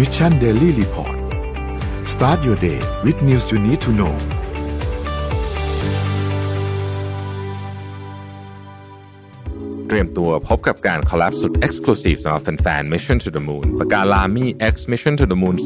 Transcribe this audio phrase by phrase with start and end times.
[0.00, 1.18] Mission Daily Report
[2.14, 4.14] start your day with news you need to know
[9.88, 15.56] เตรียมตัวพบกับการคอลแลบสุด Exclusive สำหรับแฟนๆ Mission to the Moon ปากกาลามี X Mission to the Moon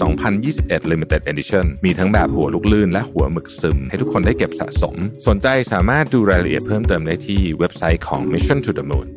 [0.40, 4.96] 2021 Limited Edition มีทั้งแบบหัวลูกลื่นและหัวหมึกซึม ให้ทุกคนได้เก็บสะสม
[5.26, 9.08] สนใจสามารถดูรายละเอียดเพิ่มเติมได้ที่เว็บไซต์ของ Mission to the Moon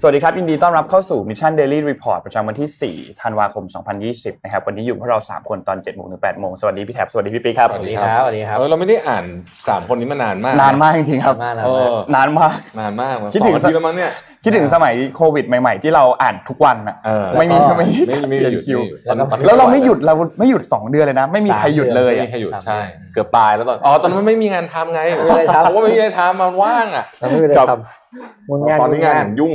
[0.00, 3.64] สวัสดีครับ ยินดีต้อนรับเข้าสู่ Mission Daily Report ประจำวันที่ 4 ธันวาคม
[4.04, 9.24] 2020 นะครับ วันนี้อยู่พวกเรา 3 คนตอน 7 โมงถึง 8 โมง สวัสดีพี่แท็บ สวัสดีพี่ปิ๊กครับ สวัสดีครับ สวัสดีครับเออเราไม่ได้อ่าน
[9.68, 14.12] สามคนนี้มานานมาก นานมากจริงๆครับมากนะเออนานมาก นานมากคิดถึงสออาทิตย์แล้วมั้งเนี่ย
[14.44, 29.52] คิดถึงสมัยโควิดใหม่ ๆ ที่เราอ่านทุกวันอะเออไม่มีแล้วก็ไม่มีไม่ไม่เปลี่ยนหยุดคิวไม่หยุดตอนแล้วเราไม่หยุดเราไม่หยุด 2 เดือนเลยนะ ไม่มีใครหยุดเลยไม่อะมีใครหยุดสามใช่เดือนเกือบตายแล้วตอนอ๋อตอนนั้นมันไม่มีงานทำไงไม่มีอะไรทำเพราะว่าไม่มีอะไรทำมันว่างอะเราไม่มีอะไรครับทำมุนงานตอนนี้งานมุผมยุ่ง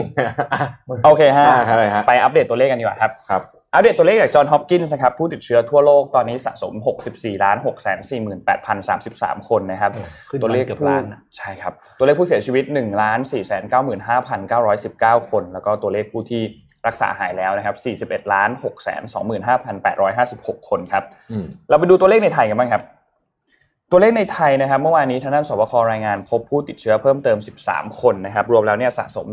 [1.06, 3.42] โอเคฮะอ่าอะไรฮะไปอัปเดตตัวเลขกันดีกว่าครับครับ
[3.74, 6.74] อัปเดตตัวเลขจากจอห์นฮอปกินส์นะครับผู้ติดเชื้อทั่วโลกตอนนี้สะสม
[7.10, 7.68] 64ล้าน6 4
[8.48, 8.92] 8 0 3
[9.24, 9.92] 3 คนนะครับ
[10.30, 11.06] ขึ้นตัวเลขเกือบผู้ล้าน
[11.38, 16.42] ใช่ครับตัวเลขผู้เสียชีวิต1ล้าน4 9 5 9 1 9 คน แล้วก็ตัวเลขผู้ที่
[16.88, 18.68] รักษาหายแล้วนะครับ41ล้าน6 2
[19.48, 19.50] 5
[19.84, 22.84] 8 5 6 คนครับอืมเราไปดูตัวเลขในไทยกันบ้างครับ
[23.96, 29.28] ตัวเลขในไทยนะครับเมื่อวานนี้ทางด้านศบครายงานพบผู้ติดเชื้อเพิ่มเติม 13 คนนะครับรวมแล้วเนี่ยสะสม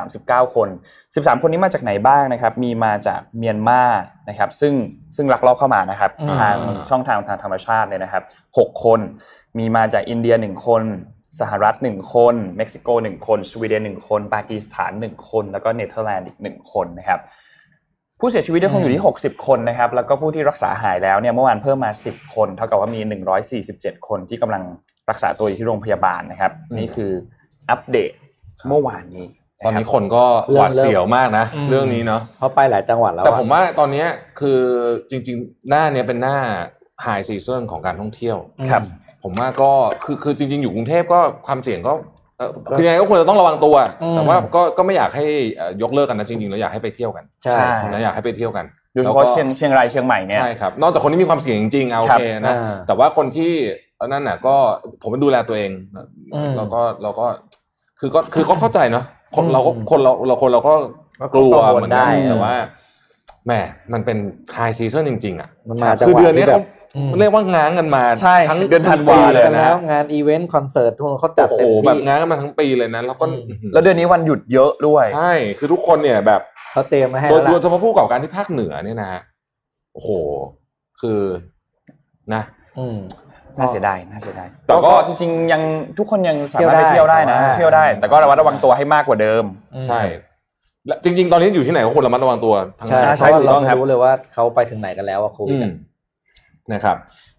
[0.00, 0.68] 4,039 คน
[1.14, 3.82] 13 คนนี้มาจากไหนบ้างนะครับมีมาจากเมียนมา
[4.28, 4.74] นะครับซึ่ง
[5.16, 6.56] ซึ่งลักลอบเข้ามานะครับอืมทาง
[6.90, 8.22] ช่องทางทางธรรมชาติเลยนะครับ
[8.56, 9.00] 6 คน
[9.58, 10.82] มีมาจากอินเดีย 1 คน
[11.40, 17.20] สหรัฐ 1 คน เม็กซิโก 1 คน สวีเดน 1 คน ปากีสถาน 1 คน แล้วก็เนเธอร์แลนด์อีก 1 คนนะครับ
[18.20, 23.00] ผู้เสียชีวิตยังคงอยู่ที่ 60 คนนะครับ แล้วก็ผู้ที่รักษาหายแล้วเนี่ยเมื่อวานเพิ่มมา 10 คน เท่ากับว่ามี
[23.54, 24.62] 147 คนที่กำลัง
[25.10, 27.12] รักษาตัวอยู่ที่โรงพยาบาลนะครับอืมนี่คือ
[27.70, 28.10] อัปเดต
[28.68, 34.08] เมื่อวานนี้ะตอนนี้รับคนก็หวาดเสียวมากนะอืมเรื่องนี้เนาะเพราะไปหลายจังหวัดแล้วแต่อะผมว่าตอนเนี้ย
[34.40, 34.60] คือ
[35.10, 36.36] จริง ๆ หน้าเนี้ยเป็นหน้า
[37.02, 38.36] ไฮซีซันของการท่องเที่ยว
[38.70, 38.82] ครับ
[39.22, 39.70] ผมว่าก็
[40.04, 42.04] คือคือจริง ๆ อยู่กรุงเทพก็ความเสี่ยงก็เอ่อ
[42.76, 43.76] คือยังไงก็ควรจะต้องระวังตัว
[44.16, 45.24] แต่ว่าก็ก็ไม่อยากให้
[45.56, 48.64] เอ่อยกเลิกกันนะจริงๆแล้วอยากให้ไปเที่ยวกันใช่ใช่ใช่นะอยากให้ไปเที่ยวกัน
[48.94, 53.52] โดยเฉพาะเชียงเชียงรายเชียงใหม่เนี่ยใช่ครับนอกจากคนที่มีความเสี่ยงจริงๆเอาโอครับเคนะอ่าแต่ว่าคนที่
[54.06, 54.54] นั่นน่ะก็
[55.02, 55.70] ผมดูแลตัวเอง
[56.34, 57.26] อืมเราก็เราก็
[58.00, 59.04] คือก็คือก็เข้าใจเนาะ
[59.36, 60.74] คนอืมเราก็คนเราเราคนเราก็
[61.34, 62.54] กลัวกังวลเหมือนกันได้แต่ว่า
[63.46, 63.52] แหม
[63.92, 64.18] มันเป็น
[64.52, 66.79] high season จริง ๆ อะมันมาคือจังหวะเดือนนี้ที่แบบเขาบอืม
[67.18, 76.40] เรียกว่าง้างกันมาใช่ทั้งเดือนธันวาปีเลยกันนะแล้วงานอีเวนต์คอนเสิร์ตทุกคนเขาจัดโอ้โหเต็มแบบที่ง้างกันมาทั้งปีเลยนะแล้วก็อืมแล้วเดือนนี้วันหยุดเยอะด้วยใช่คือทุกคนเนี่ยแบบ
[76.72, 79.20] เขาเตรียมมาให้โดแล้ยวโดยล่ะเฉพาะผู้ประกอบการที่ภาคเหนือเนี่ยนะฮะ
[79.94, 80.10] โอ้โห
[81.00, 81.20] คือ
[82.34, 82.42] นะ
[82.78, 82.98] อืม
[83.58, 85.62] น่าเสียดายน่าเสียดายแต่แต่ก็ก็จริงๆยัง
[85.98, 89.44] ทุกคนยังสามารถไปเที่เที่ยยววได้ได้นะแต่ว่าเที่ยวได้ แต่ก็ระมัดระวังตัวให้มากกว่าเดิม
[89.86, 90.00] ใช่
[90.86, 95.74] และจริง ๆ ตอนนี้อยู่ที่ไหนก็ควรระมัดระวังตัวทั้งใช่นั้นใช่เพราะว่าถูกเราต้องครับไม่รู้เลยว่าเขาไปถึงไหนกันแล้วอะโควิดอือะม
[96.74, 96.96] นะครับ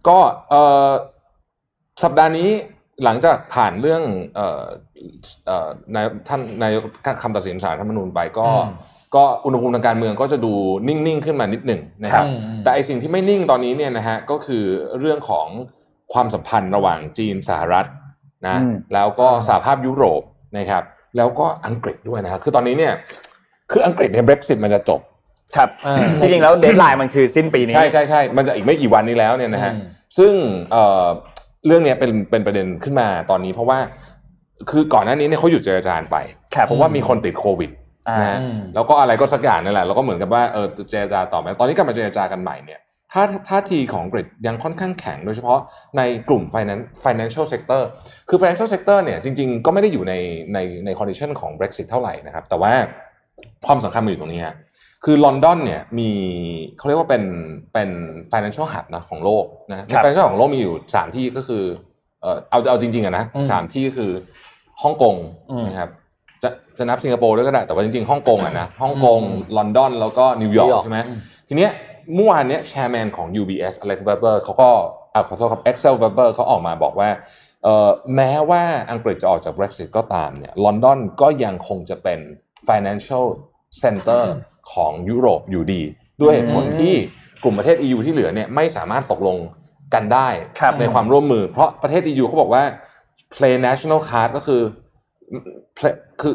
[0.07, 0.17] ก็
[0.49, 0.89] เอ่อ
[2.03, 2.49] สัปดาห์นี้
[3.03, 4.03] หลังจากผ่านเรื่อง
[4.35, 4.63] เอ่อ
[5.45, 6.83] เอ่อนายท่านนายก
[7.21, 8.47] คำตัดสินศาลรัฐธรรมนูญไปก็
[9.15, 10.53] ก็อุณหภูมิทางการเมืองก็จะดู
[10.87, 14.63] นิ่งๆขึ้นมานิดหนึ่งนะครับอืมแต่ไอสิ่งที่ไม่นิ่งตอนนี้เนี่ยนะฮะก็คือ
[14.99, 15.47] เรื่องของ
[16.13, 17.87] ความสัมพันธ์ระหว่างจีนสหรัฐ
[18.47, 20.21] นะอืมแล้วก็สหภาพยุโรป
[20.57, 20.83] นะครับ
[21.17, 22.93] แล้วก็อังกฤษด้วยนะครับคือตอนนี้เนี่ย
[23.71, 25.01] คืออังกฤษเนี่ย Brexit มันจะจบ
[25.55, 29.83] ครับอ่าจริงๆแล้วเดทไลน์มันคือสิ้นปีนี้ใช่ใช่ใช่มันจะอีกไม่กี่วันนี้แล้วเนี่ยนะฮะอืม
[30.17, 30.33] ซึ่ง
[30.71, 31.05] เอ่อ
[31.65, 33.77] เรื่องเนี้ยเป็นเป็นประเด็นขึ้นมาตอนนี้เพราะว่า
[34.69, 36.17] คือก่อนหน้านี้เนี่ยเขาหยุดเจรจาไป
[36.55, 37.71] ครับเพราะว่ามีคนติดโควิด
[38.07, 42.81] อ่านะฮะอืมแล้วก็อะไรก็สักอย่างนั่นแหละแล้วก็เหมือนกับว่าเออเจรจาต่อไปตอนนี้กลับมาเจรจากันใหม่เนี่ย
[43.13, 45.59] ถ้าท่าทีของอังกฤษยังค่อนข้างแข็งโดยเฉพาะ
[45.97, 47.81] ในกลุ่ม finance financial sector
[48.29, 50.13] คือ financial sector เนี่ยจริงๆ ก็ไม่ได้อยู่ใน
[50.53, 52.71] ในใน condition ของ Brexit เท่าไหร่นะครับ แต่ว่า
[53.65, 54.55] ความสำคัญมันอยู่ตรงนี้ฮะ
[55.05, 56.09] คือลอนดอนเนี่ยมี
[56.77, 57.23] เขาเรียกว่าเป็น
[57.73, 57.89] เป็น
[58.31, 61.63] financial hub นะของโลกนะครับ financial ของโลกมีอยู่ 3 ที่ก็คือ
[62.21, 64.11] เออเอาเอาจริงๆอะนะอืมสามที่ก็คือ
[64.81, 65.15] ฮ่องกง
[65.51, 65.89] อืมนะครับ
[66.43, 71.71] จะจะนับสิงคโปร์ด้วยก็ได้ แต่ว่าจริงๆฮ่องกงอะนะฮ่องกงอืมลอนดอนแล้วก็นิวยอร์นิวยอร์กกใช่ไหมอืมทีเนี้ย
[72.15, 74.69] เมื่อวานเนี้ย chairman ของ UBS อเล็กเวเบอร์เขาก็
[75.13, 77.09] อ่าขอโทษครับ Axel Weber เขาออกมาบอกว่า
[77.63, 78.61] เอ่อแม้ว่า
[78.91, 82.19] อังกฤษจะออกจาก Brexit ก็ตามเนี่ยลอนดอนก็ยังคงจะเป็น
[82.67, 83.25] financial
[83.83, 84.23] center
[84.73, 85.81] ของยุโรปอยู่ดี
[86.21, 86.93] ด้วยเหตุผลที่
[87.43, 89.37] กลุ่มประเทศ EU ที่เหลือเนี่ยไม่สามารถตกลง
[89.93, 90.29] กันได้
[90.59, 92.63] ครับในความร่วมมือ เพราะประเทศ EU เขาบอกว่า
[93.33, 94.61] play national card ก็คือ
[95.77, 96.33] play คือ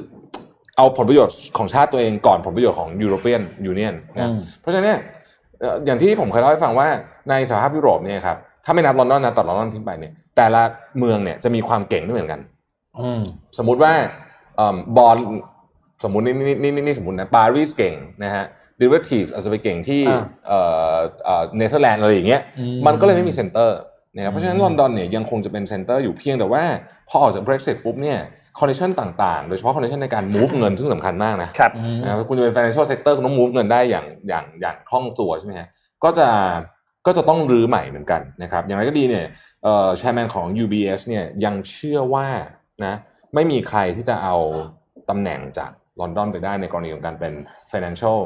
[0.77, 3.43] เอาผลประโยชน์ของชาติตัวเองก่อนผลประโยชน์ของ European
[3.73, 5.01] Union นะอืมเพราะฉะนั้นเนี่ย
[5.61, 6.89] เอ่ออย่างที่ผมเคยเล่าให้ฟังว่า
[7.31, 10.63] ในสหภาพยุโรปเนี่ยครับถ้าไม่นับลอนดอนนะตัดลอนดอนทิ้งไปเนี่ยแต่ละ
[10.99, 12.41] เมืองเนี่ยจะมีความเก่งไม่เหมือนกัน
[13.01, 13.23] อืม
[13.59, 13.93] สมมุติว่า
[14.57, 15.17] เอิ่มบอล
[16.05, 17.95] สมมุตินี่นี่นี่นี่นี่สมมตินะปารีสเก่ง
[18.25, 18.45] นะฮะ
[18.81, 20.59] derivative อาจจะไปเก่งที่อ่าเอ่
[20.95, 23.79] อเอ่อเนเธอร์แลนด์อะไรอย่างเงี้ยอืมมันก็เลยไม่มี center
[24.17, 26.63] นะครับเพราะฉะนั้นอืมลอนดอนเนี่ยยังคงจะเป็น center อยู่เพียงแต่ว่า
[27.09, 28.19] พอออกจาก Brexit ปุ๊บเนี่ย
[28.59, 35.69] condition ต่างๆ โดยเฉพาะ condition ในการ move เงินซึ่งสำคัญมากนะครับอืมนะครับคุณจะเป็น financial sector คุณต้อง move เงินได้อย่างอย่างอย่างคล่องตัวใช่ไหมฮะ
[36.05, 36.29] ก็จะ
[37.07, 39.27] ก็จะต้องรื้อใหม่เหมือนกันนะครับอย่างไรก็ดีเนี่ย
[39.63, 42.27] เอ่อ chairman ของ UBS เนี่ยยังเชื่อว่า
[42.85, 42.95] นะ
[43.35, 44.37] ไม่มีใครที่จะเอา
[45.11, 45.71] ตำแหน่งจาก
[46.01, 47.33] ลอนดอนไปได้ในกรณีของการเป็น
[47.73, 48.19] financial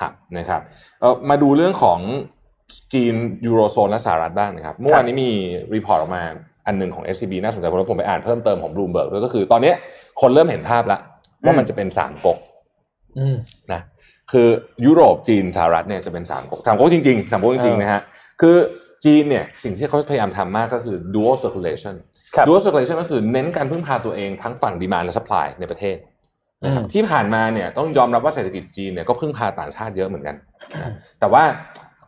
[0.00, 0.60] hub นะครับ
[1.00, 1.98] เอ่อมาดูเรื่องของ
[2.92, 3.14] จีน
[3.46, 5.30] ยูโรโซนและสหรัฐบ้างนะครับเมื่อวานนี้มี
[5.74, 6.22] report ออกมา
[6.66, 9.76] อันหนึ่งของ SCB น่าสนใจเพราะว่าผมไปอ่านเพิ่มเติมของ Bloomberg ด้วยก็คือตอนเนี้ย
[10.20, 11.00] คนเริ่มเห็นภาพแล้ว
[11.44, 12.38] ว่ามันจะเป็นสามก๊ก
[13.18, 13.36] อืม
[13.72, 13.80] นะ
[14.32, 14.48] คือ
[14.86, 18.00] ยุโรปจีนสหรัฐเนี่ยจะเป็นสามก๊กสามก๊กจริงๆสามก๊กจริงๆนะฮะ
[18.40, 18.56] คือ
[19.04, 21.94] จีนเนี่ยสิ่งที่เขาพยายามทำมากก็คือ dual circulation
[22.34, 26.15] ครับ dual circulation ก็คือเน้นการพึ่งพาตัวเองทั้งฝั่งดีมานและ supply ในประเทศนะครับอืม
[26.92, 30.36] ที่ผ่านมาเนี่ยต้องยอมรับว่าเศรษฐกิจจีนเนี่ยก็พึ่งพาต่างชาติเยอะเหมือนกัน
[30.82, 31.42] นะแต่ว่า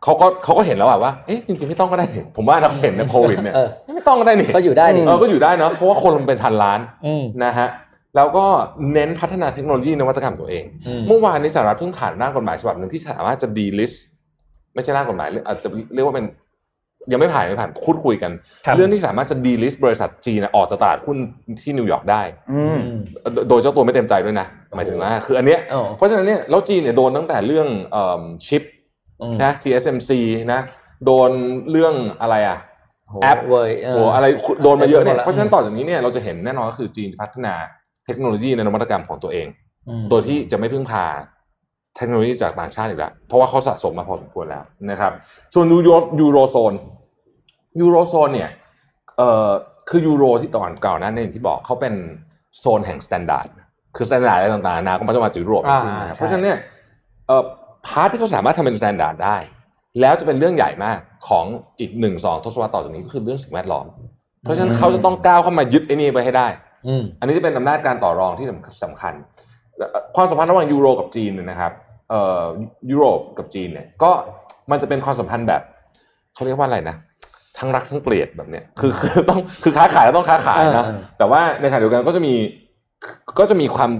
[0.02, 7.68] เขาก็เขาก็เห็นแล้วอะว่าเอ๊ะจริงๆไม่ต้องก็ได้นี่ผมว่าเราเห็นในโควิดเนี่ยเออไม่ต้องก็ได้นี่ก็อยู่ได้ดิเออก็อยู่ได้เนาะเพราะว่าคนมันเป็นพันล้านอืมนะฮะ
[8.16, 8.46] แล้วก็
[8.92, 13.92] เน้นพัฒนาเทคโนโลยีนวัตกรรมตัวเองอืมเมื่อวานนี้สหรัฐเพิ่งผ่านร่างกฎหมายฉบับหนึ่งที่สามารถจะดีลิส
[14.74, 16.26] ไม่ใช่ร่างกฎหมายอาจจะเรียกว่าเป็น
[17.12, 18.32] ยังไม่ผ่านไม่ผ่านพูดคุยกัน
[18.66, 21.16] ครับเรื่องที่สามารถจะดีลิสบริษัทจีนออกจากตลาดหุ้น
[21.62, 22.22] ที่นิวยอร์กได้
[22.52, 22.78] อืม
[23.32, 24.46] โดโดยเจ้าตัวไม่เต็มใจด้วยนะ
[24.76, 28.62] หมายถึงว่าคืออันเนี้ยอ๋อเพราะฉะนั้นเนี่ยแล้วจีนเนี่ยโดนตั้งแต่เรื่องเอ่อชิป
[29.22, 30.10] อืมนะ TSMC
[30.52, 30.60] นะ
[31.04, 31.30] โดน
[31.70, 32.58] เรื่องอะไรอะ
[33.10, 34.26] โหแอปเว้ยเโอ้อะไร
[34.62, 37.54] โดนมาเยอะเนี่ยเต็มไปหมดละเพราะฉะนั้นต่อจากนี้เนี่ยเราจะเห็นแน่นอนก็คือจีนจะพัฒนา
[38.06, 39.46] เทคโนโลยีในนวัตกรรมของตัวเอง
[39.88, 41.04] อืมโดยที่จะไม่พึ่งพา
[41.96, 45.12] เทคโนโลยีจากต่างชาติอีกแล้วเพราะว่าเขาสะสมมาพอสมควรแล้วนะครับ
[45.54, 45.88] ส่วนยูโร
[46.20, 46.72] ยูโรโซน
[47.80, 48.50] ยูโรโซนเนี่ย
[49.18, 49.48] เอ่อ
[49.88, 51.94] คือยูโรที่ตอนก่อนหน้านั้นเนี่ยอย่างที่บอกเขาเป็น
[52.58, 53.48] โซนแห่ง standard
[53.96, 56.58] คือ standard อะไรต่างๆนานาก็มาจากมาจากยุโรปทั้งสิ้นนะครับอ่าใช่เพราะฉะนั้นเนี่ย
[57.26, 57.42] เอ่อ
[57.86, 59.36] part ที่เขาสามารถทำเป็น standard ได้
[60.00, 60.98] แล้วจะเป็นเรื่องใหญ่มาก
[61.28, 61.44] ของ
[61.80, 63.86] อีกหนึ่งสองทศวรรษต่อจากนี้ก็คือเรื่องสิ่งแวดล้อม
[64.42, 66.48] เพราะฉะนั้นเขาจะต้องก้าวเข้ามายึดไอ้นี่ไปให้ได้
[66.86, 68.46] อืมอันนี้จะเป็นอำนาจการต่อรองที่
[68.84, 69.14] สำคัญ
[70.16, 71.72] ความสัมพันธ์ระหว่างยูโรกับจีนเนี่ยนะครับ
[72.10, 72.42] เอ่อ
[72.90, 74.10] ยุโรปกับจีนเนี่ยก็
[74.70, 75.62] มันจะเป็นความสัมพันธ์แบบ
[76.34, 76.96] เขาเรียกว่าอะไรนะ
[77.58, 82.34] ทั้งรักทั้งเกลียดแบบเนี้ยคือคือต้องคือค้าขายก็ต้องค้าขายนะเออเออแต่ว่าในขณะเดียวกันก็จะมี
[83.38, 83.90] ก็จะมีความ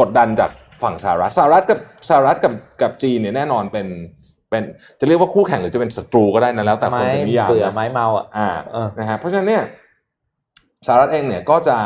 [0.00, 0.50] กดดันจาก
[0.82, 1.78] ฝั่งสหรัฐสหรัฐกับ
[2.08, 3.86] สหรัฐกับกับจีนเนี่ยแน่นอนเป็น
[4.50, 4.62] เป็น
[5.00, 9.64] จะเรียกว่าคู่แข่งหรือจะเป็นศัตรูก็ได้นะแล้วแต่คนไม้จะนิยามเบื่อนะไม้เมาอะอ่าเออนะฮะเพราะฉะนั้นเนี่ย
[10.86, 11.78] สหรัฐเองเนี่ยก็จะ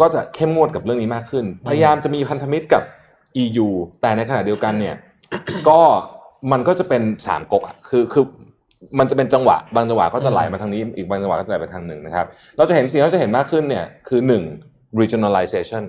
[0.00, 2.82] ก็จะเข้มงวดกับเรื่องนี้มากขึ้น พยายามจะมีพันธมิตรกับ
[3.42, 3.68] EU
[4.00, 4.94] แต่ในขณะเดียวกันเนี่ย
[5.68, 5.80] ก็
[6.52, 8.24] มันก็จะเป็นสามก๊กอะคือคือ
[8.98, 12.26] มันจะเป็นจังหวะบางจังหวะก็จะไหลมาทางนี้อีกบางจังหวะก็จะไหลไปทางหนึ่งนะครับ
[12.56, 14.42] เราจะเห็นสิ่งที่เราจะเห็นมากขึ้นเนี่ยคือหนึ่ง
[15.00, 15.82] regionalization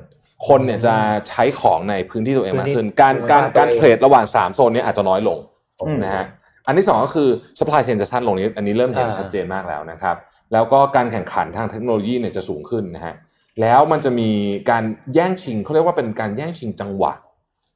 [0.47, 0.95] คนเนี่ยจะ
[1.29, 5.37] ใช้ของในพื้นที่ตัวเองมากขึ้น การการการเทรดระหว่างสามโซนเนี้อาจจะน้อยลง
[5.81, 6.25] อืมนะฮะ
[6.67, 7.29] อันที่สองก็คือ
[7.59, 10.15] supply chain จะสั้นลงนี้อันนี้เริ่มเห็นอ่าชัดเจนมากแล้วนะครับ
[10.53, 13.15] แล้วก็การแข่งขันทางเทคโนโลยีเนี่ยจะสูงขึ้นนะฮะ
[13.61, 14.29] แล้วมันจะมี
[14.69, 17.13] การแย่งชิงเขาเรียกว่าเป็นการแย่งชิงจังหวะ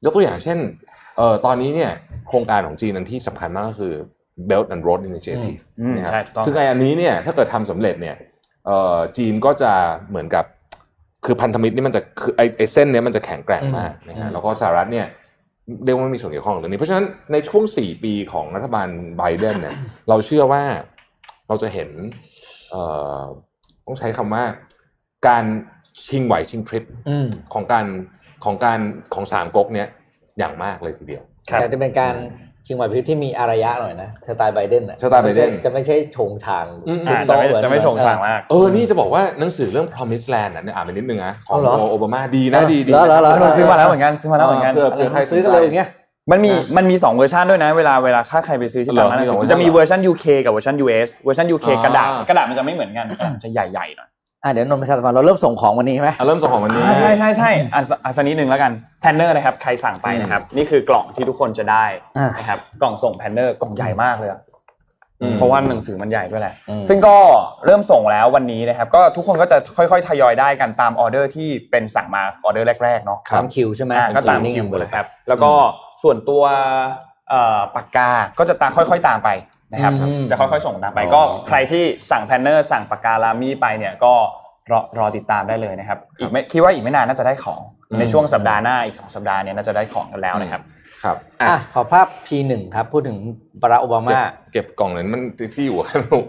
[0.04, 0.58] ยกตัวอย่างเช่น
[1.16, 1.92] เอ่อตอนนี้เนี่ย
[2.28, 3.94] โครงการของจีนอันที่สำคัญมากก็คือ
[4.50, 8.16] Belt and Road Initiative อืมนะครับใช่ถูกต้องซึ่งไออันนี้เนี่ยถ้าเกิดทำสำเร็จเนี่ย
[8.66, 9.72] เอ่อจีนก็จะ
[10.08, 10.44] เหมือนกับ
[11.24, 15.06] คือพันธมิตรนี่มันจะคือไอไอเส้นเนี้ยมันจะแข็งแกร่งมากนะอืฮะมแล้วก็สหรัฐเนี่ย
[15.84, 19.74] เรียกว่าไม่มีส่วนเกี่ยวข้องกับเรื่องนี้ เพราะฉะนั้นในช่วง 4 ปีของรัฐบาลไบเดนเนี่ย
[20.08, 20.62] เราเชื่อว่า
[21.48, 21.88] เราจะเห็น
[22.70, 22.82] เอ่
[23.18, 23.22] อ
[23.86, 24.44] ต้องใช้คำว่า
[25.28, 25.44] การ
[26.06, 27.86] ชิงไหวชิงพริบอืมของการ
[28.44, 28.78] ของการ
[29.14, 29.88] ของสามก๊กเนี้ย
[30.38, 32.14] อย่างมากเลยทีเดียวครับแต่จะเป็นการ
[32.66, 45.88] ชิงไหวพริบที่มีอารยะหน่อยนะสไตล์ไบเดนอะสไตล์ไบเดนจะไม่ใช่โฉงฉางอืมอ่าโต๊จะไม่เหอนจะไม่ส่งเออสางมากเออนี่จะบอกว่าหนังสือเรื่อง Promise Land อะเนี่ยอ่านไปนิดนึงนะของเอาเหรอโอบามาดีนะดีดีเหรอเหรอเหรอเราซื้อมาแล้วเหมือนกันซื้อมาแล้วเหมือนกันเพื่ออะไรใครซื้อกันเลยอย่างเงี้ย
[46.30, 54.07] มันมีนะมันมีสองเวอร์ชันด้วยนะเวลาเวลาค่าใครไปซื้อที่เหรต่าองประเทมีสองเวอร์ชันจะมีเวอร์ชัน UK กับเวอร์ชัน US เวอร์ชัน UK อ่ากระดาษกระดาษมันจะไม่เหมือนกันกระดาษมันจะใหญ่ๆหน่อย
[54.44, 61.84] อะเดี๋ยวนนท์ประชาสัมพันธ์เราเริ่มส่งของวันนี้ไหมอะเริ่มส่งของวันนี้ อ่าใช่ใช่ใช่อะสอะสักนิดนึงแล้วกัน planner นะครับใครสั่งไปนะครับ นี่คือกล่องที่ทุกคนจะได้
[62.18, 64.40] อ่านะครับกล่องส่ง planner กล่องใหญ่มากเลยอะ
[65.20, 67.16] อืมเพราะว่าหนังสือมันใหญ่ด้วยแหละ อืม ซึ่งก็
[67.66, 75.52] เริ่มส่งแล้ววันนี้นะครับ ก็ทุกคนก็จะค่อย ๆ ทยอยได้กันตามออเดอร์ที่เป็นสั่งมาออเดอร์แรกๆเนาะ ตามคิวใช่ไหมอ่าก็ตามคิวหมดเลยครับ แล้วก็
[76.02, 76.42] ส่วนตัว
[77.30, 79.28] เอ่อปากกา ก็จะตามค่อย ๆ ตามไป
[79.72, 84.12] นะครับอืมจะค่อยๆ ส่งตามไปอ๋อก็ใครที่สั่ง planner สั่งปากกา LAMY ไปเนี่ยก็
[84.70, 87.60] รอรอติดตามได้เลยนะครับอีกไม่คิดว่าอีกไม่นานน่าจะได้ของ
[87.98, 90.62] ในช่วงสัปดาห์หน้าอีกสองสัปดาห์เนี่ยน่าจะได้ของกันแล้วนะครับ
[91.04, 93.18] ครับอะอะขอภาพ P1 ครับพูดถึง
[93.62, 94.22] บารักโอบาเก็บมา
[94.52, 95.22] เก็บกล่องนั้นมัน
[95.54, 96.24] ที่อยู่ให้ลูก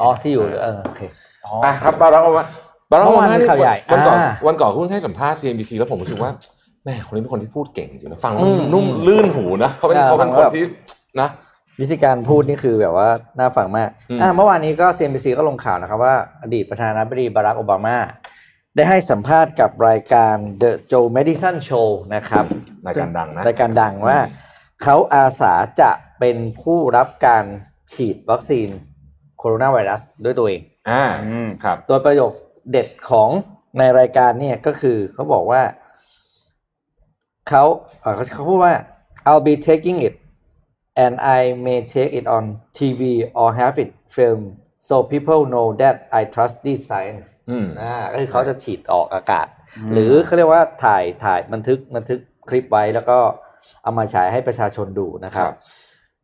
[0.00, 1.00] อ๋อที่อยู่เออโอเค
[1.64, 2.44] อะครับบารักโอบามา
[2.90, 6.30] บารักโอบามาเมื่อวานมีข่าวใหญ่วันก่อนอ่าวันก่อนเพิ่งให้สัมภาษณ์ CNBC แล้วผมรู้สึกว่า
[6.84, 10.64] แม่คนนี้เป็นคนที่พูดเก่งจริงนะฟังอืมนุ่มลื่นหูนะเขาเป็นอ่าเขาเป็นฟังคแบนบที่
[11.20, 11.28] นะ
[11.80, 17.96] วิธีการพูดนี่คือแบบว่าน่าฟังมากอืมอ่าเมื่อวานนี้ก็ CNBC ก็ลงข่าวนะครับว่าอดีตประธานาธิบดีบารักโอบามา
[18.76, 22.44] ได้ให้สัมภาษณ์กับรายการ The Joe Madison Show นะครับ
[22.86, 24.18] รายการดังนะรายการดังว่า
[24.82, 27.44] เขาอาสาจะเป็นผู้รับการ
[27.92, 28.68] ฉีดวัคซีน
[29.38, 32.32] โคโรนาไวรัสด้วยตัวเอง อ่าอืมครับ ตัวประโยค
[32.70, 33.30] เด็ดของ
[33.78, 35.62] ในรายการเนี่ยก็คือเขาบอกว่า
[37.48, 37.62] เขา
[38.00, 38.74] เอ่อเขาเขาพูดว่า
[39.28, 40.14] I'll be taking it
[41.02, 42.44] and I may take it on
[42.78, 43.02] TV
[43.40, 44.48] or have it filmed
[44.88, 49.46] so people know that I trust this science อืมอ่าก็คือเขาจะฉีดออกอากาศ
[49.92, 53.18] หรือเขาเรียกว่าถ่ายถ่ายบันทึกบันทึกคลิปไว้แล้วก็
[53.82, 55.56] เอามาฉายให้ประชาชนดูนะครับครับ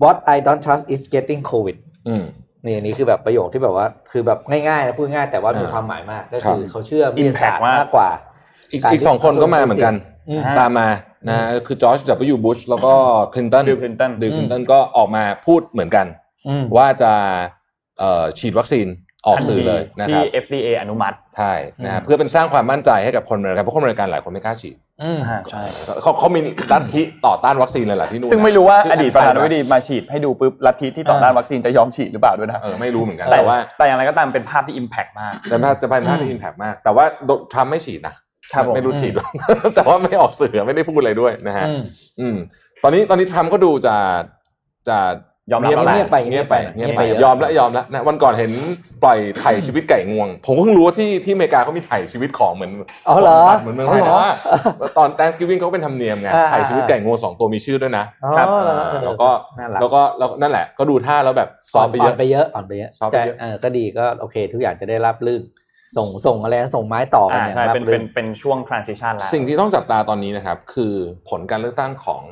[0.03, 1.77] What I don't trust is getting COVID
[2.09, 2.25] อืม
[2.65, 8.11] นี่อันนี้คือแบบประโยคที่แบบว่า คือแบบง่ายๆนะพูดง่ายแต่ว่ามีอ่าความหมายมาก ก็ครับคือเขาเชื่อวิทยาศาสตร์ Impact มากมากกว่า
[8.73, 9.95] อีกการอีกที่สองคนก็มาเหมือนกัน
[10.29, 10.89] อืมตามมา
[11.29, 11.99] นะคือจอร์จ
[12.33, 12.37] W.
[12.45, 12.93] บุชแล้วก็
[13.35, 16.07] คลินตันบิลคลินตันบิลคลินตันก็ออกมาพูดเหมือนกัน
[16.49, 17.13] อืมว่าจะ
[17.99, 18.89] เอ่อฉีดวัคซีน
[19.27, 21.53] ออกสื่อเลยนะคที่รับ FDA อนุมัติใช่
[21.85, 25.63] นะฮะอืมเพื่อเป็นสร้างความมั่นใจให้กับคนอเมริกันเพราะคนอเมริกันหลายคนไม่กล้าฉีดอืมอ่าใช่
[26.03, 26.41] เขาเขามี
[26.73, 37.05] ลัทธิต่อต้านวัคซีนเลยแหละที่นู่นซึ่งไม่รู้ว่าชื่อดีตประธานาธิบ anti-vax ดีมาฉีดให้ดูปุ๊บลัทธิที่ต่อต้านวัคซีนจะยอมฉีดหรือเปล่าด้วยนะเออไม่รู้เหมือนกันแต่แต่ว่าแต่อย่างไรก็ตามเป็นภาพที่ impact มากแต่ถ้าจะเป็นภาพที่อิมแพกมาก แต่ว่า
[37.53, 38.30] ทรัมป์ไม่ฉีดนะครับผม
[38.75, 39.29] ไม่รู้ฉีดหรอก
[39.75, 41.83] แต่ว่าไม่ออกสื่อไม่ได้พูดอะไรด้วยนะฮะอืม
[42.21, 42.37] อืม
[42.83, 43.97] ตอนนี้ตอนนี้ทรัมป์ก็ดูจะ
[44.89, 44.99] จะ
[45.53, 48.53] ยอมรับเงียบแล้วแหละเงียบไปเงียบไปเงียบไปเงียบไปยอมแล้วยอมแล้วนะวันก่อนเห็น
[49.05, 52.71] ปล่อยไถ่ชีวิตไก่งวง ผมก็เพิ่งรู้ว่าที่ที่อเมริกาเขามีไถ่ชีวิตของเหมือน
[53.09, 54.31] อ๋อเหรอสัตว์เหมือนเมืองไทยอ๋อเหรแต่อว่า
[54.99, 65.43] ตอน Thanksgiving เขาเป็นธรรมเนียมไงอ่าไถ่ชีวิตไก่งวงสองตัวมีชื่อด้วยนะอ๋อครับเหรออ่าเออแล้วก็น่ารักแล้วก็แล้วนั่นแหละ ก็ดูท่าแล้วแบบซอฟต์ไปเยอะนไปเยอะอ่อนไปเยอะซอฟต์ไปแต่เยอะเออก็ดีก็โอเค ทุกอย่างจะได้รับลื่น
[65.97, 70.95] ส่งส่งอะไรนะส่งไม้ต่อกันอ่าอย่างใช่รับเป็นลื่เป็นเป็นช่วง transition แล้ว สิ่งที่ต้องจับตาตอนนี้นะครับ คือ
[71.29, 72.23] ผลการเลือกตั้งของ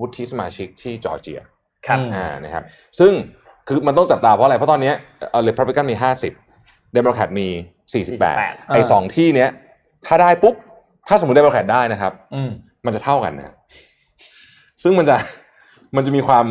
[0.00, 1.40] วุฒิสมาชิกที่จอร์เจีย
[1.86, 2.62] ครับอืมอ่านะครับ
[2.98, 3.12] ซึ่ง
[3.66, 4.94] คือมันต้องจับตาเพราะอะไร เพราะตอนเนี้ย
[5.30, 5.96] เอ่อ Republican มี
[6.44, 7.48] 50 Democrat มี
[8.08, 9.50] 48 ไอ้สองที่เนี้ย
[10.06, 10.54] ถ้าได้ปุ๊บ
[11.08, 12.50] ถ้าสมมติ Democrat ได้นะครับอืม
[12.86, 13.54] มันจะเท่ากันนะ
[14.82, 15.16] ซึ่งมันจะ
[15.96, 16.46] มันจะมีความ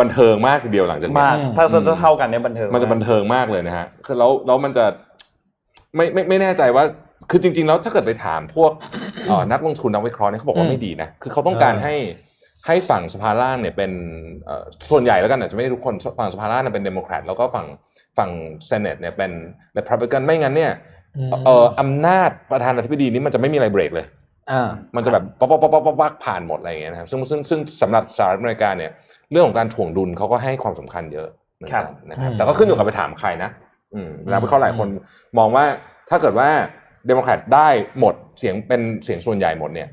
[0.00, 4.84] บันเทิงมากทีเดียวหลังจากเนี้ยมากอืมถ้าถ้าเท่ากันเนี่ยบันเทิงมันจะบันเทิงมากเลยนะฮะคือแล้วแล้วมันจะ
[5.96, 6.84] ไม่ไม่ไม่แน่ใจว่า
[7.30, 8.72] คือจริง ๆ แล้วถ้าเกิดไปถามพวก
[9.26, 11.94] เอ่อนักลงทุนนักวิเคราะห์เนี่ยเขาบอกว่าไม่ดีนะ คือเขาต้องการเออให้
[12.66, 13.92] ให้ฝั่งสภาล่างเนี่ยเป็น
[14.44, 17.66] เอ่อส่วนใหญ่แล้วกันอาจจะไม่ได้ทุกคนฝั่งสภาล่างเนี่ยเป็นเดโมแครตแล้วก็ฝั่ง
[18.18, 18.30] ฝั่ง
[18.66, 19.30] Senate เนี่ยเป็น
[19.74, 20.72] เ e พับลิกันไม่งั้นเนี่ย
[21.44, 24.06] เอ่ออำนาจประธานาธิบดีนี้มันจะไม่มีอะไรเบรกเลย
[24.50, 28.90] อ่ามันจะแบบป๊อปป๊อปป๊อปป๊อปป๊อปป๊อปผ่านหมดอะไรอย่างเงี้ยนะครับซึ่งซึ่งซึ่งสำหรับสหรัฐอเมริกาเนี่ย
[29.30, 33.69] เรื่องของการถ่วงดุลเขาก็ให้ความสำคัญเยอะเหมือนกันนะครับอืมแต่ก็ขึ้นอยู่กับไปถามใครนะอืม
[34.28, 34.88] แล้ววิเคราะห์หลายคน
[35.38, 35.64] มองว่า
[36.10, 36.48] ถ้าเกิดว่า
[37.06, 37.68] เดโมแครตได้
[38.00, 39.88] หมดเสียงเป็นเสียงส่วนใหญ่หมดเนี่ย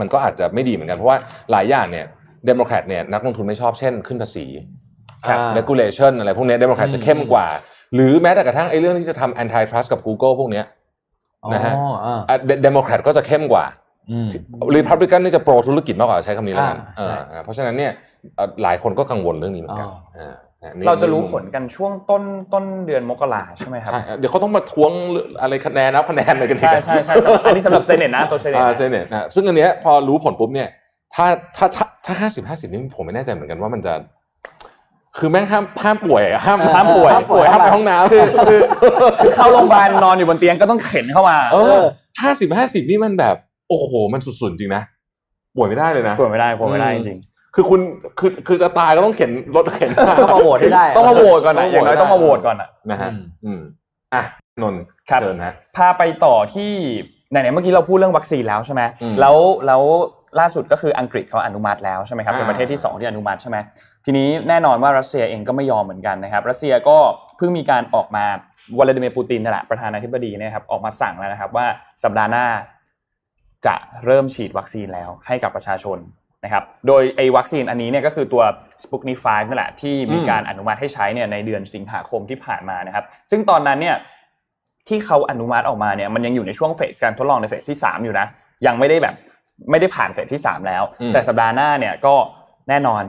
[0.00, 1.18] มันก็อาจจะไม่ดีเหมือนกันเพราะว่า
[1.50, 2.06] หลายอย่างเนี่ย
[2.46, 4.46] เดโมแครตเนี่ยนักลงทุนไม่ชอบเช่นขึ้นภาษี
[5.24, 7.46] อ่า regulation อะไรพวกเนี้ยเดโมแครตอืมจะเข้มกว่า
[7.94, 10.64] หรือแม้แต่กระทั่งไอ้เรื่องที่จะทำ anti trust กับ Google พวกเนี้ย
[11.54, 11.94] นะฮะอ๋อ
[12.28, 13.64] อ่าเดโมแครตก็จะเข้มกว่า
[14.10, 14.28] อืม
[14.74, 17.92] รีพับลิกันนี่จะ pro ธุรกิจมากกว่าใช้คำนี้แล้วกันอ่าใช่เออเพราะฉะนั้นเนี่ย
[18.36, 20.53] เอ่อหลายคนก็กังวลเรื่องนี้เหมือนกันอ๋ออ่านี่
[20.86, 24.92] เราจะรู้ผลกันช่วงต้นต้นเดือนมกราใช่ไหมครับใช่เดี๋ยวเขาต้องมาทวง
[25.40, 30.68] อะไรคะแนนนับคะแนนอะไรกันอีกใช่ใช่ใช่อันนี้สำหรับเซเนตนะตัวเซเนตอ่านะเซเนตนะซึ่งอันเนี้ยพอรู้ผลปุ๊บเนี่ย
[31.14, 33.94] ถ้าถ้าถ้าถ้าห้าสิบห้าสิบนี่ผมไม่แน่ใจเหมือนกันว่ามันจะ
[35.18, 38.60] คือแม่งห้ามห้ามป่วยอะห้ามห้ามป่วยห้ามป่วยห้ามไปห้องน้ำคือคือ
[39.22, 41.82] คือเข้าโรงพยาบาลนอนอยู่บนเตียงก็ต้องเข็นเข้ามาเออ
[42.22, 43.36] ห้าสิบห้าสิบนี่มันแบบ
[43.68, 44.82] โอ้โหมันสุดๆจริงนะ
[45.56, 47.18] ป่วยไม่ได้เลยนะป่วยไม่ได้ป่วยไม่ได้จริง
[47.54, 47.80] คือคุณ
[48.18, 53.60] คือคือจะตายก็ต้องเข็นรถเข็นต้องมาโหวตให้ได้ ต้องมาโหวตก่อนนะต้องอย่างน้อยโหวตต้องมาโหวตก่อนอะนะฮะอืมอืม
[54.14, 54.22] อะ
[54.62, 56.72] นนท์ครับเชิญฮะพาไปต่อที่
[57.30, 59.82] ไหนๆเมื่อกี้เราพูดเรื่องวัคซีนแล้วใช่ไหมอืมแล้วแล้ว
[60.40, 63.56] ล่าสุดก็คืออังกฤษเขาอนุมัติแล้วใช่ไหมครับอ่าเป็นประเทศที่สองที่อนุมัติใช่ไหม
[64.04, 66.96] ทีนี้แน่นอนว่ารัสเซียเองก็ไม่ยอมเหมือนกันนะครับ รัสเซียก็
[67.36, 68.24] เพิ่งมีการออกมา
[68.78, 71.66] วลาดิเมียร์ปูตินนี่แหละประธานาธิบดีเนี่ยครับออกมาสั่งแล้วนะครับว่า
[72.04, 72.46] สัปดาห์หน้า
[73.66, 75.98] จะเริ่มฉีดวัคซีนแล้วให้กับประชาชน
[76.44, 78.42] นะครับ โดยไอ้วัคซีนอันนี้เนี่ยก็คือตัว
[78.82, 83.96] Sputnik 5นั่นแหละที่มีการอนุมัติให้ใช้เนี่ยในเดือนสิงหาคมที่ผ่านมานะครับ ซึ่งตอนนั้นเนี่ย
[84.88, 88.26] ที่เขาอนุมัติออกมาเนี่ยมันยังอยู่ในช่วงเฟสการทดลองในเฟสที่ 3 อยู่นะ
[88.66, 89.14] ยังไม่ได้แบบ
[89.70, 92.14] ไม่ได้ผ่านเฟสที่ 3 แล้วอืมแต่สัปดาห์หน้าเนี่ยก็
[92.68, 93.02] แน่นอน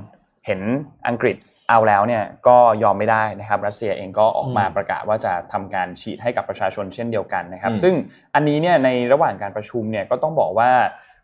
[0.46, 0.62] เห็น
[1.08, 1.38] อังกฤษ
[1.70, 7.94] เอาแล้วเนี่ยก็ยอมไม่ได้นะครับรัสเซียเองก็ออกมาอืมประกาศว่าจะทำการฉีดให้กับประชาชนเช่นเดียวกันนะครับอืมซึ่ง
[8.36, 10.72] อันนี้เนี่ยในระหว่างการประชุมเนี่ยก็ต้องบอกว่า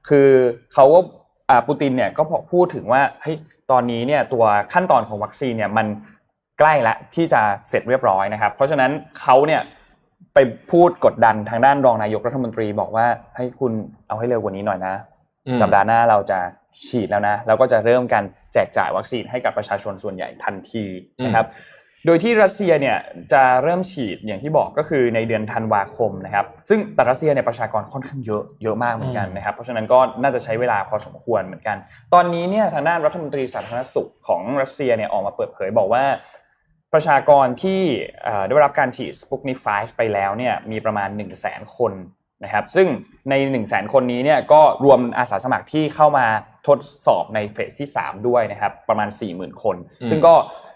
[0.09, 0.29] คือ
[0.73, 1.20] เขาก็อ่า
[1.67, 3.37] ปูตินเนี่ยก็พูดถึงว่าเฮ้ย
[3.71, 5.87] ตอนนี้เนี่ยตัวขั้นตอนของวัคซีนเนี่ยมัน
[6.59, 8.91] ใกล้ละที่จะเสร็จเรียบร้อยนะครับ เพราะฉะนั้น
[9.21, 9.61] เขาเนี่ย
[10.33, 10.37] ไป
[10.71, 13.05] พูดกดดันทางด้านรองนายกรัฐมนตรีบอกว่า
[13.35, 13.71] ให้คุณ
[14.07, 14.95] เอาให้เร็วกว่านี้หน่อยนะ
[15.47, 16.39] อืมสัปดาห์หน้าเราจะ
[16.87, 20.85] ฉีดแล้วนะ แล้วก็จะเริ่มการแจกจ่ายวัคซีนให้กับประชาชนส่วนใหญ่ทันที
[21.25, 21.45] นะครับ
[22.05, 22.97] โดยที่รัสเซียเนี่ย
[23.33, 31.77] จะเริ่มฉีดอย่างที่บอกก็คือในเดือนธันวาคมนะครับ ซึ่งแต่รัสเซียเนี่ยประชากรค่อนข้างเยอะเยอะมากเหมือนกันนะครับ เพราะฉะนั้นก็น่าจะใช้เวลาพอสมควรเหมือนกัน
[32.13, 36.03] ตอนนี้เนี่ยทางด้านรัฐมนตรีสาธารณสุขของรัสเซียเนี่ยออกมาเปิดเผยบอกว่า
[36.93, 37.81] ประชากรที่
[38.23, 41.93] เอ่อได้รับการฉีดสปุกนิก5ไปแล้วเนี่ยมีประมาณ 1 0 0 0 0แสนคน
[42.43, 42.87] นะครับ ซึ่ง
[43.29, 46.25] ใน 1 0 0 0 0แสนคนนี้เนี่ยก็รวมอาสาสมัครที่เข้ามา
[46.67, 50.70] ทดสอบในเฟสที่ 3 ด้วยนะครับประมาณ 40,000 คนอืมซึ่งก็เอ่อ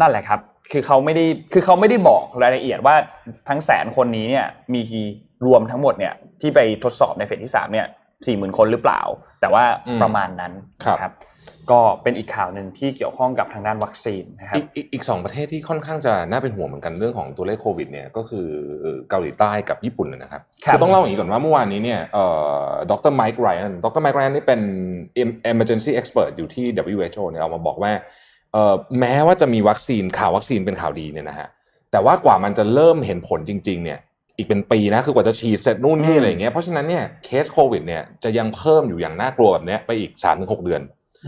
[0.00, 0.40] นั่นแหละครับ
[0.72, 2.96] คือเขาไม่ได้คือเขาไม่ได้บอกรายละเอียดว่า
[3.48, 4.80] ทั้งแสนคนนี้เนี่ยมี
[5.46, 7.86] รวมทั้งหมดเนี่ยที่ไปทดสอบในเฟสที่3เนี่ย
[8.22, 9.02] 40,000คนหรือเปล่า
[9.40, 10.52] แต่ว่าอืมประมาณนั้น
[10.84, 11.12] ครับนะ
[11.70, 18.48] ก็เป็นอีกข่าวหนึ่งที่เกี่ยวข้องกับทางด้านวัคซีนนะครับอีกอีกอีกสองประเทศที่ค่อนข้างจะน่าเป็นห่วงเหมือนกันเรื่องของตัวเลขโควิดเนี่ยก็คือ
[19.08, 22.24] เกาหลีใต้กับญี่ปุ่นนะครับครับอต้องเล่าอย่างนี้ก่อนว่าเมื่อวานนี้เนี่ยเอ่
[22.68, 24.60] อดรไมค์ไรอันดรไมค์ไรอันนี่เป็น
[25.52, 28.06] emergency expert อยู่ที่ WHO เนี่ยเอามาบอกว่าเอ่อ
[29.00, 31.48] แม้ว่าจะมีวัคซีนข่าววัคซีนเป็นข่าวดีเนี่ยนะฮะ
[31.92, 33.98] แต่ว่ากว่ามันจะเริ่มเห็นผลจริง ๆ เนี่ย
[34.36, 40.82] อีกเป็นปีนะคือกว่าจะฉีดเสร็จนู่นนี่อืมอะไรอย่างเงี้ยเพราะฉะนั้นเนี่ยเคสโควิดเนี่ยจะยังเพิ่มอยู่อย่างน่ากลัวแบบเนี้ยไปอีก3-6เดือน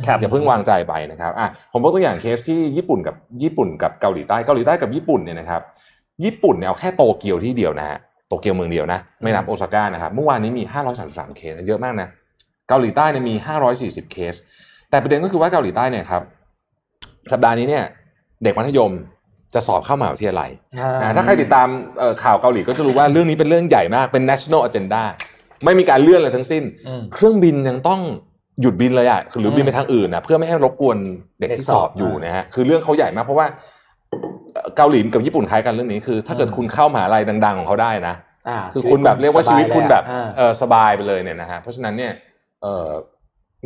[0.07, 5.63] ครับอย่าเพิ่งวางใจไปนะครับอะผมยกตัวอย่างเคสที่ญี่ปุ่นกับญี่ปุ่นกับเกาหลีใต้เกาหลีใต้กับญี่ปุ่นเนี่ยนะครับ
[6.25, 7.99] ญี่ปุ่นเนี่ยเอาแค่โตเกียวที่เดียวนะฮะ
[8.29, 10.65] โตเกียวเมืองเดียวนะไม่นับโอซาก้านะครับเมื่อวานนี้มี
[11.01, 12.09] 533 เคสเยอะมากนะ
[12.69, 13.35] เกาหลีใต้เนี่ยมี
[13.73, 14.35] 540 เคส
[14.91, 16.23] แต่ประเด็นก็คือว่าเกาหลีใต้เนี่ยครับ
[17.33, 17.85] สัปดาห์นี้เนี่ย
[18.43, 18.93] เด็กมัธยม
[19.55, 20.51] จะสอบเข้ามหาวิทยาลัย
[21.03, 25.03] อ่าถ้าใครติดตามเอ่อข่าวเกาหลีก็จะรู้ว่าเรื่องนี้เป็นเรื่องใหญ่มากเป็น national agenda
[25.65, 28.01] ไม่มีการเลื่อนอะไรทั้งสิ้นอืมเครื่องบินยังต้อง
[28.61, 30.99] หยุดบินเลยอะหรือบินไปทางอื่นนะเพื่อไม่ให้รบกวน
[31.41, 33.47] เด็กที่สอบอยู่นะฮะคือเรื่องเขาใหญ่มากเพราะว่า
[34.55, 38.15] เอ่อเกาหลีกับญี่ปุ่นคล้ายกันเรื่องนี้คือ ถ้าเกิดคุณเข้ามหาลัยดัง ๆ ของเขาได้นะ
[38.49, 42.13] อ่าคือคุณแบบเรียกว่าชีวิตคุณแบบอ่าเออสบายไปเลยเนี่ยนะฮะเพราะฉะนั้นเนี่ย
[42.63, 42.89] เออ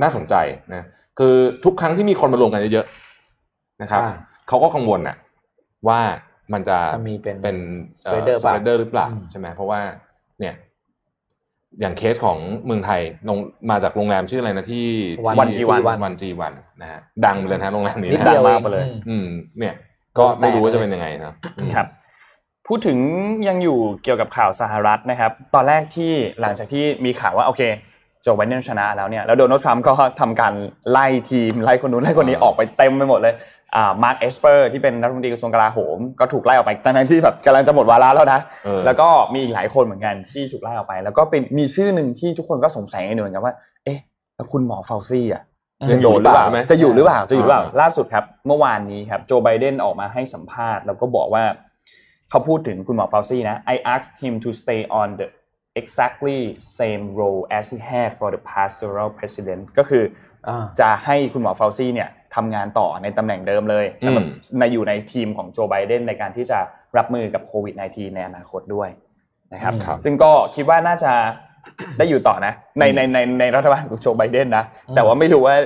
[0.02, 0.34] น่าสนใจ
[0.74, 0.82] นะ
[1.18, 1.34] คือ
[1.64, 2.94] ทุกครั้งที่มีคนมารวมกันเยอะๆ
[3.82, 4.14] นะครับอ่า
[4.48, 5.16] เขาก็กังวลน่ะ
[5.88, 6.00] ว่า
[6.52, 7.56] มันจะจะมีเป็นเป็น
[8.04, 9.80] เอ่อ spreader สเปรดเดอร์หรือเปล่าอืมใช่ไหมเพราะว่า
[10.40, 10.54] เนี่ย
[11.80, 13.38] อย่างเคสของเมืองไทยลง
[13.70, 14.84] มาจากโรงแรมชื่ออะไรนะที่
[15.40, 19.26] วันจีวันวันจีวันนะฮะดังไปเลยนะโรงแรมนี้นิดนะเดียวมากเองไปเลยอืมอืม
[19.58, 19.74] เนี่ย
[20.18, 21.86] ก็ไม่รู้ว่าจะเป็นยังไงเนอะอืมครับ
[22.66, 22.98] พูดถึง
[23.48, 27.62] ยังอยู่เกี่ยวกับข่าวสหรัฐนะครับ ตอนแรกที่หลังจากที่มีข่าวว่าโอเค
[28.22, 30.54] โจไบเดนชนะแล้วเนี่ยแล้วโดนัลด์ทรัมป์ก็ทำการ
[30.90, 33.53] ไล่ทีมไล่คนนู้นไล่คนนี้ออกไปเต็มไปหมดเลยอ่า
[34.02, 43.98] มาร์คเอสเปอร์ที่เป็นรัฐมนตรีกระทรวงกลาโหม ก็ถูกไล่ออกไปทั้งๆที่แบบกำลังจะหมดวาระแล้วนะเออแล้วก็มีอีกหลายคนเหมือนกันที่ถูกไล่ออกไป แล้วก็เป็นมีชื่อหนึ่งที่ทุกคนก็สงสัยกันอยู่เหมือนกันว่า เอ๊ะ
[44.36, 45.42] แล้วคุณหมอฟาวซี่อะ
[45.90, 51.44] ยังอยู่หรือเปล่าไหมจะอยู่หรือเปล่าจะอยู่หรือเปล่าอ่าล่าสุดครับเมื่อวานนี้ครับโจไบเดนออกมาให้สัมภาษณ์ แล้วก็บอกว่า
[52.30, 55.26] เขาพูดถึงคุณหมอฟาวซี่นะ I asked him to stay on the
[55.80, 56.40] exactly
[56.78, 60.04] same role as he had for the past several president ก็คือ
[60.48, 66.58] อ่าจะให้คุณหมอฟาวซี่เนี่ย ทำงานต่อในตำแหน่งเดิมเลยจะแบบอืมในอยู่ในทีมของโจไบเดนในการที่จะ
[66.96, 68.88] รับมือกับโควิด -19 ในอนาคตด้วย
[69.52, 71.12] นะครับอืมครับ ซึ่งก็คิดว่าน่าจะ
[71.98, 75.56] ได้อยู่ต่อนะ ในในในในรัฐบาลของโจไบเดนนะ แต่ว่าไม่รู้ว่า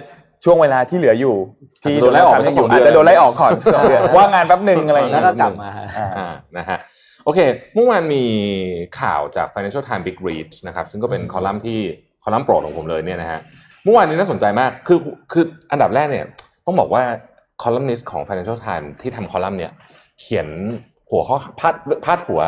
[0.45, 1.37] ช่วงเวลาที่เหลืออยู่
[1.83, 6.29] ที่อาจจะโดนไล่ออกไปสักสองเดือนอาจจะโดนไล่ออกก่อนสองเดือนว่างงานแป๊บหนึ่งอะไรอย่างแล้วเงี้ยก็กลับมาอ่าอ่า
[6.59, 6.79] นะฮะ
[7.25, 7.41] โอเค
[7.75, 8.25] เมื่อวานมี
[9.01, 11.79] ข่าวจาก Financial Times Big Read นะครับซึ่งก็เป็นคอลัมน์ที่
[12.23, 13.41] คอลัมน์โปรดของผมเลยเนี่ยนะฮะ
[13.85, 14.99] เมื่อวานนี้น่าสนใจมากคือ
[15.33, 16.27] คืออันดับแรกเนี่ย
[16.69, 17.05] ต้องบอกว่า
[17.63, 19.73] คอลัมนิสต์ของ Financial Times ที่ทำคอลัมน์เนี่ย
[20.21, 20.49] เขียน
[21.11, 22.41] หัวข้อพาดพาดหัว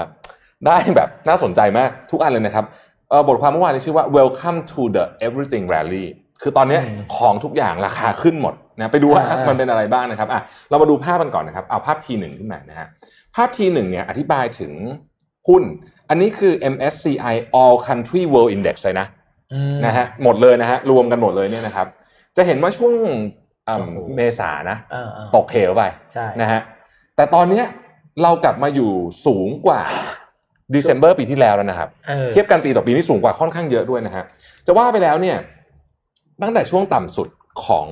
[0.67, 2.65] ได้แบบน่าสนใจมากทุกอันเลยนะครับ
[3.11, 6.07] เอ่อบทความเมื่อวานนี้ชื่อว่า Welcome to the Everything Rally
[6.43, 12.89] คือตอนเนี้ยอืมของทุกอย่างราคาขึ้นหมดนะไปดูว่าอ่ามัมันเป็นอะไรบ้างนะครับอะเรามาดูภาพกันก่อนนะครับ เอาภาพทีหนึ่งขึ้นมานะฮะ
[13.37, 14.73] ภาพทีหนึ่งเนี่ยอธิบายถึง
[15.49, 15.63] หุ้น
[16.09, 19.07] อันนี้คือ MSCI All Country World Index เลยนะ
[19.53, 21.87] อืมนะฮะหมดเลยนะฮะรวมกันหมดเลยเนี่ยนะครับ
[22.37, 23.39] จะเห็นว่าช่วงอืมโอ้โห
[24.17, 26.61] เมษานะอ่าอ่าตกเหวไปใช่นะฮะ
[27.17, 27.65] แต่ตอนเนี้ย
[28.23, 28.91] เรากลับมาอยู่
[29.27, 29.83] สูงกว่า
[30.75, 34.25] December ปีที่แล้วแล้วนะครับออเทียบกันปีต่อปีนี่สูงกว่าค่อนข้างเยอะด้วยนะฮะ
[34.67, 35.37] จะว่าไปแล้วเนี่ย
[36.43, 37.29] ตั้งแต่ช่วงต่ำสุด
[37.65, 37.87] ของ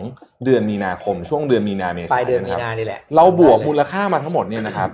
[0.45, 4.91] เดือนมีนาคม ช่วงเดือนมีนาเมษาปลายเดือนมีะครับนานี่แหละเราบวกมูลได้เค่ามาทั้งหมดเนี่ยนะครับ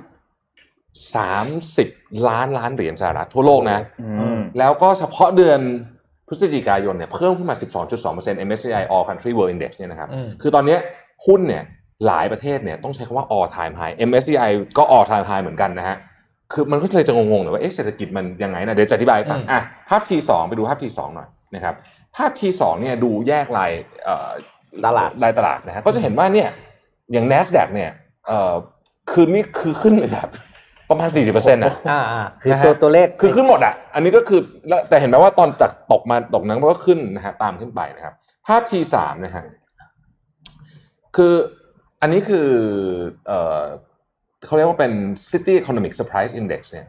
[1.17, 1.89] สามสิบ
[2.29, 5.61] ล้านล้านเหรียญสหรัฐทั่วโลกนะอืมแล้วก็เฉพาะเดือน
[6.29, 7.57] พฤศจิกายนเนี่ยเพิ่มขึ้นมา
[8.01, 10.79] 12.2% MSCI All Country World Index เนี่ยนะครับอืมคือตอนเนี้ย
[11.27, 11.63] หุ้นเนี่ย
[12.07, 15.97] หลายประเทศเนี่ยต้องใช้คำว่า all time high MSCI ก็ all time high เหมือนกันนะฮะ
[16.53, 21.75] คือมันก็เลยจะงงๆหน่อยว่าเอ๊ะเศรษฐกิจมันยังไงนะเดี๋ยวจะอธิบายให้ฟังอืมอะภาพ T2 ไปดูภาพ T2 หน่อยนะครับ
[22.17, 23.71] ภาพ T2 เนี่ยดูแยกราย
[24.05, 24.31] เอ่อ
[24.87, 26.49] ตลาดรายตลาดนะฮะก็จะเห็นว่าเนี่ย
[27.13, 27.91] อย่าง NASDAQ เนี่ย
[28.27, 28.55] เอ่อ
[29.11, 30.29] คือนี่คือขึ้นไปแบบ
[30.91, 38.15] ประมาณ40%นะอ่าอ่าคือนะฮะตัวตัวเลขคือขึ้นหมดอะ อันนี้ก็คือแล้วแต่เห็นไหมว่าตอนจากตกมาตกนั้นมันก็ขึ้นนะฮะตามขึ้นไปนะครับ
[38.47, 38.95] ภาพ T3
[39.25, 39.45] นะฮะ
[41.17, 41.35] คือ
[42.01, 42.49] อันนี้คือ
[43.27, 43.61] เอ่อ
[44.47, 44.93] เขาเรียกว่าเป็น
[45.31, 46.87] City Economic Surprise Index เนี่ย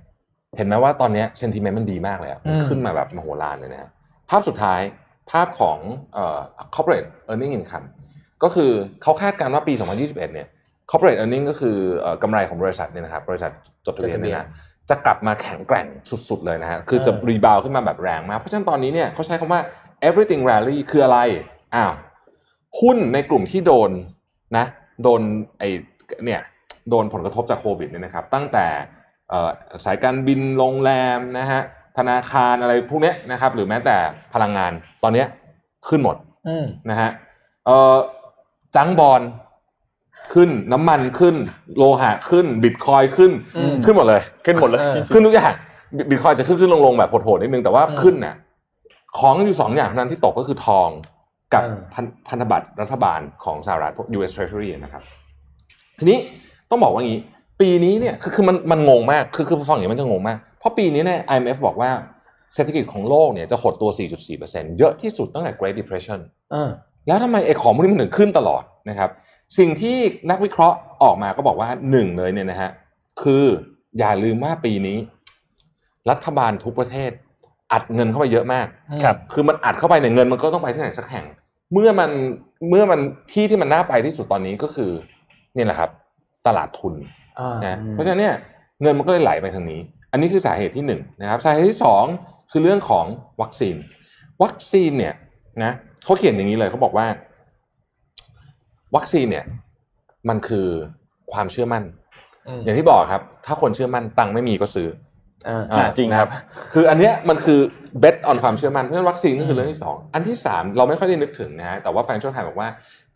[0.57, 3.89] เห็นไหมว่าตอนเนี้ย sentiment มันดีมากเลยอะมันอืมขึ้นมาแบบมโหฬารเลยนะฮะ
[4.29, 4.81] ภาพสุดท้าย
[5.31, 5.77] ภาพของ
[6.13, 6.39] เอ่อ
[6.75, 7.87] corporate earning income
[8.43, 10.47] ก็คือเขาคาดการณ์ว่าปี 2021 เนี่ย
[10.89, 13.51] corporate earning ก็คือเอ่อกำไรของบริษัทเนี่ยนะครับบริษัท
[13.85, 14.47] จดทะเบียนเนี่ยนะ
[14.89, 15.87] จะกลับมาแข็งแกร่ง
[16.29, 19.61] สุดๆเลยนะฮะคือจะเออรีบาวขึ้นมาแบบแรงมาก เพราะฉะนั้นตอนนี้เนี่ยเขาใช้คำว่า
[20.07, 21.19] everything rally คืออะไร
[21.75, 21.93] อ้าว
[22.81, 23.91] หุ้นในกลุ่มที่โดน
[24.57, 24.65] นะ
[25.03, 25.21] โดน
[25.59, 25.63] ไอ
[26.25, 26.41] เนี่ย
[26.89, 28.67] โดนผลกระทบจากโควิดเนี่ยนะครับ ตั้งแต่
[29.29, 29.49] เอ่อ
[29.85, 31.61] สายการบินโรงแรมนะฮะ
[31.97, 33.97] ธนาคารอะไรพวกเนี้ยนะครับ หรือแม้แต่
[34.33, 34.71] พลังงาน
[35.03, 35.27] ตอนเนี้ย
[35.87, 36.15] ขึ้นหมด
[36.47, 37.09] อืมนะฮะ
[37.65, 37.95] เอ่อ
[38.75, 39.21] จังบอล
[40.33, 41.35] ขึ้นน้ำมันขึ้น
[41.77, 45.53] โลหะขึ้น บิตคอยขึ้นอืมขึ้นหมดเลยขึ้นหมดเลยเออขึ้นทุกอย่าง
[46.09, 48.35] บิตคอยจะขึ้นขึ้นลงลงแบบโหดๆนิดนึงแต่ว่าอืมขึ้นน่ะ
[49.17, 50.89] ของอยู่สองอย่างเท่านั้นที่ตกก็คือทอง
[51.53, 55.03] กับเออพันพันธบัตรรัฐบาลของสหรัฐพวก US Treasury นะครับ
[55.99, 56.17] ทีนี้
[56.69, 57.19] ต้องบอกว่างี้
[57.61, 61.89] ปีนี้เนี่ยคือคือมันมันงงมากคือคือฟังอย่างนี้มันจะงงมาก เพราะปีนี้เนี่ย IMF บอกว่า
[62.55, 63.89] เศรษฐกิจของโลกเนี่ยจะหดตัว
[64.33, 66.19] 4.4%เยอะที่สุดตั้งแต่ Great Depression
[66.51, 66.69] เออ
[67.07, 69.09] แล้วทำไมไอ้ของพวกนี้มันถึงขึ้นตลอดนะครับ
[69.57, 69.97] สิ่งที่
[70.29, 72.71] นักวิเคราะห์ออกมาก็บอกว่าหนึ่งเลยเนี่ยนะฮะ
[73.21, 73.45] คือ
[73.99, 74.97] อย่าลืมว่าปีนี้
[76.09, 77.11] รัฐบาลทุกประเทศ
[77.71, 78.67] อัดเงินเข้าไปเยอะมาก
[79.03, 81.25] ครับคือมันอัดเข้าไปเนี่ยเงินมันก็ต้องไปที่ไหนสักแห่ง
[81.73, 82.11] เมื่อมัน
[82.69, 82.99] เมื่อมัน
[83.31, 84.91] ที่ที่มันน่าไปที่สุดตอนนี้ก็คือ
[85.55, 85.89] เนี่ยแหละครับ
[86.47, 86.93] ตลาดทุน
[87.39, 88.35] อ่านะอืมเพราะฉะนั้นเนี่ย
[88.81, 89.79] เงินมันก็เลยไหลไปทางนี้
[90.11, 92.03] อันนี้คือสาเหตุที่หนึ่งนะครับ สาเหตุที่สอง
[92.51, 93.05] คือเรื่องของ
[93.41, 93.75] วัคซีน
[94.43, 95.13] วัคซีนเนี่ย
[95.63, 95.71] นะ
[96.03, 97.07] เขาเขียนอย่างนี้เลยเขาบอกว่า
[98.95, 99.45] วัคซีนเนี่ย
[100.29, 100.67] มันคือ
[101.31, 101.83] ความเชื่อมั่น
[102.47, 104.87] อืมอย่างที่บอกครับ ถ้าคนเชื่อมั่นตังค์ไม่มีก็ซื้อ
[105.47, 106.29] อ่าอ่าจริงครับ
[106.73, 107.59] คืออันเนี้ยมันคือ
[108.03, 112.69] bet on ความเชื่อมั่นเพราะฉะนั้นวัคซีนก็คือเรื่องที่สองอันที่สามเราไม่ค่อยได้นึกถึงนะฮะแต่ว่า Financial Times บอกว่า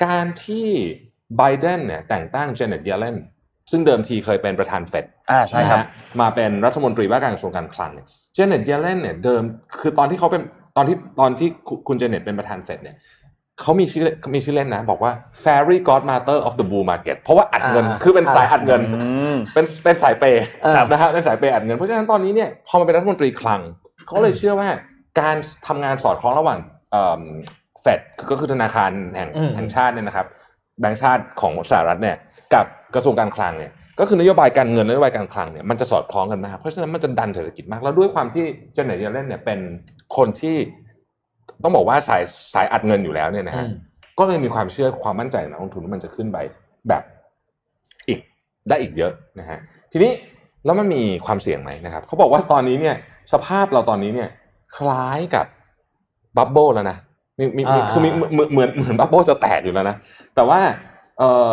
[0.05, 0.67] การที่
[1.38, 3.17] ไบเดนเนี่ยแต่งตั้งเจเน็ตเยเลน
[3.71, 5.86] ซึ่งเดิมทีเคยเป็นประธานเฟดอ่าใช่ครับนะฮะ
[6.21, 9.41] มาเป็นรัฐมนตรีว่าการกระทรวงการคลังเนี่ยเจเน็ตเยเลนเนี่ยเดิม
[9.79, 10.41] คือตอนที่เขาเป็น
[10.77, 11.49] ตอนที่ตอนที่
[11.88, 12.95] คุณเจเน็ตเป็นประธานเฟดเนี่ย
[13.62, 15.12] เขามีชื่อมีชื่อเล่นนะ บอกว่า
[15.43, 23.62] fairy godmother of the bull market เพราะว่าอัดเงินอ่าคือเป็นสายอัดเงินอืมเป็นเป็นสายเปย์เออนะฮะเป็นสายเปย์อัดเงิน เพราะฉะนั้นตอนนี้เนี่ยพอมาเป็นรัฐมนตรีคลัง
[24.06, 24.69] เขาเลยเชื่อว่า
[25.19, 25.36] การ
[25.67, 26.60] ทำงานสอดคล้องระหว่าง
[27.82, 30.28] เฟดก็คือธนาคารแห่งอืมแห่งชาติเนี่ยนะครับ
[30.80, 32.15] แบงก์ชาติของสหรัฐเนี่ย
[32.54, 39.60] กับกระทรวงการคลังเนี่ยก็คือนโยบายการเงินและนโยบายการคลังเนี่ยมันจะสอดคล้องกันมากเพราะฉะนั้นมันจะดันเศรษฐกิจมากแล้วด้วยความที่เจเน็ตเยเลนเนี่ยเป็น
[40.17, 40.56] คนที่
[41.63, 42.22] ต้องบอกว่าสาย
[42.54, 43.72] สายอัดเงินอยู่แล้วเนี่ยนะอืฮะม
[44.19, 46.38] ก็เลยมีความเชื่อความมั่นใจในนักลงทุนว่ามันจะขึ้นไป
[46.89, 47.04] แบบ
[48.08, 48.19] อีก
[48.69, 49.60] ได้อีกเยอะนะฮะ
[49.91, 50.12] ทีนี้
[50.65, 52.95] แล้วมันมีความเสี่ยงไหมนะครับเขาบอกว่าตอนนี้เนี่ย
[53.34, 54.30] สภาพเราตอนนี้เนี่ย
[54.78, 55.45] คล้ายกับ
[56.38, 56.98] bubble แล้วนะ
[57.39, 59.95] มีมีมีอ่าคือมีเหมือนเหมือนเหมือน bubble จะแตกอยู่แล้วนะ
[60.36, 60.60] แต่ว่า
[61.19, 61.52] เอ่อ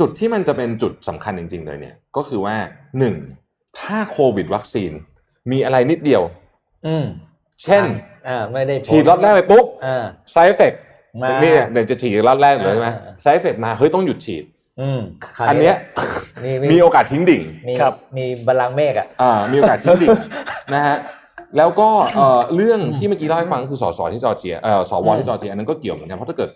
[0.00, 2.56] จุดที่มันจะเป็นจุดสำคัญจริง ๆ เลยเนี่ย ก็คือว่า
[2.98, 3.14] หนึ่ง
[3.78, 4.92] ถ้าโควิดวัคซีน
[5.50, 6.22] มีอะไรนิดเดียว
[6.86, 7.06] อืม
[7.64, 7.82] เช่น
[8.28, 10.72] อ่าไม่ได้ผลฉีดล็อตแรกไปปุ๊บอ่า side effect
[11.22, 14.44] มานี่เดี๋ยวจะฉีดรอบแรกเลยใช่ไหมอ่า side effect มาเฮ้ยต้องหยุดฉีด
[14.80, 15.00] อืม
[15.36, 15.76] คราวอันเนี้ย
[16.44, 20.10] มีมีโอกาสทิ้งดิ่งมีครับมีบัลลังก์เมฆอะอ่ามีโอกาสทิ้งดิ่ง
[20.74, 20.96] นะฮะ
[21.56, 26.50] แล้วก็เอ่อเรื่องที่เมื่อกี้เล่าให้ฟังก็คือสสที่จอร์เจียเอ่อสวอืมที่จอร์เจียอันนั้นก็เกี่ยวเหมือนกันเพราะถ้าเกิด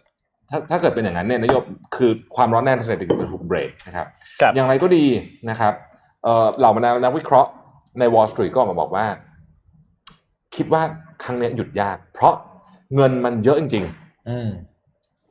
[0.50, 1.62] ถ้าถ้าเกิดเป็นอย่างนั้นเนี่ยนโยบ
[1.96, 4.06] คือความร้อนแรงทางเศรษฐกิจจะถูกเบรกนะครับ
[4.40, 5.04] ครับอย่างไรก็ดี
[5.50, 5.72] นะครับ
[6.24, 7.50] เอ่อเหล่าบรรดานักวิเคราะห์
[7.98, 9.06] ใน Wall Street ก็ออกมาบอกว่า
[10.56, 10.82] คิดว่า
[11.22, 12.34] ครั้งเนี้ยหยุดยาก เพราะ
[12.94, 14.48] เงินมันเยอะจริงๆอืม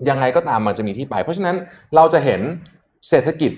[0.09, 1.55] ยังไงก็ตามมันจะมีที่ไป เพราะฉะนั้น
[1.95, 2.41] เราจะเห็น
[3.09, 3.51] เศรษฐกิจ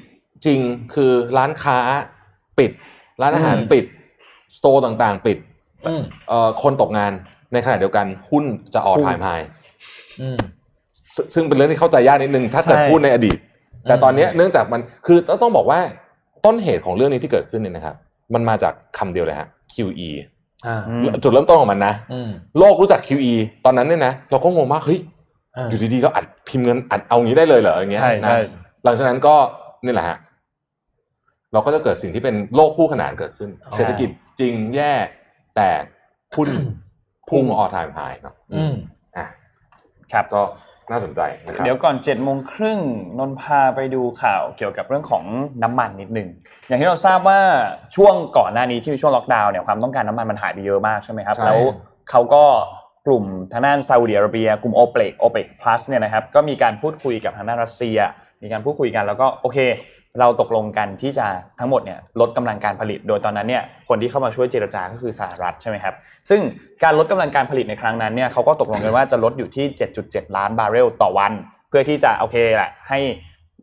[0.45, 0.59] จริง
[0.93, 1.77] คือร้านค้า
[2.59, 2.71] ปิด
[3.21, 3.85] ร้านอาหารอืมปิด
[4.57, 5.37] สโตร์ต่างๆ ปิด
[5.87, 7.11] อืมเอ่อคนตกงาน
[7.53, 9.27] ในขณะเดียวกันหุ้นจะออพุ่งทายไฮ
[10.21, 10.37] อืม
[11.33, 13.37] ซึ่งเป็นเรื่องที่เข้าใจยากนิดนึงถ้าเกิดใช่พูดในอดีต
[13.83, 15.79] แต่อืมตอนเนี้ยเนื่องจากมันคือต้องต้องบอกว่า
[16.45, 17.95] ต้นเหตุของเรื่องนี้ที่เกิดขึ้นเนี่ยนะครับ
[18.33, 20.32] มันมาจากคำเดียวเลยฮะ QE อ่าอืม
[21.23, 23.33] จุดเริ่มต้นของมันนะอืมโลกรู้จัก QE
[23.65, 24.99] ตอนนั้นเนี่ยนะเราก็งงมากเฮ้ย
[25.57, 28.39] อ่าอยู่ดีๆเราอัดพิมพ์เงินอัดเอางี้ได้เลยเหรออย่างเงี้ยใช่นะใช่
[28.83, 29.35] หลังจากนั้นก็
[29.85, 30.17] นี่แหละฮะ
[31.53, 34.93] เราก็จะเกิดสิ่งที่เป็นโลกคู่ขนานเกิดขึ้นอ๋อเศรษฐกิจจริงแย่
[35.55, 35.69] แต่
[36.35, 36.49] หุ้น
[37.29, 38.73] พุ่งออทายไฮเนาะอืม
[39.17, 39.25] อะ
[40.13, 40.41] ครับก็
[40.91, 42.79] น่าสนใจนะครับเดี๋ยวก่อน7จ็ดโมงครึ่ง
[43.19, 45.23] นนท์พาไปดูข่าวเกี่ยวกับเรื่องของ
[45.63, 46.29] น้ำมันนิดหนึ่ง
[46.67, 47.39] อย่างที่เราทราบว่า
[47.95, 51.59] ช่วงก่อนหน้านี้ที่มีช่วงล็อกดาวน์เนี่ยความต้องการน้ำมันมันหายไปเยอะมากใช่ไหมครับใช่แล้ว
[52.09, 52.43] เขาก็
[53.07, 57.97] กลุ่มทางด้านซาอุดิอาระเบีย กลุ่มโอเปกโอเปกพลัสเนี่ยนะครับก็มีการพูดคุยกับทางด้านรัสเซีย
[58.43, 59.57] มีการพูดคุยกันแล้วก็โอเค
[60.19, 61.27] เราตกลงกันที่จะ
[61.59, 65.95] ทั้งหมดเนี่ยลดกำลังการผลิต โดยตอนนั้นเนี่ยคนที่เข้ามาช่วยเจรจาก็คือสหรัฐใช่ไหมครับ
[66.29, 66.41] ซึ่ง
[66.83, 69.65] การลดกำลังการผลิตในครั้งนั้นเนี่ยเขาก็ตกลงกันว่าจะลดอยู่ที่
[70.01, 71.31] 7.7 ล้านบาร์เรลต่อวัน
[71.69, 72.99] เพื่อที่จะโอเคแหละให้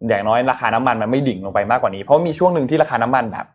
[0.09, 3.47] อย่างน้อยราคาน้ำมันมันไม่ดิ่งลงไปมากกว่านี้ เพราะมีช่วงหนึ่งที่ราคาน้ำมันแบบ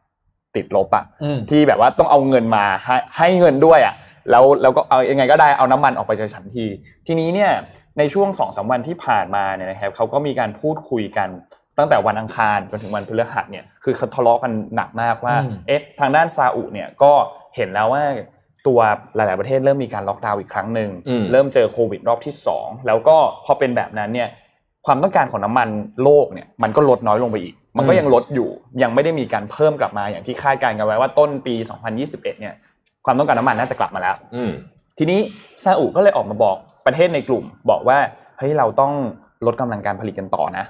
[0.55, 3.95] ติดลบอะอืมที่แบบว่าต้องเอาเงินมาให้ให้เงินด้วยอะ
[4.31, 6.65] แล้วแล้วก็เอายังไงก็ได้เอาน้ำมันออกไปจากฉันที
[7.08, 7.51] ทีนี้เนี่ย
[7.97, 11.29] ในช่วงสองสามวันที่ผ่านมาเนี่ยนะครับเขาก็มีการพูดคุยกัน
[11.77, 17.11] ตั้งแต่วันอังคารจนถึงวันพฤหัสเนี่ยคือเขาทะเลาะกันหนักมากว่าอืมเอ๊ะทางด้านซาอุเนี่ยก็
[17.55, 18.03] เห็นแล้วว่า
[18.67, 18.79] ตัว
[19.15, 24.29] หลาย ๆ ประเทศเริ่มมีการล็อกดาวน์อีกครั้งหนึ่งอืมเริ่มเจอโควิดรอบที่สองแล้วก็พอเป็นแบบนั้นเนี่ย
[24.85, 25.69] ความต้องการของน้ำมัน
[26.03, 28.49] โลกเนี่ยมันก็ลดน้อยลงไปอีก มันก็ยังลดอยู่
[28.81, 31.55] ยังไม่ได้มีการเพิ่มกลับมาอย่างที่คาดการณ์กันไว้ว่าต้นปี
[31.97, 32.53] 2021 เนี่ย
[33.05, 34.51] ความต้องการน้ำมันน่าจะกลับมาแล้วอืม
[34.97, 35.19] ทีนี้
[35.63, 37.97] ซาอุก็เลยออกมาบอกประเทศในกลุ่ม บอกว่า
[38.38, 38.93] เฮ้ยเราต้อง
[39.45, 40.65] ลดกำลังการผลิตกันต่อนะ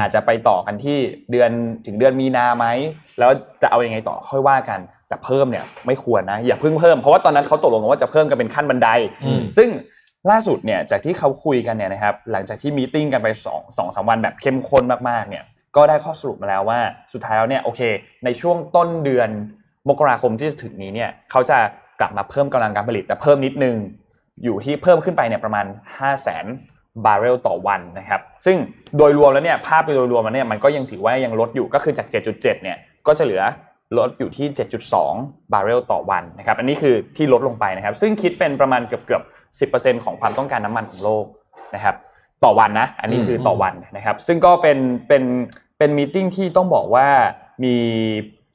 [0.00, 0.98] อาจจะไปต่อกันที่
[1.30, 1.50] เดือน
[1.86, 2.66] ถึงเดือนมีนาไหม
[3.18, 3.30] แล้ว
[3.62, 8.88] จะเอาอยัางไงต่อค่อยว่ากัน แต่เพิ่มเนี่ยไม่ควรนะอย่าเพิ่งเพิ่มเพราะว่าตอนนั้นเขาตกลงกันว่าจะเพิ่มกันเป็นขั้นบันได
[9.24, 9.68] อืมซึ่ง
[10.30, 15.44] ล่าสุดเนี่ยจากที่เขาคุยกันเนี่ยนะครับหลังจากที่ meeting กันไปสองสองสามวันแบบเข้มข้นมากๆเนี่ย
[15.76, 16.80] ก็ได้ข้อสรุปมาแล้วว่า
[17.12, 17.80] สุดท้ายแล้วเนี่ยโอเค
[18.24, 19.28] ในช่วงต้นเดือน
[19.88, 21.58] มกราคมที่จะถึงนี้เนี่ยเขาจะ
[22.00, 23.76] กลับมาเพิ่มกำลังการผลิตแต่เพิ่มนิดนึง
[24.44, 25.66] อยู่ที่เพิ่มขึ้นไปเนี่ยประมาณ
[25.98, 26.44] 5 0 0 0 0 0
[27.04, 28.56] บาร์เรลต่อวันนะครับซึ่ง
[28.96, 32.76] โดยรวมแล้วเนี่ยภาพโดยรวมมันเนี่ยมันก็ยังถือว่ายังลดอยู่ก็คือจาก 7.7 เนี่ย
[33.06, 33.42] ก็จะเหลือ
[33.98, 34.46] ลดอยู่ที่
[35.00, 39.22] 7.2 บาร์เรลต่อวันนะครับอันนี้คือที่ลดลงไปนะครับ ซึ่งคิดเป็นประมาณเกือบเกือบ
[39.82, 41.24] 10%ของความต้องการน้ำมันของโลก
[41.74, 41.96] นะครับ
[42.44, 45.22] ต่อวันนะ อันนี้คือต่อวันนะครับ ซึ่งก็เป็นเป็น
[45.78, 47.06] เป็น meeting ที่ต้องบอกว่า
[47.64, 47.74] มี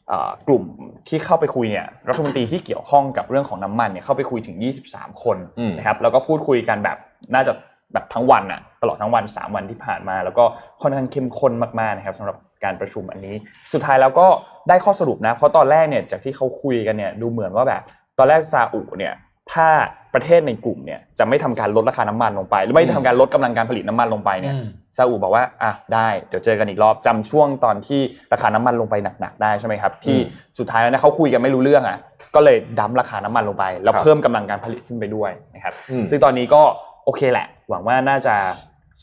[0.07, 0.63] เอ่อกลุ่ม
[1.07, 4.57] ที่เข้าไปคุยเนี่ยรัฐมนตรีที่เกี่ยวข้องกับเรื่องของน้ำมันเนี่ยเข้าไปคุยถึง
[4.89, 6.97] 23 คนอืมนะครับแล้วก็พูดคุยกันแบบ
[7.35, 7.53] น่าจะ
[7.93, 10.43] แบบทั้งวันอะตลอดทั้งวัน 3 วันที่ผ่านมา แล้วก็
[10.81, 13.35] ค่อนข้างเข้มข้นมากๆนะครับสำหรับการประชุมอันนี้
[13.73, 14.27] สุดท้ายแล้วก็
[14.69, 17.81] ได้ข้อสรุปนะเพราะตอนแรกเนี่ยจากที่เขาคุยกันเนี่ยดูเหมือนว่าแบบ
[18.17, 19.13] ตอนแรกซาอุเนี่ย
[19.53, 19.67] ถ้า
[20.13, 24.67] ประเทศในกลุ่มเนี่ยจะไม่ทำการลดราคาน้ำมันลงไป หรือไม่ทำการลดกำลังการผลิตน้ำมันลงไปเนี่ยอืม
[24.97, 28.01] ซาอุบอกว่าอะได้เดี๋ยวเจอกันอีกรอบจำช่วงตอนที่
[28.33, 30.17] ราคาน้ำมันลงไปหนักๆได้ใช่ไหมครับ ที่
[30.59, 31.97] สุดท้ายแล้วเนี่ยเขาคุยกันไม่รู้เรื่องอะ
[32.35, 36.61] ก็เลยดั้มราคาน้ำมันลงไป แล้วครับเพิ่มกำลังการผลิตขึ้นไปด้วยนะครับอืมซึ่งตอนนี้ก็
[37.05, 38.35] โอเคแหละ หวังว่าน่าจะ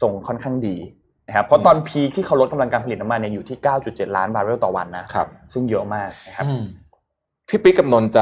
[0.03, 0.77] ส่งค่อนข้างดี
[1.29, 6.62] นะครับเพราะตอน peak ที่เขาลดกำลังการผลิตน้ำมันเนี่ยอยู่ที่ 9.7 ล้านบาร์เรลต่อวันนะครับซึ่งเยอะมากนะครับอืม
[7.48, 8.18] พี่ปิ๊กกับนนท์จ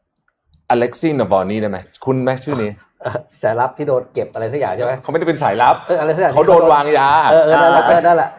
[0.00, 2.70] ำอเล็กซี่นาวาลนี่ได้ไหมคุณไหมชื่อนี้
[3.02, 8.30] เอ่อสายลับที่โดนเก็บอะไรสักอย่างใช่ไหมเขาไม่ได้เป็นสายลับเอออะไรสักอย่างเขาโดนวางยาเออเออนั่นแหละเออนั่นแหละ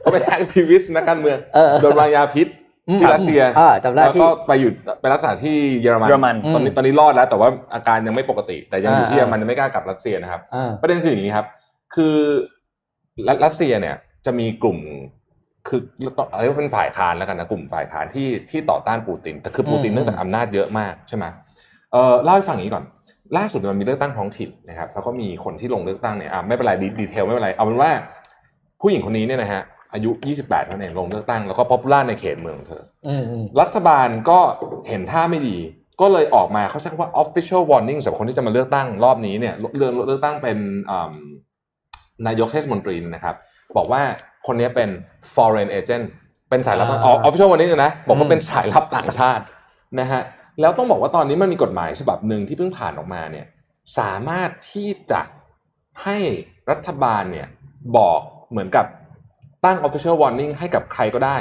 [0.00, 2.63] เขาเป็น activist นักการเมืองเออเออโดนวางยาพิษอืม
[2.98, 4.70] ที่รัสเซียอ่าจำได้แล้วที่ก็ไปอยู่
[5.00, 11.46] ไปรักษาที่เยอรมันเยอรมันตอนนี้ตอนนี้รอดแล้ว แต่ว่าอาการยังไม่ปกติ แต่ยังอยู่ที่อ่าเยอรมันยังไม่กล้ากลับรัสเซียนะครับอ่าประเด็นคืออย่างนี้ครับ
[11.94, 12.16] คือ
[13.28, 14.78] รัรัสเซียเนี่ยจะมีกลุ่ม
[15.68, 15.80] คือ
[16.32, 21.24] อะไรก็เป็นฝ่ายค้านแล้วกันนะกลุ่มฝ่ายค้านที่ที่ต่อต้านปูติน แต่คือปูตินอืมเนื่องจากอำนาจเยอะมากใช่ไหม
[21.92, 22.84] เออเล่าให้ฟังอย่างนี้ก่อน
[23.36, 27.90] ล่าสุดมันมีเลือกตั้งท้องถิ่นนะครับ แล้วก็มีคนที่ลงเลือกตั้งเนี่ยอะไม่เป็นไรดี detail ไม่เป็นไรเอาเป็นว่า
[28.80, 29.62] ผู้หญิงคนนี้เนี่ยนะฮะ
[29.94, 34.40] อายุ 28เท่านั้นเองลงเลือกตั้งแล้วก็ popular ในเขตเมืองของเธออืมอืมรัฐบาลก็
[34.88, 35.58] เห็นท่าไม่ดี
[36.00, 40.58] ก็เลยออกมาเขาใช้คำว่า official warning สำหรับคนที่จะมาเลือกตั้งรอบนี้เนี่ยเรื่องเลือกตั้งเป็น
[40.90, 41.12] อืม
[42.26, 43.34] นายกเทศมนตรีนะครับ
[43.76, 44.02] บอกว่า
[44.46, 44.88] คนนี้เป็น
[45.34, 46.04] foreign agent
[46.50, 49.44] เป็นสายลับอ่าอ๋อ official warning เลยนะบอกอืว่ามเป็นสายลับต่างชาติ
[50.00, 50.22] นะฮะ
[50.60, 53.46] แล้วต้องบอกว่าตอนนี้มันมีกฎหมายฉบับหนึ่งที่เพิ่งผ่านออกมาเนี่ย
[53.98, 55.20] สามารถที่จะ
[56.04, 56.18] ให้
[56.70, 57.48] รัฐบาลเนี่ย
[57.96, 58.86] บอกเหมือนกับ
[59.64, 61.36] ตั้ง official warning ให้กับใครก็ได้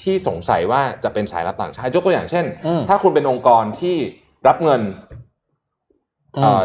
[0.00, 3.96] ที่สงสัยว่าจะเป็นสายลับต่างชาติยกตัวอย่างเช่นอืมถ้าคุณเป็นองค์กรที่
[4.48, 4.80] รับเงิน
[6.36, 6.62] อืมเอ่อ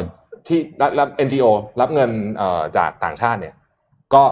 [0.48, 1.46] ที่รับรับ NGO
[1.82, 3.56] รับเงินเอ่อจากต่างชาติเนี่ย
[4.14, 4.24] ก็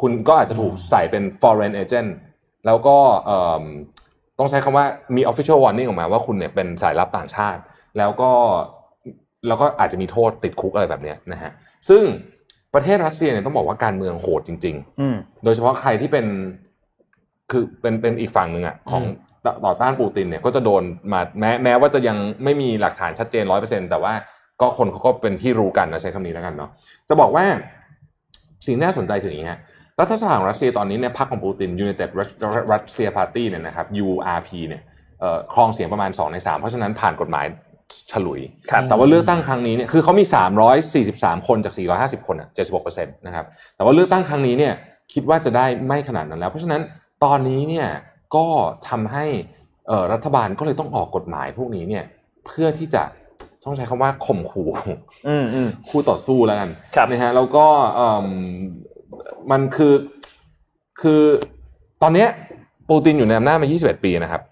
[0.00, 2.10] คุณก็อาจจะถูกใส่เป็น foreign agent
[2.66, 3.62] แล้วก็เอิ่ม
[4.38, 7.60] ต้องใช้คำว่ามี official warning ออกมาว่าคุณเนี่ยเป็นสายลับต่างชาติ
[7.98, 8.30] แล้วก็
[9.46, 11.50] แล้วก็อาจจะมีโทษติดคุกอะไรแบบเนี้ยนะฮะ
[11.88, 12.02] ซึ่ง
[12.74, 16.26] ประเทศรัสเซียเนี่ยต้องบอกว่าการเมืองโหดจริงๆอืมโดยเฉพาะใครที่เป็น
[17.50, 19.02] คือเป็นเป็นอีกฝั่งหนึ่งอะของ
[19.44, 24.12] ต่อต่อต้านปูตินเนี่ยก็จะโดนมาแม้แม้ว่าจะยังไม่มีหลักฐานชัดเจนร้อยเปอร์เซ็นแต่ว่า
[24.60, 26.70] ก็คนเขาก็เป็นที่รู้กันนะใช้คำนี้แล้วกันเนาะ
[27.08, 27.44] จะบอกว่า
[28.66, 29.60] สิ่งน่าสนใจคืออย่างนี้ฮะ
[30.00, 32.08] รัฐสภาของรัสเซียตอนนี้เนี่ยพรรคของปูติน United
[32.70, 34.82] Russia Party เนี่ยนะครับ URP เนี่ย
[35.20, 37.46] เอ่อครองเสียงประมาณ 2 ใน 3 เพราะฉะนั้นผ่านกฎหมาย
[38.12, 40.24] ฉลุยครับแต่ว่าเลือกตั้งครั้งนี้เนี่ยคือเขามี
[40.86, 41.74] 343 คนจาก
[42.20, 42.48] 450 คนอะ
[42.86, 43.44] 76%นะครับ
[43.76, 44.74] แต่ว่าเลือกตั้งครั้งนี้เนี่ย
[45.12, 46.82] คิดว่าจะได้ไม่ขนาดนั้นแล้ว เพราะฉะนั้น
[47.24, 47.88] ตอนนี้เนี่ย
[48.36, 48.46] ก็
[48.88, 49.26] ทำให้
[49.88, 52.04] เอ่อรัฐบาลก็เลยต้องออกกฎหมายพวกนี้เนี่ย
[52.46, 53.02] เพื่อที่จะ
[53.64, 54.68] ต้องใช้คำว่าข่มขู่
[55.28, 58.26] อืมอืมคู่ต่อสู้แล้วกันครับนะฮะแล้วก็เอิ่ม
[59.50, 59.94] มันคือ
[61.00, 61.22] คือ
[62.02, 62.28] ตอนเนี้ย
[62.90, 64.42] ปูตินอยู่ในอำนาจมา 21 ปีนะครับ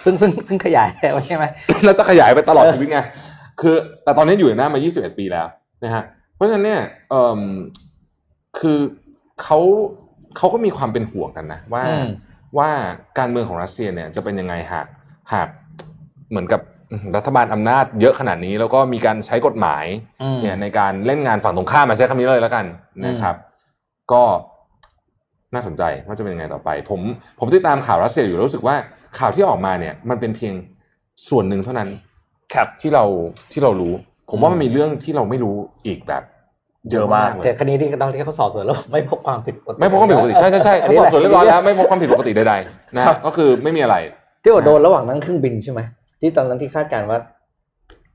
[0.00, 1.44] เพิ่งเพิ่งเพิ่งขยายแล้วใช่ไหม
[1.84, 3.00] แล้วจะขยายไปตลอดชีวิตไง
[3.60, 5.46] คือ แต่ตอนนี้อยู่ในอำนาจมา 21 ปีแล้ว
[5.84, 6.04] นะฮะ
[6.34, 6.80] เพราะฉะนั้นเนี่ย
[7.10, 7.40] เอ่ม
[8.58, 8.78] คือ
[9.42, 9.58] เขา
[10.36, 12.08] เขาก็มีความเป็นห่วงกันนะว่าอืม
[12.58, 12.70] ว่า
[13.18, 14.86] การเมืองของรัสเซียเนี่ยจะเป็นยังไงหาก
[15.32, 15.48] หาก
[16.30, 16.60] เหมือนกับ
[17.16, 19.84] รัฐบาลอำนาจเยอะขนาดนี้ แล้วก็มีการใช้กฎหมาย
[20.22, 22.64] อืมเนี่ยในการเล่นงานฝั่งตรงข้ามมาใช้คำนี้เลยแล้วกัน
[23.06, 23.36] นะครับ
[24.12, 24.22] ก็
[25.54, 27.00] น่าสนใจว่าจะเป็นยังไงต่อไป ผม
[27.38, 28.76] ผมติดตามข่าวรัสเซียอยู่แล้วรู้สึกว่า
[29.18, 30.54] ข่าวที่ออกมาเนี่ย มันเป็นเพียง
[31.28, 31.88] ส่วนหนึ่งเท่านั้น
[32.54, 33.04] ครับที่เรา
[33.52, 33.92] ที่เรารู้
[34.30, 35.54] ผมว่ามันมีเรื่องที่เราไม่รู้
[35.86, 36.22] อีกแบบ
[36.90, 43.96] เยอะมากเลแต่ยคดีที่ต้องที่เขาสอบสวนแล้วไม่พบความผิดปกติไม่พบความผิดปกติใช่ใช่ใช่อันเขานี้สแหอบละสวนเรียบร้อยแล้วไม่พบความผิดปกติใดๆนะก็คือไม่มีอะไร
[44.42, 45.80] ที่ว่าโดนระหว่างนั่งเครื่องบินใช่ไหม
[46.20, 47.18] ที่ตอนนั้นที่คาดการณ์ว่า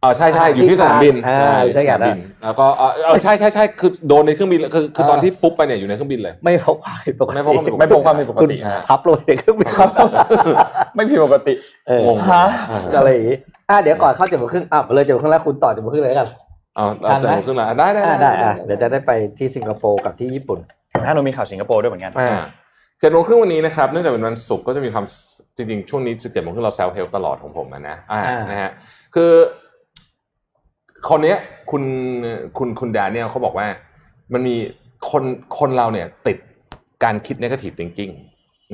[0.03, 9.69] อ๋อใช่ใช่อยู่ที่สนามบินอ่าอ่าอยู่ที่สนามบินแล้วก็เออเออใช่ใช่ใช่คือโดนในเครื่องบินเลยคือคือตอนที่ฟุบไปเนี่ยอยู่ในเครื่องบินเลย ไม่พบความผิดปกติไม่พบความผิดปกติไม่พบความผิดปกติคุณฮะทับลงในเครื่องบิน
[10.95, 11.53] ไม่ผิดปกติ
[11.87, 12.43] เอองงฮะ
[12.97, 13.37] อะไรอย่างงี้
[13.69, 16.29] อะเดี๋ยวก่อนเข้าเจ็ดโมงครึ่งอะเลยเจ็ดโมงครึ่งแล้วคุณต่อเจ็ดโมงครึ่งเลยแล้วกัน
[16.75, 20.59] เอาเอาใจผมขึ้นมาได้ได้อะได้อะเดี๋ยวจะได้ไปที่สิงคโปร์กับที่ญี่ปุ่น
[21.05, 22.41] ถ้าเรามีข่าวสิงคโปร์ด้วยเหมือนกันอ่า
[22.99, 25.05] เจ็ดโมงครึ่งวันนี้นะครับเนื่องจากเป็นวันศุกร์ก็จะมีความ
[25.57, 28.71] จริงๆช่วงนี้เจ็ดโมงครึ่งเราเซลเฮลตลอดของผมอะนะอ่าอ่านนะฮะ
[29.15, 29.31] คือ
[31.09, 31.37] คนเนี้ย
[31.71, 31.83] คุณ
[32.57, 33.67] คุณคุณดาเนี่ยเขาบอกว่า
[34.33, 34.55] มันมี
[35.11, 35.23] คน
[35.59, 36.37] คนเราเนี่ยติด
[37.03, 38.13] การคิด negative thinking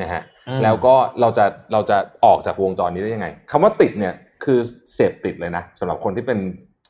[0.02, 4.14] นะฮะอืมแล้วก็เราจะเราจะออกจากวงจรนี้ได้ยังไงคำว่าติดเนี่ย
[4.44, 4.60] คือ
[4.94, 6.40] เสพติดเลยนะสำหรับคนที่เป็น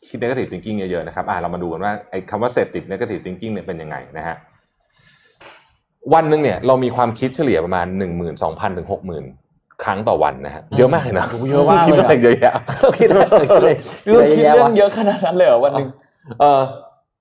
[0.08, 4.36] คิด negative thinking เยอะๆนะครับอ่าเรามาดูกันว่าไอ้คำว่าเสพติด negative thinking เนี่ยเป็นยังไงนะฮะ
[6.13, 9.26] วันหนึ่งเนี่ยเรามีความคิดเฉลี่ยประมาณหนึ่งหมื่นสองพันถึงหกหมื่น
[9.84, 12.54] ครั้งต่อวันนะฮะเยอะมากเลยนะเยอะมากเลยอะคิดว่าอะไรเยอะแยะ
[13.00, 13.70] คิดอะไรคิดอะไร
[14.08, 15.88] เรื่องคิดะเรื่วะองเยอะขนาดนั้นเลยเหรอวันหนึ่ง
[16.40, 16.62] เออ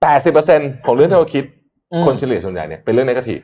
[0.02, 1.44] แปดสิบเปอร์เซ็นของเรื่องที่เราคิด
[1.92, 3.42] อืมคนเฉลี่ยส่วนใหญ่เนี่ยเป็นเรื่อง negative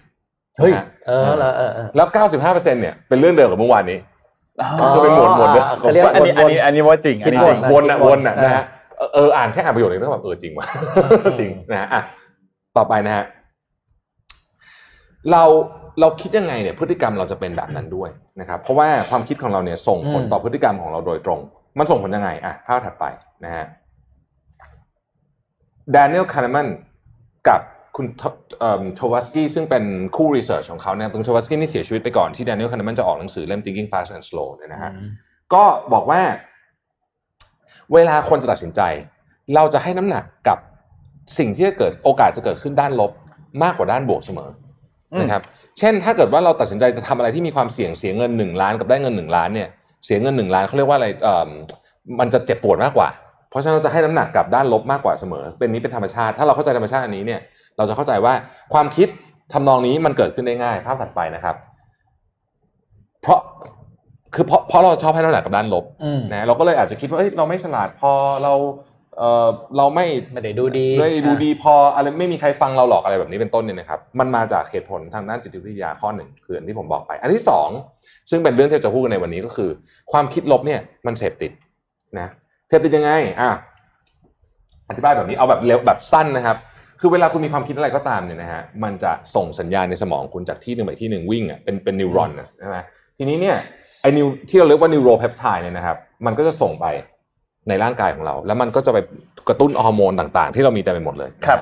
[0.61, 3.99] เฮ้ยนะฮะเออแล้วเออเออแล้วเก้าสิบห้าเปอร์เซ็นเนี่ยเป็นเรื่องเดิมกับเมื่อวานนี้
[4.61, 8.65] อ๋ออ๋อคือเป็นหมวดหมวดเดิมเขาเรียกว่าอันนี้อันนี้อันนี้ว่าจริงคิอัดนนี้บจทริงวนอะคิดววนนอะอะนะฮะ
[8.99, 10.67] เออเอออ่านแค่อ่านประโยคนึงก็แบบเออจริงว่ะ
[11.41, 12.01] จริงนะฮะอะ
[12.77, 13.25] ต่อไปนะฮะ
[15.33, 15.43] เรา
[16.01, 21.41] เราคิดยังไงเนี่ยพฤติกรรมเราจะเป็นแบบนั้นด้วยนะครับเพราะว่าความคิดของเราเนี่ยส่งผลอืมต่อพฤติกรรมของเราโดยตรง
[21.79, 23.05] มันส่งผลยังไงอะภาพถัดไป
[23.45, 23.67] นะฮะ
[25.95, 26.67] ด a น i e l คาร์ m มัน
[27.49, 27.61] กับ
[27.97, 28.07] คุณ
[28.97, 29.85] โทวัสกี้ซึ่งเป็น
[30.17, 34.93] คู่รีเสิร์ชของเขาเนี่ยคุณโทวัสกี้นี่เสียชีวิตไปก่อนที่ Daniel Kahneman จะออกหนังสือเล่ม Thinking Fast and Slow เนี่ยนะฮะ
[35.55, 36.21] ก็บอกว่า
[37.93, 38.81] เวลาคนจะตัดสินใจ
[39.55, 40.59] เราจะให้น้ำหนักกับ
[41.39, 43.13] สิ่งที่จะเกิดโอกาสจะเกิดขึ้นด้านลบ
[43.63, 44.51] มากกว่าด้านบวกเสมอ
[45.13, 49.69] อมนะครับเช่นถ้าเกิดว่าเราตัดสินใจจะทำอะไรที่มีความเสี่ยงเสียเงินหนึ่งล้านกับได้เงินหนึ่งล้านเนี่ย
[50.05, 51.49] เสียเงินหนึ่งล้านเขาเรียกว่าอะไรเอ่อ
[52.21, 53.09] มันจะเจ็บปวดมากกว่า
[53.51, 57.41] เพราะฉะนั้นเราจะให้น้ำหนักกับด้านลบมากกว่าเสมอ เป็นนี้เป็นธรรมชาติ ถ้าเราเข้าใจธรรมชาติอันนี้เนี่ย
[57.77, 58.35] เราจะเข้าใจว่า
[58.75, 59.09] ความคิด
[59.53, 61.57] ทำนองนี้มันเกิดขึ้นได้ง่ายภาพถัดไปนะครับ
[63.23, 63.39] เพราะ
[64.35, 68.53] คือเพราะเพราะเราชอบให้น้ำหนักกับด้านลบอืมนะเราก็เลยอาจจะคิดว่าเอ้ยเราไม่ฉลาดพอเรา
[69.19, 77.69] เออเราไม่ไม่ได้ดูดีไม่ดูดีพออะไรไม่มีใครฟังเราหรอกอะไรแบบนี้เป็นต้นเนี่ยนะครับมันมาจากเหตุผลทางด้านจิตวิทยาข้อหนึ่งคืออันที่ผมบอกไป อันที่สอง
[78.31, 79.71] ซึ่งเป็นเรื่องที่จะพูดกันในวันนี้ก็คือ
[80.13, 81.53] ความคิดลบเนี่ยมันเสพติด
[82.19, 82.29] นะ
[82.69, 83.51] เสพติดยังไงอะ
[84.89, 86.57] อธิบายแบบนี้เอาแบบเร็วแบบสั้นนะครับ
[87.01, 92.77] คือเวลาคุณมีความคิดอะไรก็ตามเนี่ยนะฮะมันจะส่งสัญญาณในสมองคุณจากที่หนึ่งไปที่หนึ่งวิ่งอะเป็นเป็นนิวรอนนะใช่ไหม
[93.19, 93.57] ทีนี้เนี่ย
[94.03, 95.97] ไอ้นิวที่เราเรียกว่านิวโรเพปไทด์เนี่ยนะครับ
[96.27, 96.87] มันก็จะส่งไป
[97.69, 98.99] ในร่างกายของเรา แล้วมันก็จะไป
[99.49, 101.61] กระตุ้นฮอร์โมนต่างๆ ที่เรามีเต็มไปหมดเลยครับ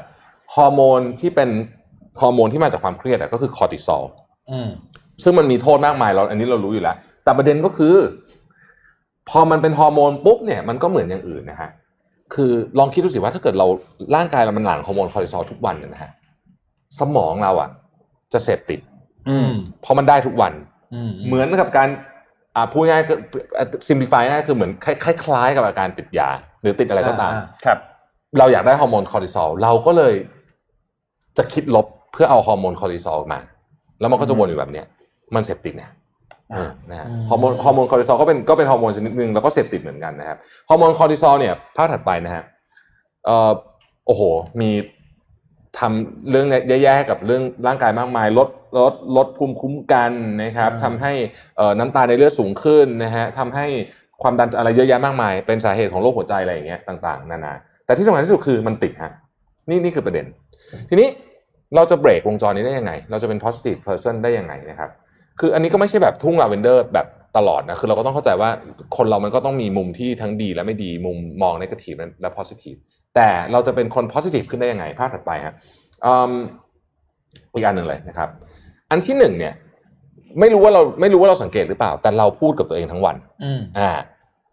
[0.55, 1.51] ฮอร์โมนที่เป็น
[2.21, 4.03] ฮอร์โมนที่มาจากความเครียดอะก็คือคอร์ติซอล
[4.51, 4.69] อืม
[5.23, 7.95] ซึ่งมันมีโทษมากมายเราอันนี้เรารู้อยู่แล้ว แต่ประเด็นก็คือ
[9.31, 11.71] พอมันเป็นฮอร์โมนปุ๊บเนี่ยมันก็เหมือนอย่างอื่นนะฮะ
[12.35, 13.67] คือลองคิดดูสิว่าถ้าเกิดเรา
[14.15, 16.11] ร่างกายเรามันหลั่งฮอร์โมนคอร์ติซอลทุกวันเนี่ยนะฮะ
[16.99, 17.71] สมองเราอะ
[18.33, 18.81] จะเสพติด
[19.29, 20.53] อืมเพราะมันได้ทุกวัน
[20.95, 21.89] อืมเหมือนกับการ
[22.57, 23.19] อ่าพูดง่ายคือ
[23.89, 26.29] simplify ง่ายคือเหมือนคล้ายคล้ายๆกับอาการติดยา
[26.63, 27.33] หรือติดอะไรก็ตาม
[27.65, 27.79] ครับ
[28.39, 30.15] เราอยากได้ฮอร์โมนคอร์ติซอลเราก็เลย
[31.39, 33.41] จะคิดลบเพื่อเอาฮอร์โมนคอร์ติซอลมา
[34.01, 34.87] แล้วมันก็จะวนอยู่แบบเนี้ย
[35.35, 35.91] มันเสพติดเนี่ย
[36.55, 42.45] อ่านะฮะอืมฮอร์โมนฮอร์โมนคอร์ติซอลก็เป็นก็เป็นฮอร์โมนชนิดหนึ่งแล้วก็เสพติดเหมือนกันนะครับฮอร์โมนคอร์ติซอลเนี่ยภาพถัดไปนะฮะ
[43.27, 43.51] เอ่อ
[44.07, 44.23] โอ้โห
[44.61, 44.71] มี
[45.79, 48.49] ทำเรื่องแย่ๆกับเรื่องร่างกายมากมาย ลด
[48.79, 50.13] ลดลดภูมิคุ้มกัน
[50.43, 51.13] นะครับทำให้
[51.57, 53.67] เอ่อน้ำตาลในเลือดสูงขึ้นนะฮะทำให้
[54.23, 57.55] ความดันอะไรเยอะแยะมากมาย เป็นสาเหตุของโรคหัวใจอะไรอย่างเงี้ยต่างๆนานา
[57.87, 59.13] แต่ที่สำคัญที่สุดคือมันติดฮะ
[59.69, 60.27] นี่นี่คือประเด็น
[60.89, 61.09] ทีนี้
[61.77, 64.91] เราจะเบรกวงจรนี้ได้ยังไง เราจะเป็น positive person ได้ยังไงนะครับ
[65.41, 67.07] คืออันนี้ก็ไม่ใช่แบบทุ่งลาเวนเดอร์แบบ
[67.37, 68.51] ตลอดนะ คือเราก็ต้องเข้าใจว่า
[68.97, 72.79] คนเรามันก็ต้องมีมุมที่ทั้งดีและไม่ดี มุมมอง negative และ positive
[73.17, 75.55] แต่เราจะเป็นคน positive ขึ้นได้ยังไงภาพถัดไปฮะ
[76.07, 76.33] อืม
[77.53, 78.29] อีกอันหนึ่งเลยนะครับ
[78.91, 79.55] อันที่หนึ่งเนี่ย
[80.41, 83.91] ไม่รู้ว่าเราไม่รู้ว่าเราสังเกตหรือเปล่า แต่เราพูดกับตัวเองทั้งวันอืมอ่า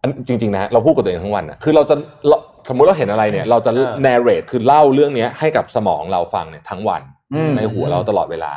[0.01, 1.95] อันจริงๆนะเราพูดกับตัวเองทั้งวันนะคือเราจะ
[2.27, 2.37] เรา
[2.69, 7.01] สมมุติเราเห็นอะไรเนี่ย เราจะอ่า narrate คือเล่าเรื่องเนี้ยให้กับสมองเราฟังเนี่ยทั้งวัน
[7.33, 8.51] อืมในหัวเราตลอดเวลา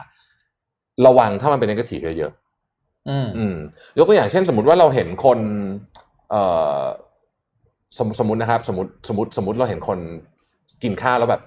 [1.06, 2.32] ระวังถ้ามันเป็น negative เยอะ
[3.08, 3.56] อืมๆอืม
[3.98, 5.38] ยกตัวอย่างเช่น สมมติว่าเราเห็นคน
[6.30, 6.42] เอ่
[6.78, 6.80] อ
[7.98, 9.98] สมสมมตินะครับ สมมติสมมติสมมติเราเห็นคน
[10.82, 11.42] กินข้าวแล้วแบบ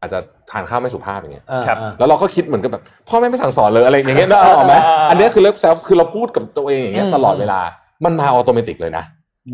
[0.00, 0.18] อาจจะ
[0.50, 7.60] ทานข้าวไม่สุภาพอย่างเงี้ยอ่าครับอ่าแล้วเราก็คิดเหมือนกับแบบพ่อแม่ไม่สั่งสอนเลยอะไรอย่างเงี้ยนึกออกไหมอ่าอันเนี้ยคือ love self คือเราพูดกับตัวเองอย่างเงี้ยอืมตลอดเวลา
[8.04, 9.04] มันมา automatic เลยนะ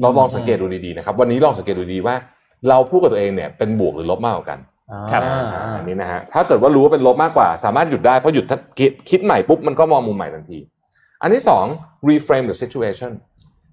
[0.02, 2.14] เราลองสังเกตดูดีๆนะครับ วันนี้ลองสังเกตดูดีว่า
[2.68, 4.58] เราพูดกับตัวเองเนี่ยเป็นบวกหรือลบมากกว่ากัน
[5.12, 10.58] ครับอ่าอ่าอันนี้นะฮะถ้าเกิดว่ารู้ว่าเป็นลบมากกว่า สามารถหยุดได้เพราะหยุดถ้าคิดคิดใหม่ปุ๊บมันก็มองมุมใหม่ทันที
[11.22, 11.64] อันที่สอง
[12.08, 13.10] reframe the situation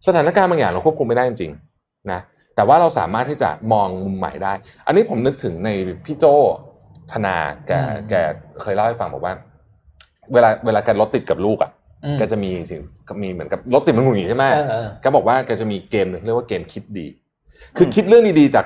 [0.07, 2.19] สถานการณ์บางอย่างเราควบคุมไม่ได้จริงๆนะ
[2.59, 4.53] แต่ว่าเราสามารถที่จะมองมุมใหม่ได้
[4.87, 5.69] อันนี้ผมนึกถึงใน
[6.05, 6.25] พี่โจ
[7.11, 7.35] ธนา
[7.67, 8.13] แกอืมแก
[8.61, 9.33] เคยเล่าให้ฟังบอกว่า
[10.33, 11.71] เวลาเวลาแกรถติดกับลูกอะ
[12.05, 17.07] อืมแกจะมีสิ่งก็มีเหมือนกับรถติดมันหงุดหงิดใช่ไหมเออเออแกบอกว่าแกจะมีเกมหนึ่งเรียกว่าเกมคิดดี
[17.77, 18.65] คือคิดเรื่องดีๆจาก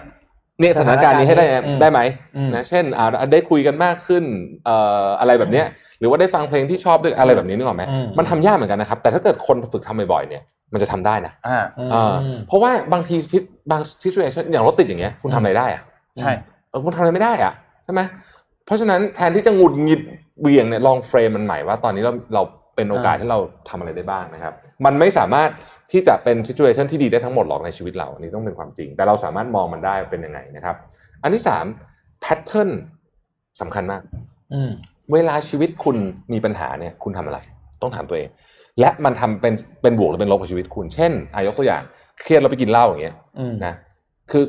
[0.60, 2.00] เนี่ยสถานการณ์นี้ให้ได้อืมได้ไหม
[2.38, 4.24] อืมนะเช่นอ่าได้คุยกันมากขึ้น
[4.66, 5.66] เอ่ออะไรแบบเนี้ย
[6.00, 10.44] หรือว่าได้ฟังเพลงที่ชอบด้วยอะไรแบบนี้นึกออกไหมอืมมันทำยากเหมือนกันนะครับ แต่ถ้าเกิดคนฝึกทำบ่อยๆเนี่ย
[10.74, 12.14] มันจะทำได้นะอ่าอืมอ่า
[12.48, 15.82] เพราะว่าบางทีทิศบาง situation อย่างรถติดอย่างเงี้ยคุณทำอะไรได้อะ
[16.20, 16.32] ใช่
[16.70, 18.02] เออคุณทำอะไรไม่ได้อะใช่ไหม
[18.66, 20.02] เพราะฉะนั้นแทนที่จะหงุดหงิด
[20.42, 22.44] เบี่ยงเนี่ยลอง frame มันใหม่ว่าตอนนี้เราเรา
[22.76, 24.54] เป็นโอกาสอ่าที่เราทำอะไรได้บ้างนะครับ
[24.86, 25.50] มันไม่สามารถ
[25.92, 30.76] ที่จะเป็น situation ที่ดีได้ทั้งหมดหรอกในชีวิตเราอันนี้ต้องเป็นความจริง แต่เราสามารถมองมันได้เป็นยังไงนะครับ
[31.24, 31.66] อันที่สาม
[32.22, 32.70] pattern
[33.62, 34.02] สำคัญมาก
[34.54, 34.72] อืม
[35.14, 35.98] เวลาชีวิตคุณ
[36.34, 37.40] มีปัญหาเนี่ย คุณทำอะไร
[37.82, 38.30] ต้องถามตัวเอง
[38.80, 41.82] และมันทำเป็นเป็นบวกหรือเป็นลบกับชีวิตคุณ เช่นอายกตัวอย่าง
[42.22, 43.74] เครียดเราไปกินเหล้าอย่างเงี้ยอืมนะ
[44.32, 44.46] คือ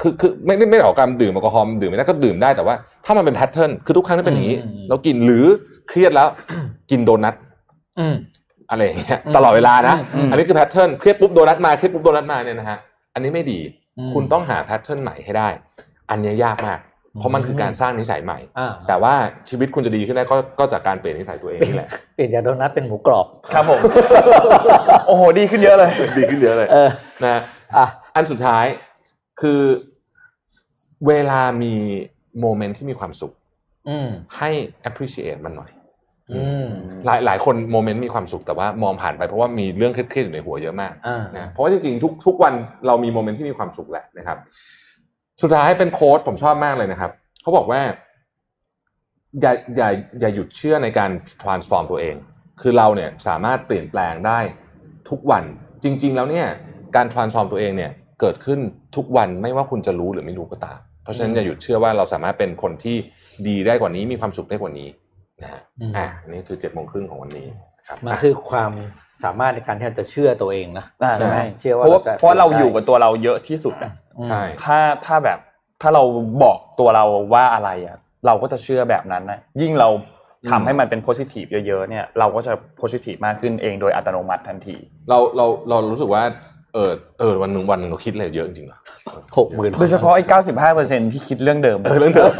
[0.00, 2.74] คือคือไม่ไม่ไม่ได้ออกการดื่มแอลกอฮอล์ดื่มไม่ได้ก็ดื่มได้แต่ว่า
[3.04, 5.46] ถ้ามันเป็น pattern คือทุกครั้งที่เป็นอย่างนี้อืมอืมเรากินหรือ
[5.90, 6.28] เครียดแล้ว
[6.90, 7.34] กินโดนัท
[7.98, 8.14] อืม
[8.70, 12.78] อะไรอย่างเงี้ยอืมตลอดเวลานะอืมอันนี้คือ pattern เครียดปุ๊บโดนัทมาเครียดปุ๊บโดนัทมาเนี่ยนะฮะ
[13.14, 13.60] อันนี้ไม่ดี
[13.98, 15.48] อืมคุณต้องหา pattern ใหม่ให้ได้
[16.10, 16.80] อันเนี้ยยากมาก
[17.18, 19.14] เพราะมันคือการสร้างนิสัยใหม่อ่าแต่ว่า
[19.48, 23.80] ชีวิตคุณจะดีขึ้นได้ก็ก็จากการเปลี่ยนนิสัยตัวเองนี่แหละเปลี่ยนจากโดนัทเป็นหมูกรอบครับผม
[25.06, 26.90] โอ้โหดีขึ้นเยอะเลย ดีขึ้นเยอะเลยเออ
[27.24, 27.40] นะ
[27.76, 28.64] อะอันสุดท้าย
[29.40, 29.60] คือ
[31.06, 31.74] เวลามี
[32.40, 33.32] moment ที่มีความสุข
[33.88, 34.50] อืมให้
[34.88, 35.79] appreciate มันหน่อยอืม
[37.06, 42.54] หลายหลายคน moment มีความสุขแต่ว่ามองผ่านไปเพราะว่ามีเรื่องเครียดๆอยู่ในหัวเยอะมากอ่านะเพราะว่าจริงๆทุกทุกวัน
[42.86, 44.38] เรามีโมเมนต์ที่มีความสุขแหละนะครับ
[45.42, 47.10] สุดท้ายเป็นโค้ดผมชอบมากเลยนะครับ
[47.42, 47.80] เขาบอกว่า
[49.40, 49.88] อย่าอย่า
[50.20, 51.10] อย่าหยุดเชื่อในการ
[51.42, 52.16] transform ตัวเอง
[52.60, 54.40] คือเราเนี่ยสามารถเปลี่ยนแปลงได้
[55.10, 55.44] ทุกวัน
[55.84, 56.46] จริง ๆ แล้วเนี่ย
[56.96, 58.60] การ transform ตัวเองเนี่ยเกิดขึ้น
[58.96, 62.96] ทุกวันไม่ว่าคุณจะรู้หรือไม่รู้ก็ตาม เพราะฉะนั้นอย่าหยุดเชื่อว่าเราสามารถเป็นคนที่
[63.48, 64.88] ดีได้กว่านี้มีความสุขได้กว่านี้
[65.42, 67.46] นะฮะอืมอะอันนี่คือเจ็ดโมงครึ่งของวันนี้
[67.86, 68.72] ครับมันคือความ
[69.24, 75.38] สามารถในการที่เราจะเชื่อตัวเองนะอ่าใช่ไหมใช่เชื่อว่าเพราะว่าจะเพราะเราอยู่กับตัวเราเยอะที่สุดอะอืมใช่ถ้าถ้าแบบ
[75.82, 76.02] ถ้าเรา
[76.42, 79.88] บอกตัวเราว่าอะไรอะเราก็จะเชื่อแบบนั้นนะยิ่งเรา
[80.50, 84.76] ทำให้มันเป็น positive เยอะๆเนี่ยเราก็จะ positive มากขึ้นเองโดยอัตโนมัติทันที
[85.08, 86.22] เราเราเรารู้สึกว่า
[86.74, 88.78] เออเออวันหนึ่งวันหนึ่งเราคิดอะไรเยอะจริงๆเหรอ
[89.38, 90.24] หกหมื่นโดยเฉพาะไอ้
[90.68, 92.30] 95%ที่คิดเรื่องเดิมเออเรื่องเดิม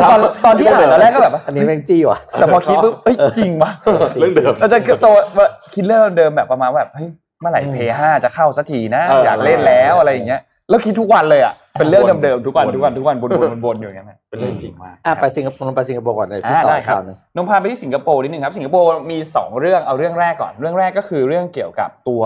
[0.00, 3.70] ตอนตอนที่อ่านตอนแรกก็แบบว่าอันนี้แม่งจี้ว่ะแต่พอคิดปุ๊บเอ้ยจริงวะ
[4.18, 5.06] เรื่องเดิมเราจะโต
[5.38, 7.08] ว่าคิดเรื่องเดิมแบบประมาณว่าแบบเฮ้ย
[7.40, 22.22] เมื่อไหร่อืมเพย์ห้าจะเข้าสักทีนะเออออยากเล่นแล้วอะไรอย่างเงี้ยแล้วคิดทุกวันเลยอะเป็นเรื่องเดิมๆทุกวันวนทุกวันทุกวันวนๆวนๆอยู่อย่างนั้นนะเป็นเรื่องจริงมากอะไปสิงคโปร์ไปสิงคโปร์ก่อนเลยพี่อ่าต่อได้ครับข่าวหนึ่งนมพาไปที่สิงคโปร์นิดนึงครับสิงคโปร์มีสองเรื่องเอาเรื่องแรกก่อนเรื่องแรกก็คือเรื่องเกี่ยวกับตัว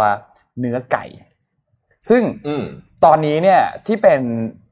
[0.61, 1.05] เนื้อไก่
[2.11, 2.65] ซึ่งอืม
[3.05, 4.21] ตอนนี้เนี่ยที่เป็น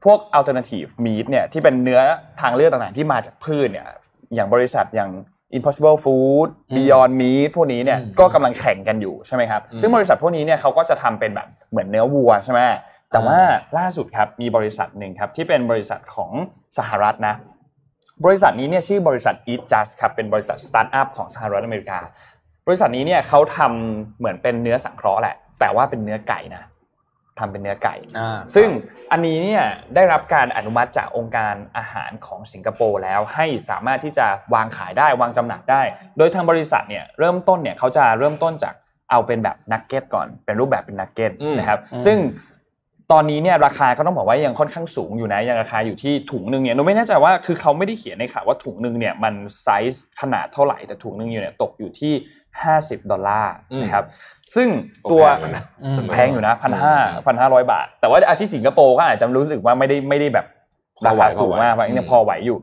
[0.03, 2.01] พวก alternative meat เนี่ยที่เป็นเนื้อ
[2.41, 3.87] ทางเลือกต่างๆที่มาจากพืชเนี่ย
[4.35, 5.11] อย่างบริษัทอย่าง
[5.57, 12.59] Impossible Food อืม Beyond Meat พวกนี้เนี่ยอืมก็กำลังแข่งกันอยู่ใช่ไหมครับอืมซึ่งบริษัทพวกนี้เนี่ยเขาก็จะทำเป็นแบบเหมือนเนื้อวัวใช่ไหม
[13.11, 13.37] แต่ว่า
[13.77, 16.31] ล่าสุดครับมีบริษัทหนึ่งครับที่เป็นบริษัทของ
[16.77, 17.35] สหรัฐนะ
[18.25, 21.99] บริษัทนี้เนี่ยชื่อบริษัท Eat Just ครับเป็นบริษัทสตาร์ทอัพของสหรัฐอเมริกา
[22.67, 26.63] บริษัทนี้เนี่ยเขาทำเหมือนเป็นเนื้อสังเคราะห์แหละ แต่ว่าเป็นเนื้อไก่นะ
[27.39, 28.67] ทำเป็นเนื้อไก่อ่าซึ่ง
[29.11, 29.63] อันนี้เนี่ย
[29.95, 35.81] ได้รับการอนุมัติจากองค์การอาหารของสิงคโปร์แล้วให้สามารถที่จะวางขายได้วางจำหน่ายได้
[36.17, 38.73] โดยทางบริษัทเนี่ยเริ่มต้นเนี่ยเขาจะเริ่มต้นจาก
[39.11, 42.17] เอาเป็นแบบนักเก็ตก่อนเป็นรูปแบบเป็นนักเก็ตอืมนะครับอืมซึ่ง
[43.11, 49.33] ตอนนี้เนี่ยราคาก็ต้องบอกว่ายังค่อนข้างสูงอยู่นะยังราคาอยู่ที่ถุงหนึ่งเนี่ยหนูไม่แน่ใจว่าคือเขาไม่ได้เขียนในข่าวว่าถุงหนึ่งเนี่ยมัน
[49.63, 52.13] ไซส์ขนาดเท่าไหร่แต่ถุงหนึ่งอยู่เนี่ยตกอยู่ที่
[52.61, 54.05] 50 ดอลลาร์นะครับ
[54.55, 54.69] ซึ่ง
[55.11, 56.95] ตัวแพงเหมือนกันนะอืมแพงอยู่นะพันห้า
[57.25, 60.45] พันห้าร้อยบาท แต่ว่าอาที่สิงคโปร์ก็อาจจะรู้สึกว่าไม่ได้ไม่ได้แบบ
[60.97, 62.57] พอราไหวคาสูงมากพอไหวว่ายังพอไหวอยู่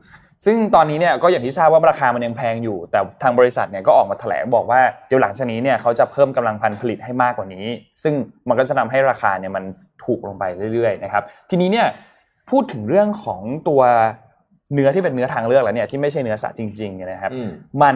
[0.45, 7.65] ซึ่งตอนนี้เนี่ยก็อย่างที่ทราบว่าราคามันยังแพงอยู่ แต่ทางบริษัทเนี่ยก็ออกมาแถลงบอกว่าเดี๋ยวหลังจากนี้เนี่ยเขาจะเพิ่มกำลังพันผลิตให้มากกว่านี้
[8.03, 8.13] ซึ่ง
[8.49, 9.63] มันก็จะทำให้ราคาเนี่ยมัน
[10.05, 11.87] ถูกลงไปเรื่อยๆนะครับ ทีนี้เนี่ย
[12.49, 13.81] พูดถึงเรื่องของตัว
[14.73, 17.49] เนื้อที่เป็นเนื้อทางเลือกแล้วเนี่ยที่ไม่ใช่เนื้อสัตว์จริงๆเนี่ยนะครับอืม
[17.81, 17.95] มัน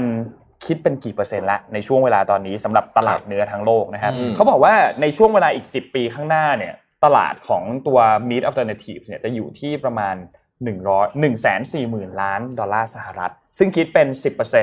[0.65, 6.73] คิดเป็นกี่เปอร์เซ็นต์ละในช่วงเวลาตอนนี้สำหรับตลาดเนื้อทั้งโลกนะครับอืมเขาบอกว่าในช่วงเวลาอีก 10 ปีข้างหน้าเนี่ย
[7.05, 7.99] ตลาดของตัว
[8.29, 10.15] meat alternatives เนี่ยจะอยู่ที่ประมาณ
[10.59, 14.07] 100 1 4 0 0 0 0 ล้านดอลลาร์สหรัฐ ซึ่งคิดเป็น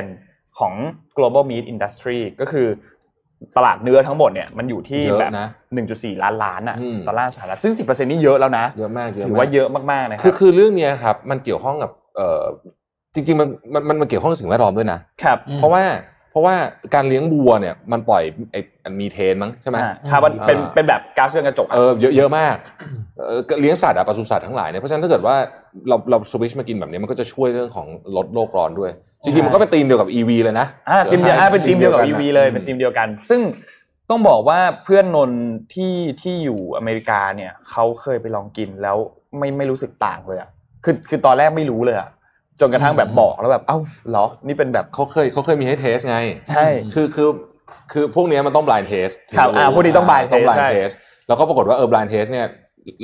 [0.03, 0.74] 10%ของ
[1.16, 2.66] global meat industry ก็คือ
[3.57, 5.49] ตลาดเนื้อทั้งหมดเนี่ยมันอยู่ที่เยอะแบบนะ
[5.84, 12.44] 1.4ล้านล้านอะอืมดอลลาร์สหรัฐซึ่ง10%นี่เยอะแล้วนะเยอะมากเยอะถือมากว่าเยอะมากๆนะคคืรัอบคือเรื่องเนี้ยครับมันเกี่ยวข้องกับเอ่อ
[13.16, 15.82] จริงๆมันมันมันมันเกี่ยวข้องกับสิ่งแวดล้อมด้วยนะครับอืมเพราะว่า
[16.30, 16.54] เพราะว่า
[16.94, 22.56] การเลี้ยงวัวเนี่ยมันปล่อยไอ้อันมีเทนมั้งใช่ไหมอ่าคาร์บอนเป็นอ่าเป็นแบบก๊าซเรือนกระจกอะเออเยอะเยอะมาก
[23.16, 25.36] เออเลี้ยงสัตว์อะปศุสัตว์ทั้งหลายเนี่ยเพราะฉะนั้นถ้าเกิดว่า
[25.88, 27.86] เราเราสวิชมากินแบบนี้มันก็จะช่วยเรื่องของ
[28.16, 28.90] ลดโลกร้อนด้วย
[29.24, 33.40] จริงๆมันก็เป็นธีมเดียวกับ EV เลยนะอ่าทีมเดียวอ่าเป็นทีมเดียวกับธี EV นะเลยเป็นทีมเดียวกัน ซึ่ง
[34.10, 35.40] ต้องบอกว่าเพื่อนนนท์
[35.74, 38.96] ที่ที่อยู่อเมริกาเนี่ยเขาเคยไปลองกินแล้ว
[39.38, 40.50] ไม่ไม่รู้สึกต่างเลยอะ
[40.84, 42.08] คือคือตอนแรกไม่รู้เลยอะ
[42.61, 43.78] จนกระทั่งแบบบอกแล้วแบบเอ้า
[44.11, 46.18] เหรอนี่เป็นแบบเขาเคยเขาเคยมีให้ test ไง
[46.50, 47.28] ใช่คือคือ
[47.92, 50.94] คือพวกเนี้ยมันต้อง blind test ครับอ่าพวกนี้ต้อง blind ต้อง test blind ใช่ test
[51.28, 52.46] แล้วก็ปรากฏว่าเออ blind test เนี่ย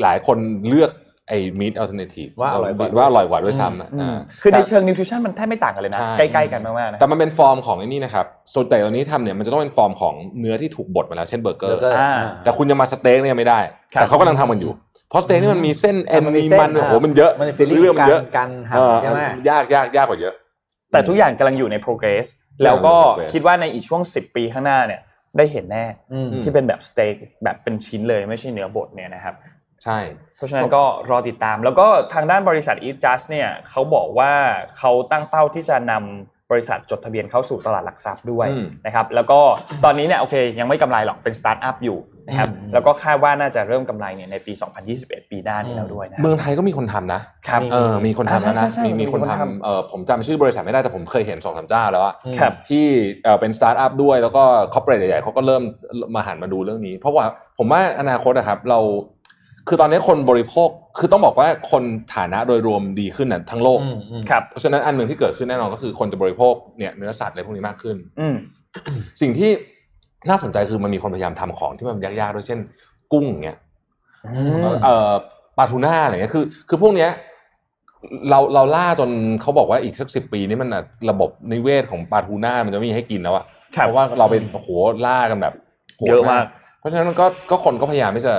[0.03, 0.37] หลายคน
[0.69, 0.91] เลือก
[1.29, 12.13] ไอ้ meat alternative ว่าอร่อยกว่าว่าอร่อยกว่าด้วยซ้ำอะอืมอ่าคือในแต่เชิง nutrition มันแทบไม่ต่างกันเลยนะใช่ใกล้ๆกันมากๆนะแต่มันเป็นฟอร์มของไอ้นี่นะครับส่วนแต่ตัวนี้ทำเนี่ยมันจะต้องเป็นฟอร์มของเนื้อที่ถูกบดมาแล้วเช่นเบอร์เกอร์แล้วก็อ่า
[12.45, 13.61] แต่คุณจะมาสเต็กเนี่ยไม่ได้
[13.95, 14.73] ครับแต่เขากำลังทำกันอยู่
[15.13, 20.35] เพราะสเต็กนี่มันมีเส้นเอ็นมันมีมีเส้นมันโอ้โหอะมันเยอะมันฟีลลิ่งเรื่องมันการเยอะการเออทำใช่ไหมยากยากยากกว่าเยอะ
[20.93, 22.27] แต่ทุกอย่างกำลังอยู่ใน progress
[22.65, 25.01] แล้วก็ progress คิดว่าในอีกช่วง 10 ปีข้างหน้าเนี่ย
[25.37, 29.35] ได้เห็นแน่อืมที่เป็นแบบสเต็กแบบเป็นชิ้นเลยไม่ใช่เนื้อบดเนี่ยนะครับ
[29.85, 29.99] ใช่
[30.37, 34.33] เพราะฉะนั้นก็รอติดตาม แล้วก็ทางด้านบริษัท Eat Just เนี่ยเขาบอกว่า
[34.79, 39.41] เขาตั้งเป้าที่จะนำ บริษัทจดทะเบียนเข้าสู่ตลาดหลักทรัพย์ด้วยอืมนะครับแล้วก็
[39.85, 44.53] ตอนนี้เนี่ยโอเคยังไม่กำไรหรอกเป็นสตาร์ทอัพอยู่นะครับอืมแล้วก็คาดว่าน่าจะเริ่มกำไรเนี่ยในปี
[44.93, 52.85] 2021 ปีหน้านี้แล้วด้วยนะเมืองไทยก็มีคนทำนะครับเออมีคนทำแล้วอ่านะใช่ใช่มีมีคนมีคนทำทำเออผมจำชื่อบริษัทไม่ได้แต่ผมเคยเห็นสองสามเจ้าแล้วอะครับที่
[53.25, 54.43] เออเป็นสตาร์ทอัพด้วยแล้วก็
[54.75, 55.63] corporate ใหญ่ๆเขาก็เริ่ม
[56.15, 57.27] มาหันมาดูเรื่องนี้ เพราะว่า
[57.59, 58.81] ผมว่าอนาคตนะครับเรา
[59.69, 61.83] คือตอนนี้คนบริโภคคือต้องบอกว่าคน
[62.15, 68.37] ฐานะโดยรวมดีขึ้นนะทั้งโลกอืมอืมครับเพราะฉะนั้นอันหนึ่งที่เกิดขึ้นแน่นอนก็คือคนจะบริโภคเนี่ยเนื้อสัตว์อะไรพวกนี้มากขึ้นอืม
[69.21, 69.51] สิ่งที่
[70.31, 72.61] น่าสนใจคือมันมีคนพยายามทำของที่มันยากๆด้วยเช่น
[73.13, 73.59] กุ้งอย่างเงี้ย
[74.65, 75.13] มเอ่อ
[75.59, 77.11] ปลาทูน่าอะไรเงี้ยคือ คือพวกเนี้ย
[78.31, 79.11] เราเราล่าจน
[79.43, 83.45] เขาบอกว่าอีกสักสิบปีนี่มันน่ะระบบนิเวศของปลาทูน่ามันจะไม่มีให้กินแล้วอะ
[83.77, 84.69] ครับเพราะว่าเราเป็นโอ้โห
[85.07, 85.55] ล่ากันแบบ
[85.97, 86.45] โหดเยอะมาก
[86.79, 88.35] เพราะฉะนั้นก็ก็คนก็พยายามที่จะ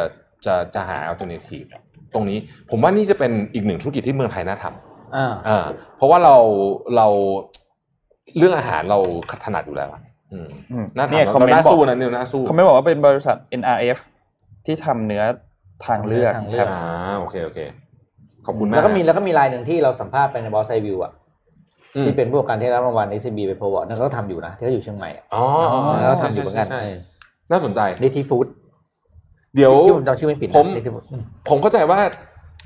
[0.46, 1.68] จะจะหา alternative
[2.14, 2.38] ตรงนี้
[2.70, 5.66] ผมว่านี่จะเป็นอีกหนึ่งธุรกิจที่เมืองไทยน่าทำอ่าอ่า
[5.98, 6.36] เพราะว่าเรา
[6.96, 7.08] เรา
[8.38, 9.00] เรื่องอาหารเรา
[9.46, 14.00] ถนัดอยู่แล้วอะอืมอืมน่าทำเนี่ยเราคอมเมนต์น่าบอกสู้นะเนี่ยน่าสู้เขาไม่บอกว่าเป็นบริษัท NRF
[14.66, 15.24] ที่ทำเนื้อ
[15.86, 17.60] ทางเลือกทางเลืคอรักบอ่าโอเคโอเค
[18.46, 21.12] ขอบคุณมากแล้วก็มีแล้วก็มีรายหนึ่งที่เราสัมภาษณ์ไปในบอสไซวิวอะ
[21.96, 28.46] อืมที่เป็นพวกการที่รับรางวัล s อ b ไปโพวอร์ดนั่นเขาก็ทำอยู่นะที่เขาอยู่เชียงใหม่อะอ๋ออ๋ออ๋อแล้วก็ทำอยู่เหมือนกันใช่ใช่ใช่น่าสนใจเนทีฟู้ด
[29.56, 32.00] เดี๋ยวที่ผมจำชื่อไม่ผิดนะผม Native Food อืมผมเข้าใจว่า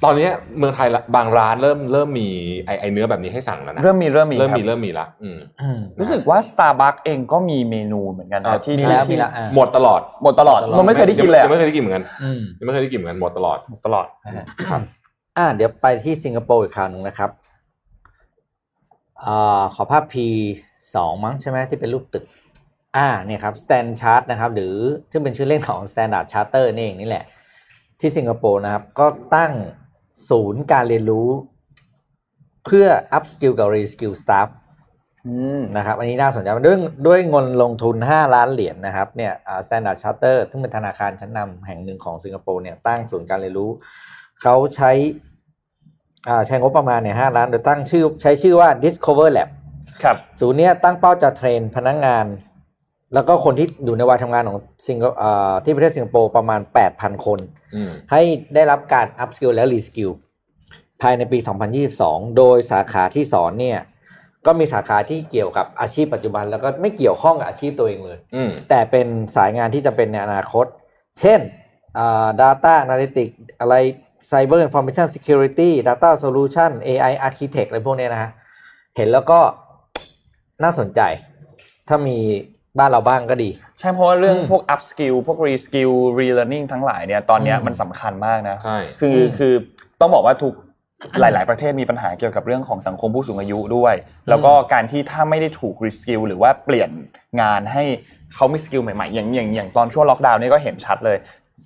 [0.04, 2.28] ตอนเนี้ยเมืองไทยละบางร้านเริ่มเริ่มมี
[2.66, 14.06] ไอไอเนื้อแบบนี้ให้สั่งแล้วนะเริ่มมีเริ่มมีเริ่มคบมีเริ่มมีละอืมอืมรู้สึกว่า Starbucks เองก็มีเมนูเหมือนกันอ่านะที่มีที่แล้วที่มีแล้วอ่าหมดตลอดหมดตลอดหมดตลอดมันไม่เคยได้กินเลยยังอะไม่เคยได้กินเหมือนกันอืมยังไม่เคยได้กินเหมือนกันหมดตลอดหมดตลอด
[14.70, 14.82] ครับ
[15.38, 17.30] อ่า เดี๋ยวไปที่สิงคโปร์อีกคราวหนึงนะครับ
[19.26, 20.16] อ่าขอภาพ P
[20.96, 22.24] สองมั้งใช่ไหมที่เป็นรูปตึก
[22.98, 24.76] อ่าเนี่ยครับ Stand Chart นะครับ หรือ
[25.12, 27.26] ซึ่งเป็นชื่อเล่นของ Standard Charter นี่เองนี่แหละ
[28.00, 29.54] ที่สิงคโปร์นะครับ ก็ตั้ง
[30.30, 31.30] ศูนย์การเรียนรู้
[32.66, 32.88] เพื่อ
[33.18, 34.50] up skill กับ re skill staff
[35.26, 36.78] อืมนะครับ อันนี้น่าสนใจด้วย
[37.08, 43.72] ด้วยเงินลงทุน 5 ล้านเหรียญนะครับเนี่ยอ่า Standard Charter ซึ่งเป็นธนาคารชั้นนำแห่งหนึ่งของสิงคโปร์เนี่ยตั้งศูนย์การเรียนรู้
[44.42, 44.92] เขาใช้
[46.30, 49.50] อ่าใช้งบประมาณเนี่ย5ล้านโดยตั้งชื่อใช้ชื่อว่า Discover Lab
[50.04, 52.26] ครับศูนย์เนี้ยตั้งเป้าจะเทรนพนักงาน
[53.14, 56.62] แล้วก็คนที่อยู่ในวัยทำงานของสิงคอ่าที่ประเทศสิงคโปร์ประมาณ
[56.94, 57.40] 8,000 คน
[57.76, 58.22] อืมให้
[58.56, 60.12] ได้รับการ up skill และ re skill
[61.02, 61.40] ภายในปี
[61.88, 63.80] 2022 โดยสาขาที่สอนเนี่ย
[64.46, 70.66] ก็มีสาขาที่เกี่ยวกับอาชีพปัจจุบัน แล้วก็ไม่เกี่ยวข้องกับอาชีพตัวเองเลยอืมแต่เป็นสายงานที่จะเป็นในอนาคต
[71.20, 71.40] เช่น
[71.98, 73.76] อ่า data analytics อะไร
[74.32, 78.32] cyber information security data solution AI architect อะไรพวกเนี้ยนะฮะ
[78.98, 79.40] เห็นแล้วก็
[80.64, 81.02] น่าสนใจ
[81.88, 82.18] ถ้ามี
[82.80, 83.50] บ้านเราบ้างก็ดี
[83.80, 89.54] ใช่เพราะว่าเรื่องอืมพวก upskill พวก reskill relearning ทั้งหลายเนี่ยตอนเนี้ยอืมมันสำคัญมากนะใช่คืออืมคือ
[90.02, 90.54] ต้องบอกว่าทุก
[91.20, 93.96] หลาย ๆ ประเทศมีปัญหาเกี่ยวกับเรื่องของสังคมผู้สูงอายุด้วย
[94.30, 96.90] แล้วก็การที่ถ้าไม่ได้ถูก reskill หรือว่าเปลี่ยน
[97.42, 97.84] งานให้
[98.36, 101.18] เขามี skill ใหม่ ๆ อย่างอย่างอย่างตอนช่วงล็อกดาวน์นี่ก็เห็นชัดเลย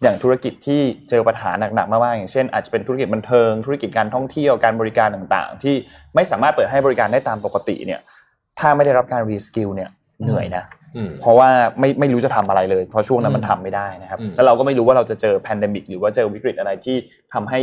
[0.03, 5.75] อย่างธุรกิจที่เจอปัญหาหนัก ๆ มาก ๆ อย่างเช่นอาจจะเป็นธุรกิจบันเทิง ธุรกิจการท่องเที่ยวการบริการต่าง ๆ ที่
[6.15, 7.99] ไม่สามารถเปิดให้บริการได้ตามปกติเนี่ย
[8.59, 9.89] ถ้าไม่ได้รับการ reskill เนี่ย
[10.23, 10.80] เหนื่อยนะอืม
[11.21, 16.95] เพราะว่าไม่ไม่รู้จะทำอะไรเลย เพราะช่วงนั้นมันทำไม่ได้นะครับอืมแล้วเราก็ไม่รู้ว่าเราจะเจอ pandemic หรือว่าเจอวิกฤตอะไรที่
[17.33, 17.59] ทำให้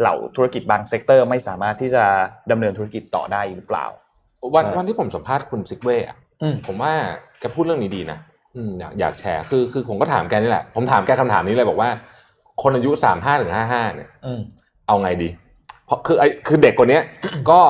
[0.00, 2.04] เหล่าธุรกิจบาง sectorอร์ ไม่สามารถที่จะ
[2.50, 3.86] ดำเนินธุรกิจต่อได้หรือเปล่า
[4.54, 6.92] วันใช่วันที่ผมสัมภาษณ์คุณ Sigve อะอืมผมว่า
[7.40, 8.18] แกพูดเรื่องนี้ดีนะ
[8.56, 11.90] อืมอยากอยากแชร์คือคือผมก็ถามแกนี่แหละ ผมถามแกคำถามนี้เลยบอกว่า
[12.62, 14.40] คนอายุสามห้าถึงห้าห้าเนี่ยอืม
[14.86, 15.28] เอาไงดี
[15.86, 17.02] เพราะคือไอคือเด็กกว่าเนี้ย
[17.50, 17.60] ก็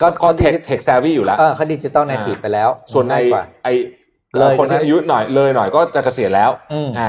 [0.00, 3.68] ก็ก็ tech tech savvy อยู่แล้วเออเขา digital native ไปแล้ว ส่วนไอง่ายกว่าไอ
[4.38, 7.08] เลยคนที่ใช่ไหมอายุหน่อยเลยหน่อยก็จะเกษียณแล้วอืมอ่า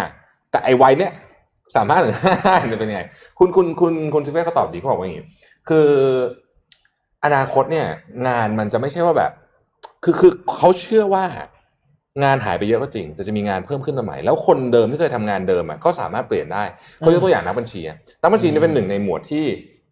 [0.52, 1.12] แต่ไอวัยเนี้ย
[1.76, 3.02] สามห้าถึงห้าห้าเนี่ยเป็นยังไง
[3.40, 5.26] คุณคุณคุณคุณซิเว่เขาตอบดีเขาบอกว่าอย่างนี้
[5.70, 5.88] คือ
[7.26, 7.88] อนาคตเนี่ย
[8.28, 9.32] งานมันจะไม่ใช่ว่าแบบ
[10.04, 11.24] คือคือเขาเชื่อว่า
[12.24, 16.64] งานหายไปเยอะก็จริง แต่จะมีงานเพิ่มขึ้นมาใหม่ แล้วคนเดิมที่เคยทำงานเดิมอะก็สามารถเปลี่ยนได้
[16.98, 19.46] เขายกตัวอย่างนักบัญชีอะนักบัญชีนี่เป็นหนึ่งในหมวดที่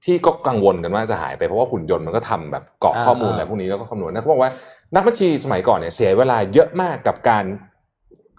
[0.05, 4.51] ที่ก็กังวลกันว่าจะหายไปเพราะว่าหุ่นยนต์มันก็ทำแบบกรอกข้อมูลอะไรพวกนี้แล้วก็คำนวณนะเขาบอกว่า
[4.95, 7.45] นักบัญชีสมัยก่อนเนี่ยเสียเวลาเยอะมากกับการ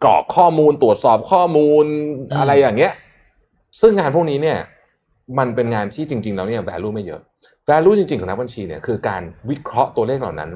[0.04, 1.84] กรอกข้อมูลตรวจสอบข้อมูล
[2.30, 2.92] อืมอะไรอย่างเงี้ย
[3.80, 4.58] ซึ่งงานพวกนี้เนี่ย
[5.38, 7.20] มันเป็นงานที่จริง ๆ แล้วเนี่ย value ไม่เยอะ
[7.68, 10.50] value จริง ๆ ของนักบัญชีเนี่ยคือการวิเคราะห์ตัวเลขเหล่านั้น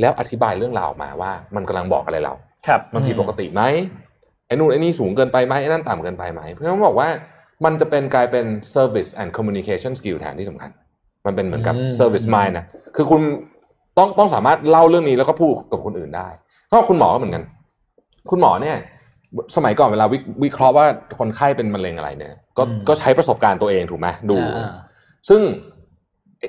[0.00, 2.34] แล้วอธิบายเรื่องราวออกมาว่า มันกำลังบอกอะไรเรา
[2.66, 3.62] ครับมันผิดปกติไหม
[4.46, 7.08] ไอ้นู่นไอ้นี่สูงเกินไปไหมไอ้นั่นต่ำเกินไปไหมเพราะฉะนั้นบอกว่า
[7.64, 10.70] มันจะเป็นกลายเป็น service and communication skill แทนที่สำคัญ
[11.26, 12.66] มันเป็นเหมือนกับอืม service mind นะ
[12.96, 13.22] คือคุณ
[13.98, 16.28] ต้องต้องสามารถเล่าเรื่องนี้แล้วก็พูดกับคนอื่นได้
[16.66, 17.42] เพราะคุณหมอก็เหมือนกัน
[18.30, 18.76] คุณหมอเนี่ย
[19.56, 20.86] สมัยก่อนเวลาวิวิเคราะห์ว่า
[21.18, 24.72] คนไข้เป็นมะเร็งอะไรเนี่ย ก็อืมก็ใช้ประสบการณ์ตัวเองถูกไหมดูอ่า
[25.28, 25.40] ซึ่ง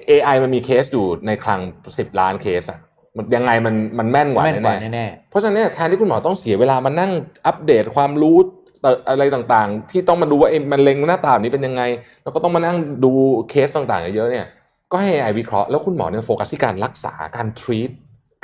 [0.09, 1.59] AI มันมีเคสอยู่ในคลัง
[1.99, 2.79] สิบล้านเคสอะ
[3.17, 7.11] มันยังไงมันมันแม่นกว่าแม่นกว่าแน่ๆแน่เพราะฉะนั้นเนี่ยแทนที่คุณหมอต้องเสียเวลามานั่ง
[7.45, 8.37] อัปเดตความรู้
[8.81, 11.83] เอ่ออะไรต่างๆ ที่ต้องมาดูว่าเอ๊ะมันเล็งหน้าตาแบบนี้เป็นยังไง
[12.23, 13.11] แล้วก็ต้องมานั่งดู
[13.49, 14.45] เคสต่างๆเยอะๆเนี่ย
[14.91, 17.91] ก็ให้ AI วิเคราะห์แล้วคุณหมอเนี่ยโฟกัสที่การรักษาการ treat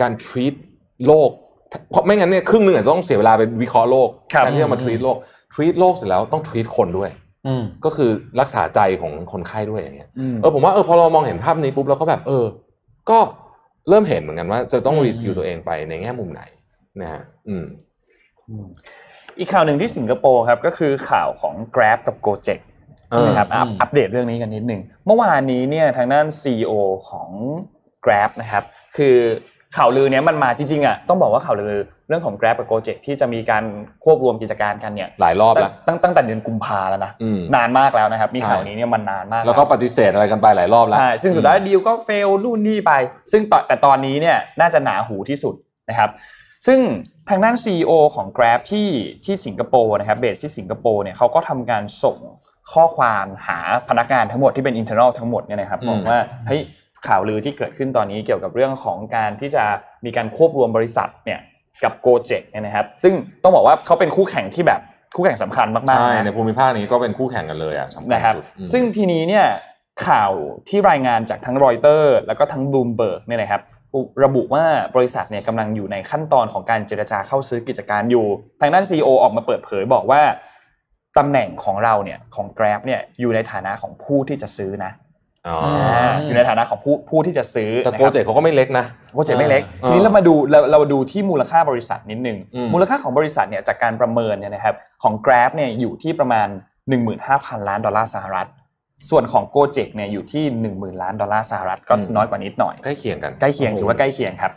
[0.02, 0.56] การ treat
[1.06, 1.30] โรค
[1.90, 5.18] เพราะไม่งั้นเนี่ยครึ่งหนึ่งอาจจะต้องเสียเวลาไปวิเคราะห์โรคครับแทนที่จะมา treat โรค
[5.54, 12.46] treat โรคเสร็จแล้วต้อง treat คนด้วยๆอืมก็คือรักษาใจของคนไข้ด้วยอย่างเงี้ยอืมเออผมว่าเออพอเรามองเห็นภาพนี้ปุ๊บเราก็แบบเออ
[13.10, 13.20] ก็
[13.90, 16.42] เริ่มเห็นเหมือนกันว่า จะต้องอืม reskill ตัวเองไปในแง่มุมไหน
[17.02, 17.66] นะฮะอืม
[19.40, 22.77] อีกข่าวหนึ่งที่สิงคโปร์ครับ ก็คือข่าวของ Grab กับ Gojek เออ
[23.28, 26.74] นะครับอัปอืมอัปเดตเรื่องนี้กันนิดหนึ่งเมื่อวานนี้เนี่ยทางด้าน CEO
[27.10, 27.30] ของ
[28.06, 28.64] Grab นะครับ
[28.98, 29.18] คือ
[29.78, 33.64] ข่าวลือเนี้ยมันมาจริงๆอะต้องบอกว่าข่าวลือเรื่องของ Grab กับ Gojek ที่จะมีการ
[34.04, 42.92] ควบรวมกิจการกันเนี่ยหลายรอบแล้วตั้งตั้งแต่เดือนกุมภาแล้วนะอืมนานมากแล้วนะครับมีใช่ข่าวนี้เนี่ยมันนานมาก แล้วก็ปฏิเสธอะไรกันไปหลายรอบแล้วใช่ซึ่งสุดท้ายดีลก็เฟลนู่นนี่ไป
[43.32, 45.56] ซึ่งตอนแต่ตอนนี้เนี่ยน่าจะหนาหูที่สุด
[45.90, 46.10] นะครับ
[46.68, 46.80] ซึ่ง
[47.30, 48.90] ทางด้าน CEO ของ Grab ที่
[49.26, 52.18] ที่สิงคโปร์นะครับเบสที่สิงคโปร์เนี่ยเขาก็ทำการส่ง
[52.74, 53.60] ข้อความหา
[53.90, 56.62] พนักงานทั้งหมดที่เป็น internal ทั้งหมดเนี่ยนะครับอืมบอกว่าเฮ้ย
[57.08, 59.64] ข่าวลือที่เกิดขึ้นตอนนี้เกี่ยวกับเรื่องของการที่จะ
[60.06, 61.40] มีการควบรวมบริษัทเนี่ย
[61.84, 63.14] กับ Gojek เนี่ยนะครับ ซึ่ง
[63.44, 64.82] ต้องบอกว่าเขาเป็นคู่แข่งที่แบบ
[65.16, 69.46] คู่แข่งสำคัญมากๆใช่นะในภูมิภาคนี้ก็เป็นคู่แข่งกันเลยอะสำคัญนะครับสุดอืมซึ่งทีนี้เนี่ย
[70.08, 70.32] ข่าว
[70.70, 73.62] ที่รายงานจากทั้งรอยเตอร์ แล้วก็ทั้งบลูมเบิร์กเนี่ยนะครับ
[74.24, 74.64] ระบุว่า
[74.96, 78.26] บริษัทเนี่ยกำลังอยู่ในขั้นตอนของการเจรจาเข้าซื้อกิจการอยู่
[78.62, 80.22] ทางด้าน CEO ออกมาเปิดเผยบอกว่า
[81.18, 84.92] ตำแหน่งของเราเนี่ยของ Grab เนี่ยอยู่ในฐานะของผู้ที่จะซื้อนะ
[85.48, 85.58] อ๋อ
[85.94, 96.48] อ่าอยู่ในฐานะของผู้ผู้ที่จะซื้อแต่นะครับ Gojek เขาก็ไม่เล็กนะ Gojek ไม่เล็กอ่าทีนี้เรามาดูเราเรามาดูที่มูลค่าบริษัทนิดนึงอืมมูลค่าของบริษัทเนี่ยจากการประเมินเนี่ยนะครับของ Grab เนี่ยอยู่ที่ประมาณ
[97.08, 98.48] 15,000 ล้านดอลลาร์สหรัฐ
[99.10, 100.44] ส่วนของ Gojek เนี่ยอยู่ที่
[100.74, 104.52] 10,000 ล้านดอลลาร์สหรัฐก็น้อยกว่านิดหน่อยใกล้เคียงกันใกล้เคียงถือว่าใกล้เคียงครับ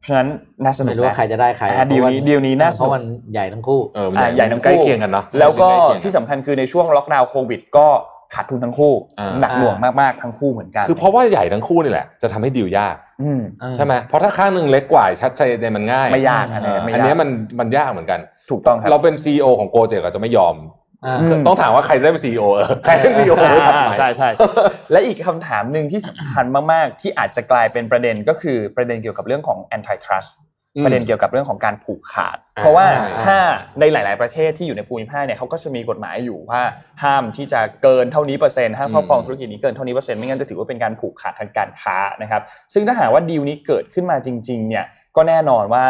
[0.00, 0.28] เพราะฉะนั้น
[0.64, 7.86] น่าสนุกนะไม่รู้ว่าใครจะได้ใครอ่าดีลนี้ดีลนี้น่าสเพนุราะมันใหญ่ทั้งคู่เออมันอ่าใหญ่ทั้งคู่ใกล้เคียงกันเนาะแล้วก็ใกล้เคียงที่สำคัญคือในช่วงล็อกดาวน์โควิด ก็
[8.34, 13.42] ขาดทุนทั้งคู่อ่าหนักหน่วงมากๆทั้งคู่เหมือนกัน คือเพราะว่าใหญ่ทั้งคู่นี่แหละจะทำให้ดีลยากอืม
[13.76, 17.28] ใช่ไหมเพราะถ้าข้างหนึ่งเล็กกว่าชัดใจในมันง่ายไม่ยากอันเอนี้อไม่อันยากเนี้ยมัน
[17.60, 18.20] มันยากเหมือนกัน
[18.50, 20.79] ถูกต้องครับเราเป็นซีอของโกเจกจะไม่ยอมอ่าอืม
[21.46, 22.42] ต้องถามว่าใครจะได้เป็นซีอ
[22.84, 24.30] ใครเป็นซีออ่าใช่ใช่
[24.92, 30.30] และอีกคำถามหนึ่งที่สำคัญมากๆ ที่อาจจะกลายเป็นประเด็นก็คือประเด็นเกี่ยวกับเรื่องของ antitrust
[30.76, 33.36] อืมประเด็นเกี่ยวกับเรื่องของการผูกขาดอ่าเพราะว่าใช่ถ้า
[33.80, 36.62] ในหลาย ๆประเทศที่อยู่ในภูมิภาคเนี่ยเขาก็จะมีกฎหมายอยู่ว่า
[37.02, 42.42] ห้ามที่จะเกินเท่านี้เปอร์เซ็นต์ห้ามครอบครองธุรกิจนี้เกินเท่านี้เปอร์เซ็นต์ไม่งั้นจะถือว่าเป็นการผูกขาดทางการค้านะครับ
[42.74, 44.84] ซึ่งถ้าหากว่าดีลนี้เกิดขึ้นมาจริง ๆ เนี่ย
[45.16, 45.84] ก็แน่นอนว่า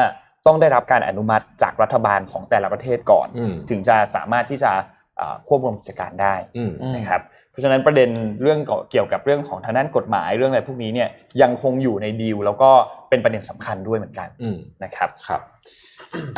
[0.46, 4.99] ต้องได้รับการอนุมัติจากรัฐบาลของแต่ละประเทศก่อนอืมถึงจะสามารถที่จะเอ่อ
[5.48, 8.10] ควบรวมกิจการได้อืมนะครับเพราะราะฉะนั้นประเด็น
[8.42, 8.58] เรื่อง
[8.90, 11.08] เกี่ยวกับเรื่องของทางด้านกฎหมายเรื่องอะไรพวกนี้เนี่ย
[11.42, 12.70] ยังคงอยู่ในดีลแล้วก็
[13.08, 15.40] เป็นประเด็นสำคัญด้วยเหมือนกันอืมนะครับครับ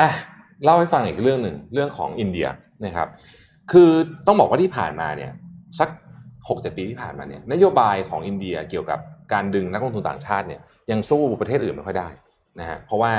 [0.01, 0.11] อะ
[0.65, 2.47] เล่าให้ฟังอีกเรื่องหนึ่งเรื่องของอินเดีย
[2.85, 3.09] นะครับ
[3.73, 3.91] คือ
[4.27, 5.33] ต้องบอกว่าที่ผ่านมาเนี่ย
[5.79, 5.89] สัก
[6.49, 8.99] หกเจ็ดปีที่ผ่านมาเนี่ยนโยบายของอินเดียเกี่ยวกับ
[9.33, 10.61] การดึงนักลงทุนต่างชาติเนี่ย
[10.91, 12.09] ยังสู้ประเทศอื่นไม่ค่อยได้
[12.61, 13.13] นะฮะเพราะว่า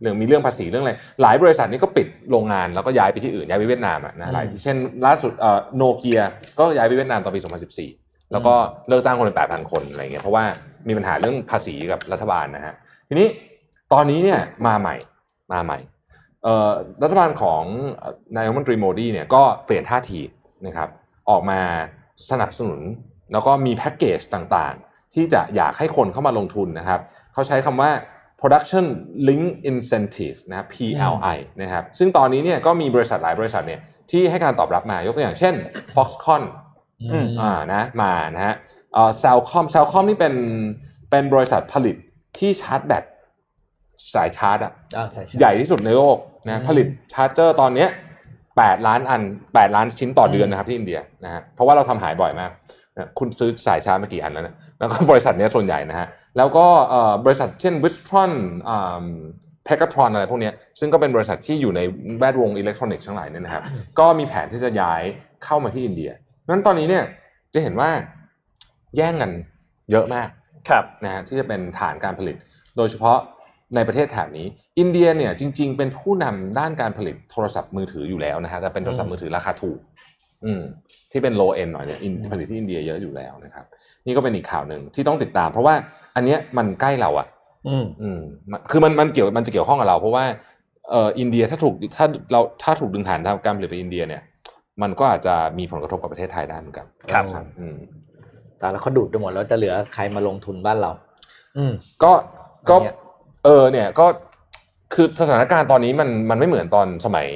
[0.00, 0.92] เรื่องมีเรื่องภาษีเรื่องอะไร
[1.22, 4.76] หลายบริษัทนี่ก็ปิดโรงงานแล้วก็ย้ายไปที่อื่นย้ายไปเวียดนามอะนะหลายเช่น
[5.06, 6.20] ล่าสุดเอ่อโนเกีย
[6.58, 7.40] ก็ย้ายไปเวียดนามตอนปี
[7.86, 8.54] 2014 แล้วก็
[8.88, 10.44] เลิกจ้างคนเป็น8,000 คนอะไรเงี้ยเพราะว่า
[10.88, 12.74] มีปัญหาเรื่องภาษีกับรัฐบาลนะฮะ
[13.08, 13.28] ทีนี้
[13.92, 14.96] ตอนนี้เนี่ยมาใหม่
[15.52, 15.78] มาใหม่
[16.44, 16.70] เอ่อ
[17.02, 17.62] รัฐบาลของ
[18.36, 20.20] นายกรัฐมนตรีโมดีเนี่ยก็เปลี่ยนท่าที
[20.66, 20.88] นะครับ
[21.30, 21.60] ออกมา
[22.30, 22.80] สนับสนุน
[23.32, 27.00] แล้วก็มีแพ็กเกจต่างๆ ที่จะอยากให้คนเข้ามาลงทุนนะครับ
[27.32, 27.90] เขาใช้คำว่า
[28.40, 28.84] production
[29.28, 33.80] link incentive นะครับ PLI นะครับ ซึ่งตอนนี้เนี่ยก็มีบริษัทหลายบริษัทเนี่ย
[34.10, 35.54] ที่ให้การตอบรับมายกตัวอย่างเช่น
[35.94, 36.42] Foxconn
[37.12, 38.54] อืมอ่านะมานะฮะ
[38.94, 40.34] เอ่อ Cellcom Cellcom นี่เป็น
[41.10, 41.96] เป็นบริษัทผลิต
[42.38, 43.04] ที่ชาร์จแบต
[44.14, 47.88] สายชาร์จอะอ่าใช่ใช่ใหญ่ที่สุดในโลกอืนะผลิต charger ตอนเนี้ย
[48.38, 52.50] 8ล้านอัน 8 ล้านชิ้นต่อเดือนนะครับที่อินเดียนะฮะเพราะว่าเราทำหายบ่อยมาก
[52.96, 58.32] นะคุณซื้อสายชาร์จมากี่อันแล้วนะแล้วก็บริษัทเนี้ยส่วนใหญ่นะฮะ แล้วก็เอ่อบริษัทเช่น Wistron
[58.68, 59.04] อ่า
[59.66, 61.80] Pegatron อะไรพวกเนี้ยซึ่งก็เป็นบริษัทที่อยู่ใน
[62.18, 63.62] แวดวงอิเล็กทรอนิกส์ทั้งหลายเนี่ยนะครับ
[63.98, 65.02] ก็มีแผนที่จะย้าย
[65.44, 67.04] เข้ามาที่อินเดียเพราะฉะนั้นตอนนี้เนี่ย
[67.54, 67.90] จะเห็นว่า
[68.96, 69.30] แย่งกัน
[69.90, 70.28] เยอะมาก
[70.68, 72.36] ครับนะฮะที่จะเป็นฐานการผลิต
[72.76, 73.18] โดยเฉพาะ
[73.76, 74.46] ในประเทศแถบนี้
[74.78, 79.78] อินเดียเนี่ยจริง ๆ เป็นผู้นำด้านการผลิตโทรศัพท์มือถืออยู่แล้วนะฮะแต่เป็นโทรศัพท์มือถือราคาถูก
[80.44, 80.62] อืม
[81.12, 83.66] ที่เป็น low end หน่อยเนี่ยอินผลิตที่อินเดียเยอะอยู่แล้วนะครับ
[84.06, 85.74] นี่ก็เป็นอีกข่าวหนึ่งที่ต้องติดตาม เพราะว่า
[86.16, 87.26] อันเนี้ยมันใกล้เราอะ
[87.68, 88.20] อืมอืม
[88.50, 90.24] มันคือมันมันเกี่ยวมันจะเกี่ยวข้องกับเรา เพราะว่า
[90.90, 94.22] เอ่ออินเดียถ้าถูกถ้าเราถ้าถูกดึงฐานทางการผลิตไปอินเดียเนี่ย
[94.82, 97.24] มันก็อาจจะมีผลกระทบกับประเทศไทยได้เหมือนกันครับ
[97.60, 97.76] อืม
[98.58, 100.90] แต่แล้วเขาดูดไปหมดแล้วจะเหลือใครมาลงทุนบ้านเรา
[101.56, 101.72] อืม
[102.02, 102.12] ก็
[102.70, 102.96] ก็อันเนี้ย
[103.44, 104.06] เออ เนี่ยก็
[104.94, 107.28] คือสถานการณ์ตอนนี้มันมันไม่เหมือนตอนสมัย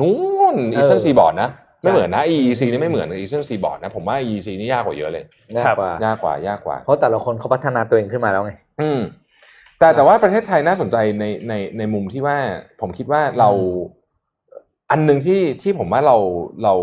[0.00, 0.14] นู้
[0.54, 1.50] นอีสเทิร์นซีบอร์ดนะ
[1.82, 5.24] ไม่เหมือนนะ EEC นี่ไม่เหมือนอีสเทิร์นซีบอร์ดนะ ผมว่า EEC นี่ยากกว่าเยอะเลย
[5.58, 9.00] ยากกว่ายากกว่ายากกว่า เพราะแต่ละคนเขาพัฒนาตัวเองขึ้นมาแล้วไง อืม
[9.78, 12.36] แต่แต่ว่าประเทศไทยน่าสนใจในในในมุมที่ว่า
[12.80, 13.50] ผมคิดว่าเรา
[14.90, 16.16] อันหนึ่งที่ที่ผมว่าเรา
[16.64, 16.74] เรา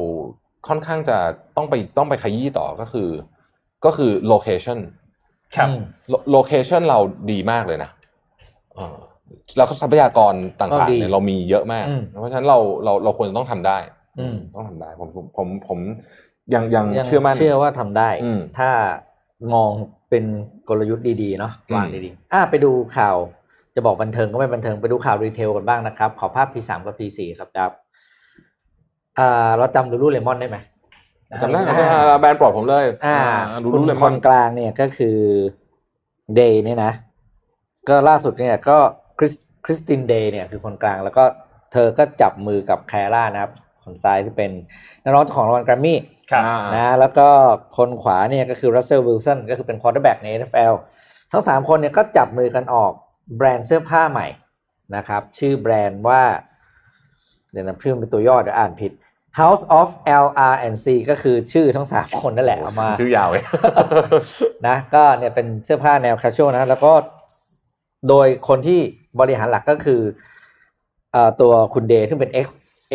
[0.68, 1.18] ค่อนข้างจะ
[1.56, 3.10] ต้องไปต้องไปขยี้ต่อก็คือ
[3.86, 4.80] ก็คือ location
[5.56, 5.80] ครับอืม
[6.32, 7.00] location เรา
[7.32, 7.90] ดีมากเลยนะ
[8.76, 8.98] เออ
[9.58, 13.99] แล้วก็ทรัพยากรต่างก็ๆดีเนี่ยเรามีเยอะมากอืมเพราะฉะนั้นเราเราเราควรจะต้องทำได้อืม
[14.54, 15.80] ต้องทำได้ผมผมผมผม
[16.54, 18.70] ยังยังยังเชื่อมั่นเชื่อว่าทำได้อืมถ้า
[19.54, 19.72] มอง
[20.10, 20.24] เป็น
[20.70, 23.16] กลยุทธ์ดีๆเนาะอืมวางดีๆ อะไปดูข่าว
[23.76, 27.72] จะบอกบันเทิงก็ไม่บันเทิงไปดูข่าว retail กันบ้างนะครับ ขอภาพ P3 กับ P4 ครับครับ
[29.20, 30.58] อ่าเราจำลูลูเลมอนได้ไหม
[31.42, 33.18] จำได้อ่าจำได้แบรนด์โปรดผมเลย อ่า
[33.64, 35.18] ดูคุณรู้ณเลยมันนกลางเนี่ยก็คือ
[36.36, 36.92] เดย์เนี่ยนะ
[37.90, 38.78] ก็ล่าสุดเนี่ยก็
[39.18, 39.34] คริส
[39.66, 41.24] คริสตินเดย์เนี่ยคือคนกลางแล้วก็
[41.72, 43.52] เธอก็จับมือกับ Ciara นะครับ
[43.90, 44.52] คนซ้ายที่เป็น
[45.04, 46.00] นักร้องเจ้าของรางวัลแกรมมี่
[46.32, 47.28] ครับอ่านะแล้วก็
[47.78, 50.74] คนขวาเนี่ยก็คือรัสเซลวิลสันก็คือเป็น quarterback ใน NFL
[51.32, 52.92] ทั้งสามคนเนี่ยก็จับมือกันออก
[53.38, 54.28] แบรนด์เสื้อผ้าใหม่
[54.96, 56.22] นะครับ ชื่อแบรนด์ว่า
[57.52, 58.92] เดี๋ยวนะชื่อเป็นตัวย่อเดี๋ยวอ่านผิด
[59.40, 59.90] House of
[60.26, 63.44] L R and C ก็คือชื่อทั้งสามคนนั่นแหละเอามา ชื่อยาวเลย
[64.68, 66.94] นะ ก็เนี่ยเป็นเสื้อผ้าแนวแคชชวลนะ แล้วก็
[68.10, 68.80] โดยคนที่
[69.20, 70.02] บริหารหลักก็คือ
[71.12, 72.32] เอ่อตัวคุณเดย์ซึ่งเป็น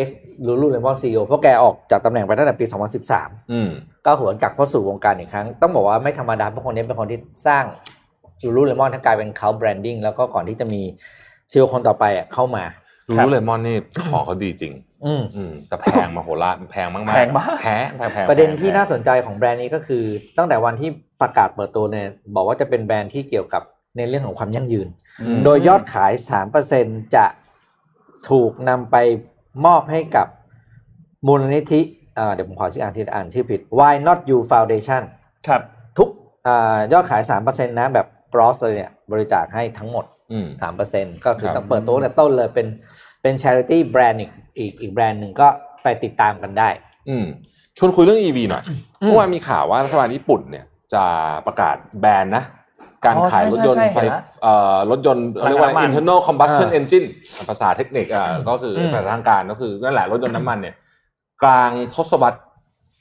[0.05, 0.09] X X
[0.45, 2.65] ลูลูเลมอนซีโอเพราะแกออกจากตำแหน่งไปตั้งแต่ปี
[3.07, 3.69] 2013 อืม
[4.05, 7.63] ก็หวนกลับเข้าสู่วงการอีกครั้ง ต้องบอกว่าไม่ธรรมดาเพราะคนนี้เป็นคนที่สร้าง
[8.43, 10.81] ลูลูเลมอนทั้งกลายเป็นเขาแบรนดิ้งแล้วก็ก่อนที่จะมี
[11.51, 12.63] ซีอคนต่อไปอะเข้ามา
[13.07, 13.77] ดูรู้เลมอนนี่
[14.11, 14.73] ของเขาดีจริง
[15.05, 20.03] อืมอืมแต่แพงมาโหระแพงมากๆแพงมากแพงแพงแพงประเด็นที่แพงน่าสนใจของแบรนด์นี้ก็คือ
[20.37, 20.89] ตั้งแต่วันที่
[21.21, 23.63] ประกาศเปิดตัวเนี่ยบอกว่าจะเป็นแบรนด์ที่เกี่ยวกับ
[23.97, 24.87] ในเรื่องของความยั่งยืน
[25.21, 26.11] อืมโดยยอดขาย
[26.63, 27.25] 3%จะ
[28.29, 28.95] ถูกนำไป
[29.65, 30.27] มอบให้กับ
[31.27, 31.81] มูลนิธิ
[32.17, 35.01] อ่าเดี๋ยวผมขอชื่ออ่านที่อ่านชื่อผิด Why Not You Foundation
[35.47, 35.61] ครับ
[35.97, 36.09] ทุก
[36.47, 40.47] อายอดขาย 3%นะแบบ gross เลยเนี่ย บริจาคให้ทั้งหมดอืม
[40.87, 42.67] 3%ก็คือครับต้องเปิดตัวตั้งแต่ต้นเลยเป็น
[43.21, 45.47] เป็น charity brand อีกอีกอีกแบรนด์หนึ่งก็
[45.83, 46.69] ไปติดตามกันได้
[47.09, 47.25] อืม
[47.77, 48.63] ชวนคุยเรื่อง EV หน่อย
[49.01, 51.03] อืมเมื่อวานมีข่าวว่ารัฐบาลญี่ปุ่นเนี่ยจะ
[51.47, 52.43] ประกาศแบนนะ
[53.05, 57.07] การอ๋อขายรถยนต์ใช่ไฟใช่เห็นละเอ่อรถยนต์เรียกว่าอะไรพลังน้ำมัน internal combustion อ่า engine
[57.49, 60.75] ภาษาเทคนิคอ่าก็คืออมภาษาทางการก็คือนั่นแหละรถยนต์น้ำมันเนี่ย
[61.43, 62.39] กลางทศวรรษ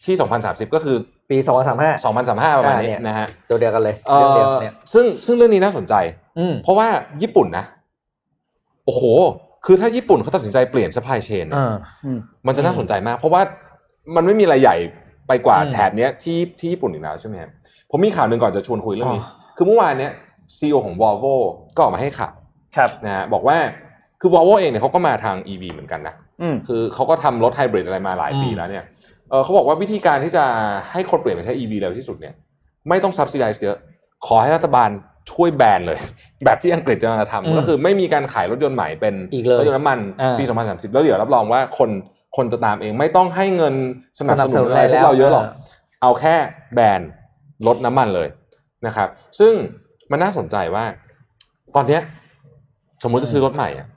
[0.04, 0.96] ที่ 2030 ก็คือ
[1.30, 5.94] ปี 2035 2035 ประมาณนี้อ่าเนี่ยนะฮะตัวเดียวกันเลยเอ่เรื่องเดียวอเนี่ยซึ่งซึ่งเรื่องนี้น่าสนใจ
[6.38, 6.86] อืมเพราะว่า
[7.22, 7.64] ญี่ปุ่นนะ
[8.86, 9.02] โอ้โห
[9.64, 11.74] คือถ้าญี่ปุ่นเขาตัดสินใจเปลี่ยน supply chain เนี่ยอ่า
[12.04, 13.42] อืมมันจะน่าสนใจมาก เพราะว่า
[14.16, 14.76] มันไม่มีอะไรใหญ่
[15.28, 17.50] ไปกว่าอืมแถบเนี้ยที่ที่ญี่ปุ่นอีกแล้วใช่ไหมครับ
[17.90, 20.12] ผมมีข่าวหนึ่งก่อนจะชวนคุยเรื่องนี้อ๋อ คือเมื่อวานเนี้ย
[20.58, 21.34] ซีอของ Volvo
[21.74, 22.34] ก็ออกมาให้ข่าว
[22.76, 23.56] ครับนะฮะบอกว่า
[24.20, 28.84] คือ Volvo เองเนี่ยเขาก็มาทาง EV เหมือนกันนะอืมคือเขาก็ทำรถไฮบริดอะไรมาหลายปีอืมแล้วเนี่ย
[29.30, 30.44] เออเขาบอกว่าวิธีการที่จะ
[30.92, 32.34] ให้คนเปลี่ยนไปใช้ EV เร็วที่สุดเนี่ย
[32.88, 33.76] ไม่ต้อง subsidize เยอะ
[34.26, 34.90] ขอให้รัฐบาล
[35.32, 35.98] ช่วยแบนเลย
[36.44, 41.90] แบบที่อังกฤษจะมาอืมทำก็คือไม่มีการขายรถยนต์ใหม่เป็นอีกเลยรถยนต์น้ำมันอ่าปี 2030 แล้วเดี๋ยวรับรองว่าคน
[42.36, 43.74] คนจะตามเองไม่ต้องให้เงิน
[44.18, 45.54] สนับสนุนอะไรสนับสนุนอะไรพวกเราเยอะหรอกแล้ว
[46.02, 46.34] เอาแค่
[46.74, 47.00] แบน
[47.66, 48.28] ลดน้ำมันเลย
[48.86, 49.08] นะครับ
[49.38, 49.52] ซึ่ง
[50.10, 50.84] มันน่าสนใจว่า
[51.74, 52.00] ตอนเนี้ย
[53.02, 53.88] สมมุติจะซื้อรถใหม่อะ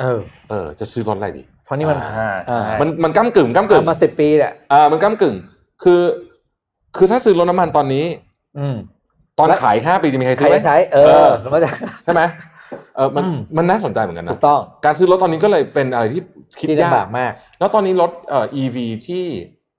[0.00, 0.20] เออ
[0.50, 5.36] เออ จะซื้อรถอะไรดี เพราะนี่มันอ่าใช่มันมันก้ากึ่งก้ากึ่งทำมาสิบปีเนี่ยอ่ามันก้ากึ่ง
[5.84, 6.00] คือ
[6.96, 8.04] คือถ้าซื้อรถน้ำมันตอนนี้
[8.58, 8.76] อืม
[9.38, 11.70] ตอนแล้วขายห้าปีจะมีใครใคซื้รอไหมจะใช้เอเอออแล้วก็จะ
[12.04, 12.22] ใช่ไหม
[12.96, 16.22] เออมันอืมมันน่าสนใจเหมือนกันถูนะกต้องการซื้อรถตอนนี้ก็เลยเป็นอะไรที่
[16.58, 18.76] คิดที่ยาลำบากกมาก แล้วตอนนี้รถเอ่อ EV
[19.06, 19.24] ที่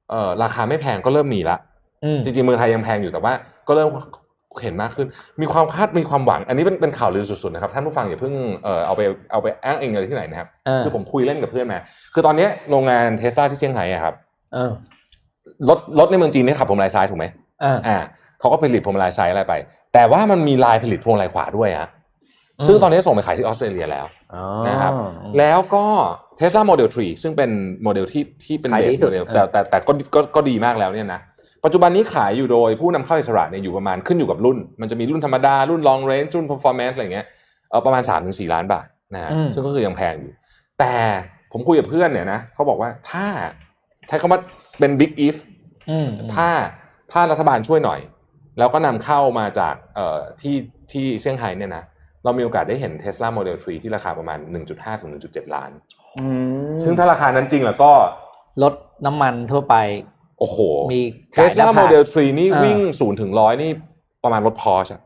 [0.10, 1.58] เอ่อราคาไม่แพงก็เริ่มมีละ
[2.04, 3.34] อืมจริงๆเมืองไทยยังแพงอยู่แต่ว่า
[3.68, 3.90] ก็เริ่ม
[4.62, 5.08] เห็นมากขึ้น
[5.42, 8.34] มีความคาดมีความหวัง อันนี้เป็นเป็นข่าวลือสุดๆนะครับท่านผู้ฟังอย่าเพิ่ง
[8.64, 11.80] เอ่อเอาไปเอาไปอ้างเองอะไรที่ไหนนะครับเออคือผมคุยเล่นกับเพื่อนมา
[12.14, 14.14] คือตอนเนี้ยโรงงานเทสลาที่เซี่ยงไฮ้อะครับ
[14.54, 14.72] เออ
[15.70, 17.26] รถรถในเมืองจีนเนี่ยขับพวงมาลัยซ้ายถูกไหม
[17.64, 17.98] อ่าอ่า
[18.40, 19.54] เขาก็ผลิตพวงมาลัยซ้ายอะไรไป
[19.94, 21.90] แต่ว่ามันมีลายผลิตพวงมาลัยขวาด้วยฮะ
[22.60, 24.94] อืมซึ่งตอนนี้ส่งไปขายที่ออสเตรเลียแล้วอ๋อนะครับ
[25.40, 25.86] แล้วก็
[26.40, 27.50] Tesla Model 3 ซึ่งเป็น
[27.84, 31.22] โมเดลที่ที่เป็นขายเบดีสสุโมดเดลเออแต่แต่แต่ก็ก็ก็ดีมากแล้วเนี่ยนะ
[31.64, 37.28] ปัจจุบันนี้ขายอยู่โดยผู้นำเข้าอิสระเนี่ยอยู่ประมาณขึ้นอยู่กับรุ่น มันจะมีรุ่นธรรมดา รุ่น long range รุ่น performance อะไรอย่างเงี้ย
[37.70, 40.34] เออประมาณ3-4ล้านบาทนะฮะอืมซึ่งก็คือยังแพงอยู่
[40.80, 40.94] แต่
[41.52, 43.26] ผมคุยกับเพื่อนเนี่ยนะเขาบอกว่าถ้า
[44.08, 44.40] ใช้คำว่า
[44.80, 45.38] เป็น big if
[45.90, 46.48] อืมถ้า
[47.12, 48.00] ถ้ารัฐบาลช่วยหน่อย
[48.58, 50.56] แล้วก็นำเข้ามาจากเอ่อที่
[50.92, 51.84] ที่เซี่ยงไฮ้เนี่ยนะ
[52.24, 54.40] เรามีโอกาสได้เห็น Tesla Model 3 ที่ราคาประมาณ
[54.70, 55.72] 1.5 ถึง 1.7 ล้าน
[56.18, 56.26] อื
[56.70, 57.92] มซึ่งถ้าราคานั้นจริงแล้วก็
[58.64, 58.74] รถ
[59.06, 59.76] น้ำมันทั่วไป
[60.40, 60.58] โอ้โห
[60.94, 63.72] มีเทขายสหน้าลาผากโมเดล3นี่อ่าวิ่งศูนย์ถึงร้อยนี่
[64.24, 65.02] ประมาณรถพอชอะ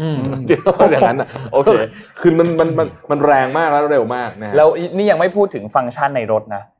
[0.00, 0.18] อืม
[0.48, 1.74] จริงๆอย่างนั้นอะโอเค
[2.20, 6.73] คือมันมันมันมันแรงมากแล้วเร็วมากนะฮะแล้วนี่ยังไม่พูดถึงฟังก์ชันในรถนะอืม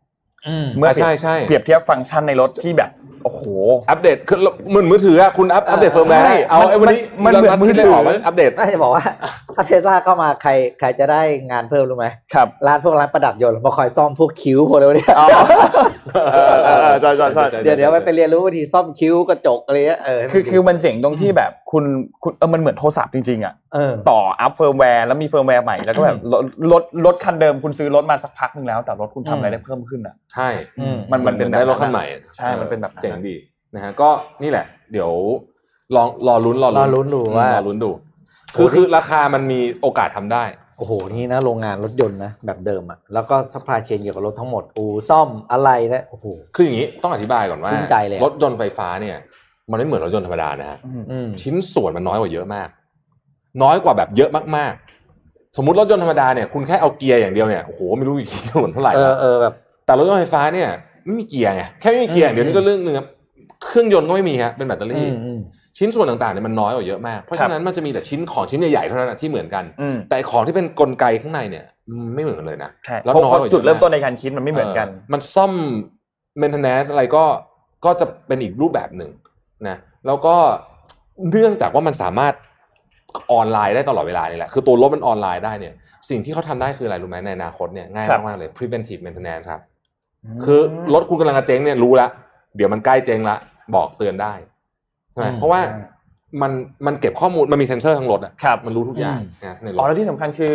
[0.77, 2.91] เมื่ออะใช่ใช่เปรียบเทียบฟังก์ชันในรถที่แบบ
[3.25, 3.43] โอ้โห
[3.91, 4.39] อัปเดตคือ
[4.71, 9.05] เหมือนมือถืออะคุณอัปอัปเดตอ่าเฟิร์มแวร์ใช่ได้เอาไอ้วันนี้มันมันเหมือน Elon Musk มือถือได้ออกไหมอัปเดตน่าจะบอกว่า
[9.55, 15.27] ถ้าเทสลาเข้ามาใครใครจะได้งานเพิ่มรู้ไหมครับร้านพวกร้านประดับยนต์มาคอยซ่อมพวกคิ้วพวกอะไรเนี่ยอ๋อ
[16.15, 21.85] เออเออเออใช่ใช่ใช่เดี๋ยวเดี๋ยวไปไปเรียนรู้วิธีซ่อมคิ้วกระจกอะไรเงี้ยเออคือคือมันเจ๋งตรงที่แบบคุณ
[22.23, 23.64] คุณเออมันเหมือนโทรศัพท์จริงๆอะเออ
[24.11, 30.49] ต่ออัพเฟิร์มแวร์แล้วมีเฟิร์มแวร์ใหม่แล้วก็แบบรถรถรถคันเดิมคุณซื้อรถมาสักพักหนึ่งแล้ว แต่รถคุณทำอะไรได้เพิ่มขึ้นอะใช่
[30.81, 32.05] อืมมันมันเป็นแบบได้รถคันใหม่
[32.37, 33.35] ใช่มันเป็นแบบนั้นเจ๋งดี
[33.75, 34.09] นะฮะก็
[34.43, 35.11] นี่แหละ เดี๋ยว
[35.97, 37.91] ลองรอลุ้นรอรอลุ้นดูว่ารอลุ้นดู
[38.57, 40.45] คือคือราคามันมีโอกาสทำได้
[40.79, 49.17] โอ้โห นี่นะโรงงานรถยนต์นะแบบเดิมอะแล้วก็ supply chain เกี่ยวกับรถทั้งหมด อู่ซ่อมอะไรนะโอ้โห คืออย่างนี้ต้องอธิบายก่อนว่าชื่นใจเลยอะรถยนต์ไฟฟ้าเนี่ย
[49.71, 50.79] มันไม่เหมือนรถยนต์ธรรมดานะฮะ
[51.11, 52.69] อืมชิ้นส่วนมันน้อยกว่าเยอะมาก
[53.63, 59.55] น้อยกว่าแบบเยอะมากๆ สมมติรถยนต์ธรรมดาเนี่ยคุณแค่เอาเกียร์อย่างเดียวเนี่ยโอ้โหไม่รู้มีกี่ส่วนเท่าไหร่เออนะเออแบบ
[59.87, 60.69] แต่รถยนต์ไฟฟ้าเนี่ย
[61.05, 63.07] ไม่มีเกียร์ไงแค่ไม่มีเกียร์อย่างเดียวนี่ก็เรื่องหนึงครับ
[63.65, 65.41] เครื่องยนต์ก็ไม่มีฮะเป็นแบตเตออืรี่มอืม
[65.79, 75.53] ชิ้นส่วนต่างๆเนี่ยมันน้อยกว่าเยอะมาก เพราะฉะนั้นมันจะมีแต่ชิ้นของชิ้นใหญ่ๆเท่านั้นนะที่เหมือนกันอืมแต่ของที่เป็นกลไกข้างในเนี่ยมันไม่เหมือนกันเลยนะใช่แล้วเพราะน้อยกว่าจุดเยอะเริ่มต้นมากในการคิดมันไม่เหมือนกัน มันซ่อม
[76.41, 77.25] maintenance อะไรก็
[77.85, 79.11] ก็จะเป็นอีกรูปแบบหนึ่ง
[79.69, 79.77] นะ
[80.07, 80.35] แล้วก็
[81.31, 82.35] เนื่องจากว่ามันสามารถ
[83.33, 85.75] ออนไลน์ได้ตลอดเวลานี่แหละ คือตัวรถมันออนไลน์ได้เนี่ย
[86.09, 89.61] สิ่งที่เขาทำได้คืออะไรรู้ไหมในอนาคตเนี่ยง่ายครับมากๆเลย preventive maintenance ครับ
[90.45, 90.61] คือ
[90.95, 92.09] รถคุณกำลังจะเจ๊งเนี่ยรู้ละ
[92.57, 93.37] เดี๋ยวมันใกล้เจ๊งละ
[93.75, 94.33] บอกเตือนได้
[95.11, 95.61] ใช่ไหมอืมเพราะว่า
[96.43, 96.53] มัน
[96.87, 100.53] มันเก็บข้อมูลมันมีเซ็นเซอร์ทั้งรถอะครับมันรู้ทุกอย่างอืมนะในรอ๋อถแล้วที่สำคัญคือ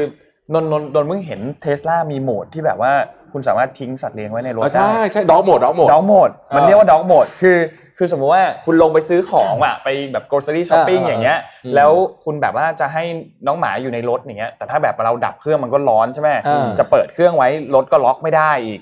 [0.54, 2.92] นนนนนนเพิ่งเห็นเทสลามีโหมดที่แบบว่า
[3.32, 7.58] คุณสามารถทิ้งสัตว์เลี้ยงไว้ในรถอ๋อได้ใช่ใช่ dog mode dog mode dog mode มันเออเรียกว่า dog mode คือ
[8.02, 11.92] คือสมมุติว่าคุณลงไปซื้อของอะไปแบบ grocery shopping เออเอออย่างเงี้ยอืมแล้ว
[12.24, 13.04] คุณแบบว่าจะให้
[13.48, 18.80] น้องหมาอยู่ในรถอย่างเงี้ย แต่ถ้าแบบเราดับเครื่องมันก็ร้อนใช่ไหมเออจะเปิดเครื่องไว้รถก็ล็อกไม่ได้อีก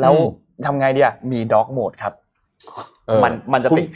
[0.00, 2.12] แล้วอืมทำไงดีอะมีด็อกโหมดครับ
[2.64, 2.84] เออ
[3.24, 3.86] มันมันจะคุณติด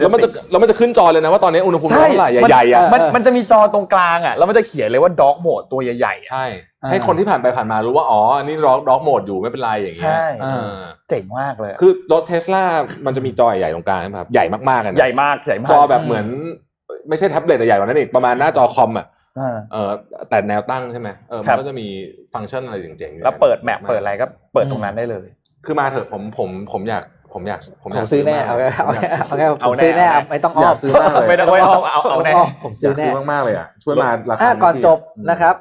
[0.00, 6.46] แล้วมันจะติดแล้วมันจะขึ้นจอเลยนะว่าตอนนี้อุณหภูมิใช่เท่าไหร่มันใหญ่ๆอะมันมันจะมีจอตรงกลางอะแล้วมันจะเขียนเลยว่าด็อกโหมดตัวใหญ่ๆอะใช่
[6.82, 10.74] อ่าให้คนที่ผ่านไปผ่านมารู้ว่าอ๋ออันนี่ด็อกด็อกโหมดอยู่ไม่เป็นไรอย่างเงี้ยใช่เออ
[11.10, 12.64] เจ๋งมากเลย คือรถเทสลา
[13.06, 16.26] มันจะมีจอใหญ่ตรงกลางใช่ไหมครับใหญ่มากๆกันนะใหญ่มากใหญ่มากจอแบบเหมือน
[17.08, 19.06] ไม่ใช่แท็บเล็ตแต่ใหญ่กว่านั้นอีกประมาณหน้าจอคอมอะ
[19.38, 19.90] อ่าเออ
[20.30, 21.86] แต่แนวตั้งใช่ไหมเออครัมันบก็จะมี
[22.34, 25.26] ฟังก์ชันอะไรเจ๋งๆอยู่แล้วเปิด map เปิดอะไรก็เปิดตรงนั้นได้เลย
[25.64, 32.32] คือมาเถอะผมผมผมอยาก ผมอยากผมผอยากมซื้อแน่มกเอาลแค่ยเอาแค่เอาแค่เอาผมแน่ซื้อแน่เอาแน่ไม่ต้องอยากอ้อมซื้อมากเลยไม่ต้องไม่ต้องเอาเอาแน่
[32.64, 35.54] ผมอซื้ยาอกแน่ซื้อมากๆเลยอะช่วยมาราคาอะก่อนจบอืมนะครับ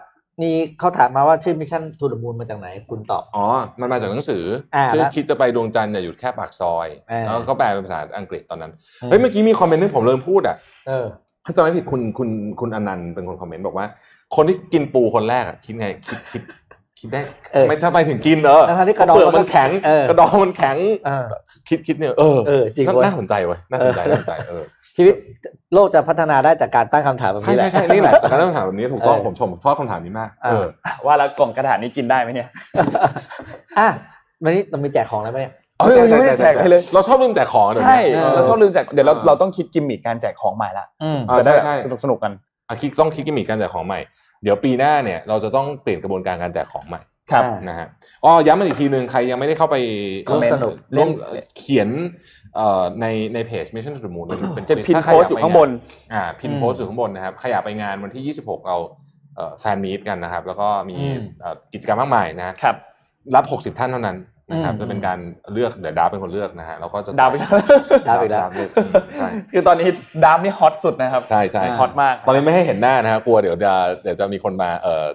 [0.44, 3.46] นี่เขาถามมาว่าชื่อ Mission to the Moon มาจากไหนคุณตอบ อ๋อ
[3.80, 4.44] มันมาจากหนังสือ
[4.76, 8.72] อาชื่อแล้วคิดจะไปดวงจันทร์อย่าหยุดแค่ปากซอยเออแล้วก็แปลเป็นภาษาอังกฤษตอนนั้น
[9.10, 10.56] เฮ้ยเมื่อกี้มีคอมเมนต์ที่ผมเริ่มพูดอะ
[10.88, 11.06] เออ
[11.46, 13.86] ถ้าจำไม่ผิดคุณคุณคุณอนันต์เป็นคนคอมเมนต์บอกว่า
[14.36, 16.42] คนที่กินปูคนแรกอะคิดไงคิดคิด
[17.00, 17.22] คิดได้
[17.54, 21.26] เออทำไมทำไมถึงกินเออทั้งๆที่กระดองเปลือกมันแข็งเออกระดองมันแข็งเออ
[21.70, 24.64] คิดคิดเนี่ยเออเออจริงน่าเว้ยน่าสนใจเว้ยน่าสนใจเออน่าสนใจเออ
[24.96, 25.16] ชีวิต
[25.74, 30.66] โลกจะพัฒนาได้จากการตั้งคำถามแบบใช่นี้แหใช่ละใช่นี่แหละแต่การตั้งคำถามแบบนี้ถูกต้องเออผมชมชอบคำถามนี้มากอ่าเออ
[31.06, 32.48] ว่าแล้วกล่องกระดาษนี้กินได้ไหมเนี่ย
[33.80, 33.88] อะ
[34.44, 42.32] วันนี้เรามีแจกของแล้วไหมเนี่ยเฮ้ยยังไม่ได้แจกให้เลย เราชอบลืมแจกของเดี๋ยวใช่นี้เออเราชอบลืมแจกเดี๋ยวเราเออเราต้องคิดกิมมิคการแจกของใหม่ละอืมอ่าจะได้ใช่สนุกสนุกกัน
[42.68, 44.00] อะคิดต้องคิดกิมมิคการแจกของใหม่
[44.44, 47.88] เดี๋ยวปีหน้าเนี่ยเราจะต้องเปลี่ยนกระบวนการการแจกของใหม่ครับอ่านะฮะ
[48.24, 49.76] อ๋อย้ำมาอีกทีหนึ่งใครยังไม่ได้เข้าไป
[50.28, 51.10] ร่วมสนุกร่วม
[51.58, 51.90] เขียน
[52.56, 55.70] เอ่อในในเพจ Mission to the Moon เป็นจะพินถ้าใครโพอสยากต์อยู่ไปข้างบน
[56.14, 58.78] อ่าพินอืมโพสต์อยู่ข้างบนนะครับใครอยากไปงานวันที่ 26 เรา
[59.36, 62.76] เอ่อแฟนมีตกันนะครับ แล้วก็มีอืมเอ่อกิจกรรมมากมายนะครับ
[63.36, 64.18] รับ 60 ท่านเท่านั้น
[64.52, 65.20] นะครับอืมจะเป็นการ
[65.54, 67.36] เลือกเดี๋ยวดาวเป็นคนเลือกนะฮะแล้วก็จะดาวไป
[68.08, 68.70] ดาวอีกแล้วเลือก
[69.18, 69.88] ใช่คือตอนนี้
[70.24, 73.74] ดามนี่ฮอตสุดนะครับใช่ใช่ฮอตมาก ตอนนี้ไม่ให้เห็นหน้านะฮะกลัวเดี๋ยวจะ
[74.04, 75.06] เดี๋ยวจะมีคนมาเอ่อ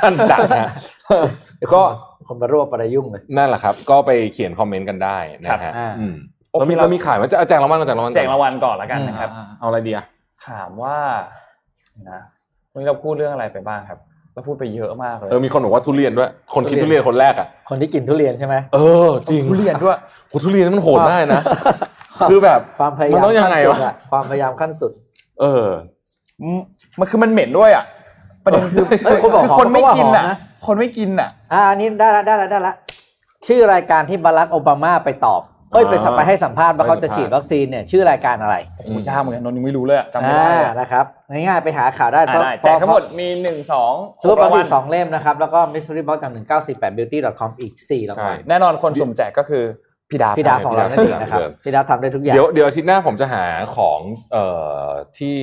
[0.00, 0.70] ท่านดังนะฮะ
[1.74, 1.82] ก็
[2.28, 6.14] คนมารวบประยุ่งเลยนั่นแหละครับ ก็ไปเขียนคอมเมนต์กันได้นะครัฮะบอ่าอืม
[6.50, 10.04] โอเคเรามีเราเรามีขายไหมันจะแจกรางวัลกันแจกรางวัลแจกรางวัลก่อนแล้วกันนะครับอ่าเอาอะไรดีอะ
[10.48, 10.96] ถามว่า
[12.10, 12.22] นะ
[12.72, 13.98] วันนี้เราพูดเรื่องอะไรไปบ้างครับ
[14.36, 19.96] เราพูดไปเยอะมากเลยเออมีคนบอกว่าทุเรียนด้วย คนกินทุทุเรีเรียยนนคนแรกอะคนที่กินทุเรียนใช่ไหมเออจริงทุเรียนด้วย
[20.28, 21.42] โหทุเรียนมันโหดมากนะ
[22.30, 24.92] คือแบบความพยามันยามต้องยังไงขั้นสุดวะอะความพยายามขั้นสุด
[25.40, 25.66] เออ
[26.42, 26.60] อืม
[26.98, 27.84] มันคือมันเหม็นด้วยอะ
[28.44, 32.74] ประเด็นคือเฮ้ยคนบอกหอมคนไม่กินอะเขาว่าหอมนะคนไม่กินอะ อ่าอันนี้ได้ละได้ละได้ละ
[33.46, 46.32] ชื่อรายการที่บารักโอบามาไปตอบเอ้ยอ่าไปสัมไปให้สัมภาษณ์ว่าเขาจะไปสัมภาษณ์ฉีดวัคซีนเนี่ยชื่อรายการอะไรโอ้โหยากเหมือนกันนนท์ยังไม่รู้เลยอะจำไม่ได้อ่าเลยนะครับง่ายๆไปหาข่าวได้อ่าได้แจกทั้งหมดมีหนึ่งสองซูเปอร์บอลรางวัลสองเล่มนะครับ แล้วก็ Mystery Box จาก
[46.64, 49.64] 1948 beauty com อีก4รางวัลใช่แน่นอนคนสุ่มแจกก็คือ
[50.10, 53.44] พี่ดาบพี่ดาวของเรานั่นเองนะครับเดิมพี่ดาวทำได้ทุกอย่างเดี๋ยวเดี๋ยวอาทิตย์หน้าผมจะหา
[53.76, 54.00] ของ
[54.32, 54.44] เอ่
[54.84, 54.86] อ
[55.18, 55.36] ที่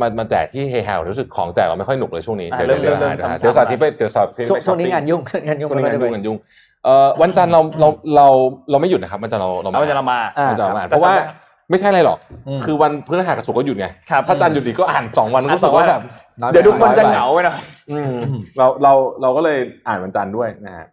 [0.00, 6.36] มามาแจกที่เฮฮาวรู้สึกของแจกเราไม่ค่อยหนุกเลยช่วงนี้อ่าเดี๋ยวเดี๋ยวเริ่เดี๋ยวมหาเริ่มเดี๋ยวสาธิตไปเดี๋ยวสาธิตช่วงไปช่วงนี้ช้อปปิ้งานยุ่งงานยุ่งช่วงนี้งานไม่ยุ่งได้งานยุ่ง
[6.84, 8.26] เอ่อวันจันทร์เราเราเรา
[8.70, 11.14] เราไม่หยุดนะครับวันจันทร์เราเราเอาจะเรามาอ่าวันจันทร์เรามาครับเพราะว่า
[11.70, 12.18] ไม่ใช่อะไรหรอก
[12.48, 16.02] อืมคือวันพฤหัสกับศุกร์ก็หยุดไงครับถ้าจันทร์หยุดอีกก็อ่านสองวันก็อ่านรู้สึกสองวัว่านแบบ
[16.40, 17.58] น้อยไปเดี๋ยวทุกคนจะน้อยไปเหงาไปหน่อย
[17.90, 18.12] อืม
[18.58, 20.86] เราเราเราก็เลยอ่านวันจันทร์ด้วยนะฮะ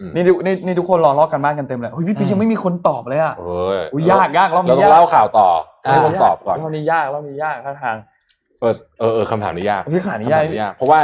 [0.00, 5.48] อืมนี่ดูนี่นี่ทุกคนรอลอกกันบ้านกันเต็มเลยเฮ้ยพี่ปิ๊กยังไม่มีคนตอบเลยอะเอ้ยอุ้ยยากยากรอบเรานี้ต้องยากเล่าข่าวต่อ
[5.86, 7.96] อ่าให้คนตอบก่อนรอบนี้ยากรอบนี้ยากท่าทาง
[8.60, 10.98] เออเออเออคำถามนี้ยากพี่ขนาดนี้คำยาถากมนี้ยาก เพราะว่า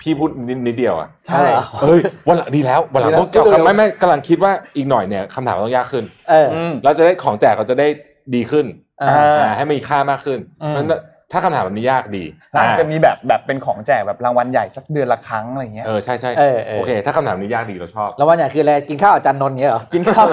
[0.00, 1.42] พี่พูดนิดนิดเดียวอะใช่
[1.82, 7.86] เฮ้ยวันหลังดีแล้ววันหลังดีแล้วต้องเกี่ยวกับไม่ไม่กำลังคิดว่าอีกหน่อยเนี่ยคำถามมันต้องยากขึ้นเอออืมเราจะได้ของแจกเราจะได้
[8.34, 8.66] ดีขึ้น
[9.02, 12.24] อ่าอ่าอ่าให้มันมีค่ามากขึ้นอืมเพราะฉะนั้นถ้าคำถามแบบนี้ยากดี
[12.58, 20.26] อาจจะอ่ามีแบบแบบเป็นของแจกแบบรางวัลใหญ่สักเดือนละครั้งอะไรเงี้ย เออใช่ใช่เออเออโอเค ถ้าคำถามนี้ยากดีเราชอบแล้ววันใหญ่คืออะไร กินข้าวอาจารย์นนท์เงี้ยเหรอ กินข้าว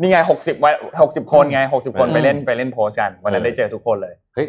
[0.00, 4.46] นี่ไงหกสิบวันหกสิบคนไงหกสิบคนอืมไปเล่นไปเล่นโพสต์กัน วันนั้นเออได้เจอทุกคนเลย เฮ้ย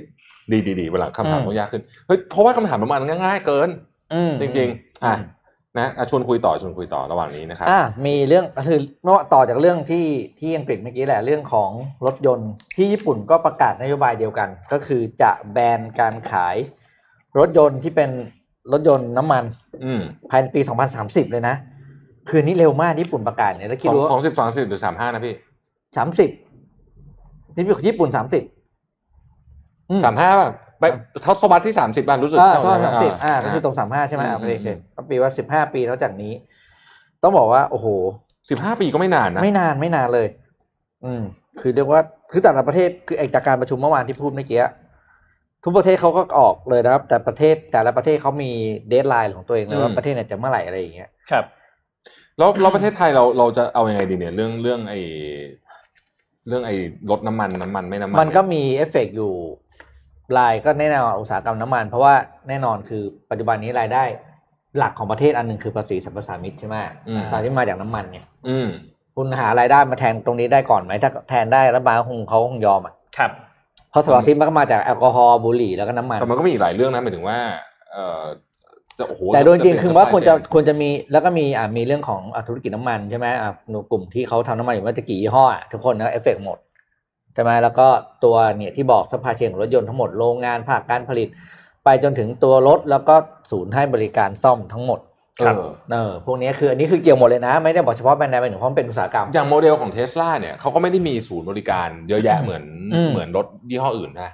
[0.52, 3.91] ดีดีดีวันหลังคำถามอืมต้องยากขึ้น เฮ้ยเพราะว่าคำถามประมาณง่าย ๆ เกินอืม
[4.42, 5.16] จริงๆอะ
[5.80, 10.08] นะอะชวนคุยต่อชวนคุยต่อระหว่างนี้นะครับอ่ามีเรื่องคือเมื่อต่อจากเรื่องที่
[10.40, 11.70] ที่อังกฤษเมื่อกี้แหละเรื่องของ
[12.06, 16.56] รถยนต์ที่ญี่ปุ่นก็ประกาศนโยบายเดียวกัน ก็คือจะแบนการขาย
[17.40, 18.10] รถยนต์ที่เป็น
[18.72, 19.44] รถยนต์น้ำมัน
[19.84, 20.62] อืมภายในปี
[20.98, 21.56] 2030 เลยนะ
[22.30, 25.34] คืนนี้เร็วมากที่ญี่ปุ่นประกาศเนี่ยแล้วคิดสองดูว่าสองสิบสองสิบหรือสามห้านะพี่
[25.98, 26.30] สามสิบ
[27.56, 28.44] นี่เป็นของญี่ปุ่นสามสิบ
[30.04, 30.50] สามห้าป่ะ
[30.82, 30.86] ไป
[31.26, 36.34] ทศวรรษที่สามสิบบ้านรู้สึกอ่าเท่ก็ไหร่สามสิบอ่าก็าคือตรงสามห้าใช่ไหมอ่าอืมโอเคโอเคก็ปีว่าสิบห้าปีแล้วจากนี้
[37.24, 37.88] ต้องบอกว่าโอ้โห
[38.50, 40.28] สิบห้าปีก็ไม่นานนะไม่นานไม่นานเลย
[41.06, 41.24] อืม
[41.60, 42.02] คือเรียกว่า
[42.32, 44.62] คือแต่ละประเทศคือเอกจากการประชุมเมื่อวานที่พูดเมื่อกี้
[45.64, 48.52] ทุกประเทศเขาก็ออกเลยนะครับ แต่ประเทศแต่ละประเทศเขามี
[48.90, 51.46] เดทไลน์ของตัวเองเลยว่าประเทศไหนจะเมื่อไหร่อะไรอย่างเงี้ยครับ
[52.38, 55.00] แล้วแล้วประเทศไทยเราเราจะเอายังไงดีเนี่ยเรื่องเรื่องไอ้
[56.48, 56.76] เรื่องไอ้
[57.10, 59.34] รถน้ำมันน้ำมันไม่น้ำมัน มันก็มีเอฟเฟกต์อยู่
[60.40, 62.14] รายก็แน่นอนอุตสาหกรรมน้ำมัน เพราะว่า
[62.50, 64.04] แน่นอนคือปัจจุบันนี้รายได้
[64.78, 66.76] หลักของประเทศอันหนึ่งคือภาษีสรรพสามิตใช่ไหม
[67.32, 68.68] ภาษีที่มาจากน้ำมันเนี่ยอืม
[69.16, 73.32] คุณหารายได้มาแทนตรงนี้ได้ก่อนไหมถ้าแทนได้รัฐบาลก็คงเขาคงยอมอะครับ
[73.92, 77.38] เพราะสรรพสามิตมันก็มาจากแอลกอฮอล์บุหรี่แล้วก็น้ำมันแต่มันก็มีอีกหลายเรื่องนะหมายถึงว่า
[77.92, 78.24] เออ
[78.98, 83.52] จะโอ้โหแต่โดยจริงๆะคือว่าควรจะ supply chain ควรจะมีแล้วก็มีอ่ามีเรื่องของอะธุรกิจน้ำมันใช่ไหมอะ
[83.92, 86.58] กลุ่มที่เขาทำน้ำมันอยู่ว่าจะกี่ยี่ห้ออะทุกคนนะเอฟเฟกหมด
[87.34, 87.88] ใช่ไหมแล้วก็
[88.24, 91.28] ตัวเนี่ยที่บอก supply chain ของรถยนต์ทั้งหมดโรงงานภาคการผลิต
[91.86, 93.16] ไปจนถึงตัวรถแล้วก็
[93.52, 95.00] ศูนย์ให้บริการซ่อมทั้งหมด
[95.40, 95.56] ครับ
[95.92, 102.64] เออพวกนี้คืออันนี้คือเกี่ยวหมดเลยนะ ไม่ได้บอกเฉพาะแบรนด์ใดแบรนด์หนึ่งเพราะมันเป็นอุตสาหกรรม อย่างโมเดลของเทสลาเนี่ยเขาก็ไม่ได้มีศูนย์บริการเยอะแยะเหมือน
[102.94, 104.32] อืมเหมือนรถยี่ห้ออื่นนะ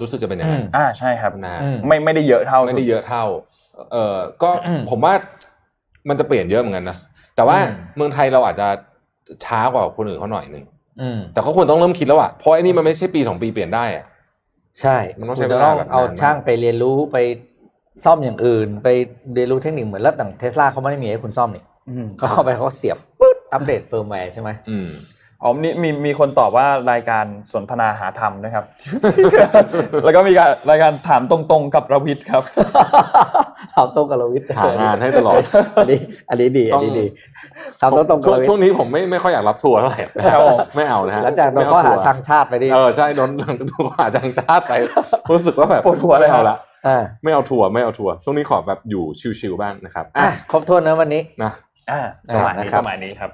[0.00, 3.24] รู้สึกจะเป็นอย่างนั้นอ่าใช่ครับนะฮะอืมไม่ไม่ได้เยอะเท่าไม่ได้เยอะเท่า
[3.92, 5.14] เออก็อืมผมว่า
[6.08, 6.96] มันจะเปลี่ยนเยอะเหมือนกันนะ
[7.36, 8.68] แต่ว่าอืมเมืองไทยเราอาจจะ
[9.44, 10.79] ช้ากว่าคนอื่นเขาหน่อยหนึ่งอืม
[11.32, 14.04] แต่เขาควรต้องเริ่มคิดแล้วอะเพราะไอ้นี่มันไม่ใช่ปีสองปีเปลี่ยนได้อะ
[14.80, 17.16] ใช่มันต้องใช้คุณจะเวลาต้องแบบนานเอามากช่างไปเรียนรู้ไป
[18.04, 18.88] ซ่อมอย่างอื่น ไป
[19.34, 24.50] เรียนรู้เทคนิคเหมือนแล้วต่างเทสลาเขาไม่ได้มีให้คุณซ่อมนี่อืมเขาเข้าไปเขาเสียบปึ๊ดอัปเดตเฟิร์มแวร์ใช่ไหม
[25.42, 28.64] อืมอ๋อนี่มีมีคนตอบว่ารายการสนทนาหาธรรมนะครับ
[30.04, 32.42] แล้วก็มีการรายการถามตรงๆกับรวิทย์ครับ
[33.74, 35.36] เอาตรงกับลวิทย์หางานให้ตลอด
[35.76, 37.06] อันนี้ อันนี้ดี อันนี้ดี
[37.80, 40.00] ทำตรงตรงๆกับช่วงลวิทช่วงย์นี้ผมไม่ไม่ค่อยอยากรับทัวร์เท่าไหร่
[40.32, 44.72] ครับผมไม่เอานะฮะหลังจากโดนไม่เอข้อหาทัวร์ชังชาติไปดิเออใช่โดนหลังจากโดนข้อหาชังชาติไป
[45.30, 49.04] รู้สึกว่าแบบปวดหัวเลยไม่เอาละอ่าไม่เอาทัวร์ไม่เอาทัวร์ช่วงนี้ขอแบบอยู่
[49.40, 51.52] ชิลๆบ้างนะครับอะอะครบถ้วนนะวันนี้นะ
[51.90, 53.30] อ่าอ่าประมาณนี้นะครับประมาณนี้ครับ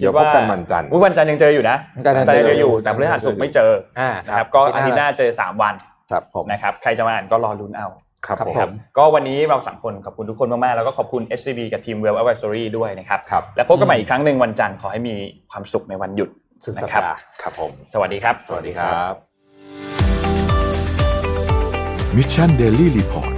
[0.00, 5.74] เดี๋ยวพบกันวันจันทร์อุ๊ยวันจันทร์ยังเจออยู่นะวันจันทร์ยังยังเจเจออออยู่ยู่แต่พฤหัสศุกร์ไม่เจออ่านะครับก็อาทิตย์หน้าเจอสามวัน
[6.10, 7.88] ครับผมนะครับใครจะมาอ่านก็รอลุ้นเอา
[8.26, 15.14] ครับครับผมผมก็วันนี้เราสามคนขอบคุณทุกคนมาก ๆ แล้วก็ขอบคุณ SCB กับทีม Well Advisory ด้วยนะครับครับและพบกันใหม่อีกครั้งหนึ่งวันจันทร์ขอให้มี
[15.50, 16.28] ความสุขในวันหยุด
[16.64, 19.12] สุดสัปนะครับดาห์ครับผม สวัสดีครับ สวัสดีครับ
[22.16, 23.35] Mission Daily Report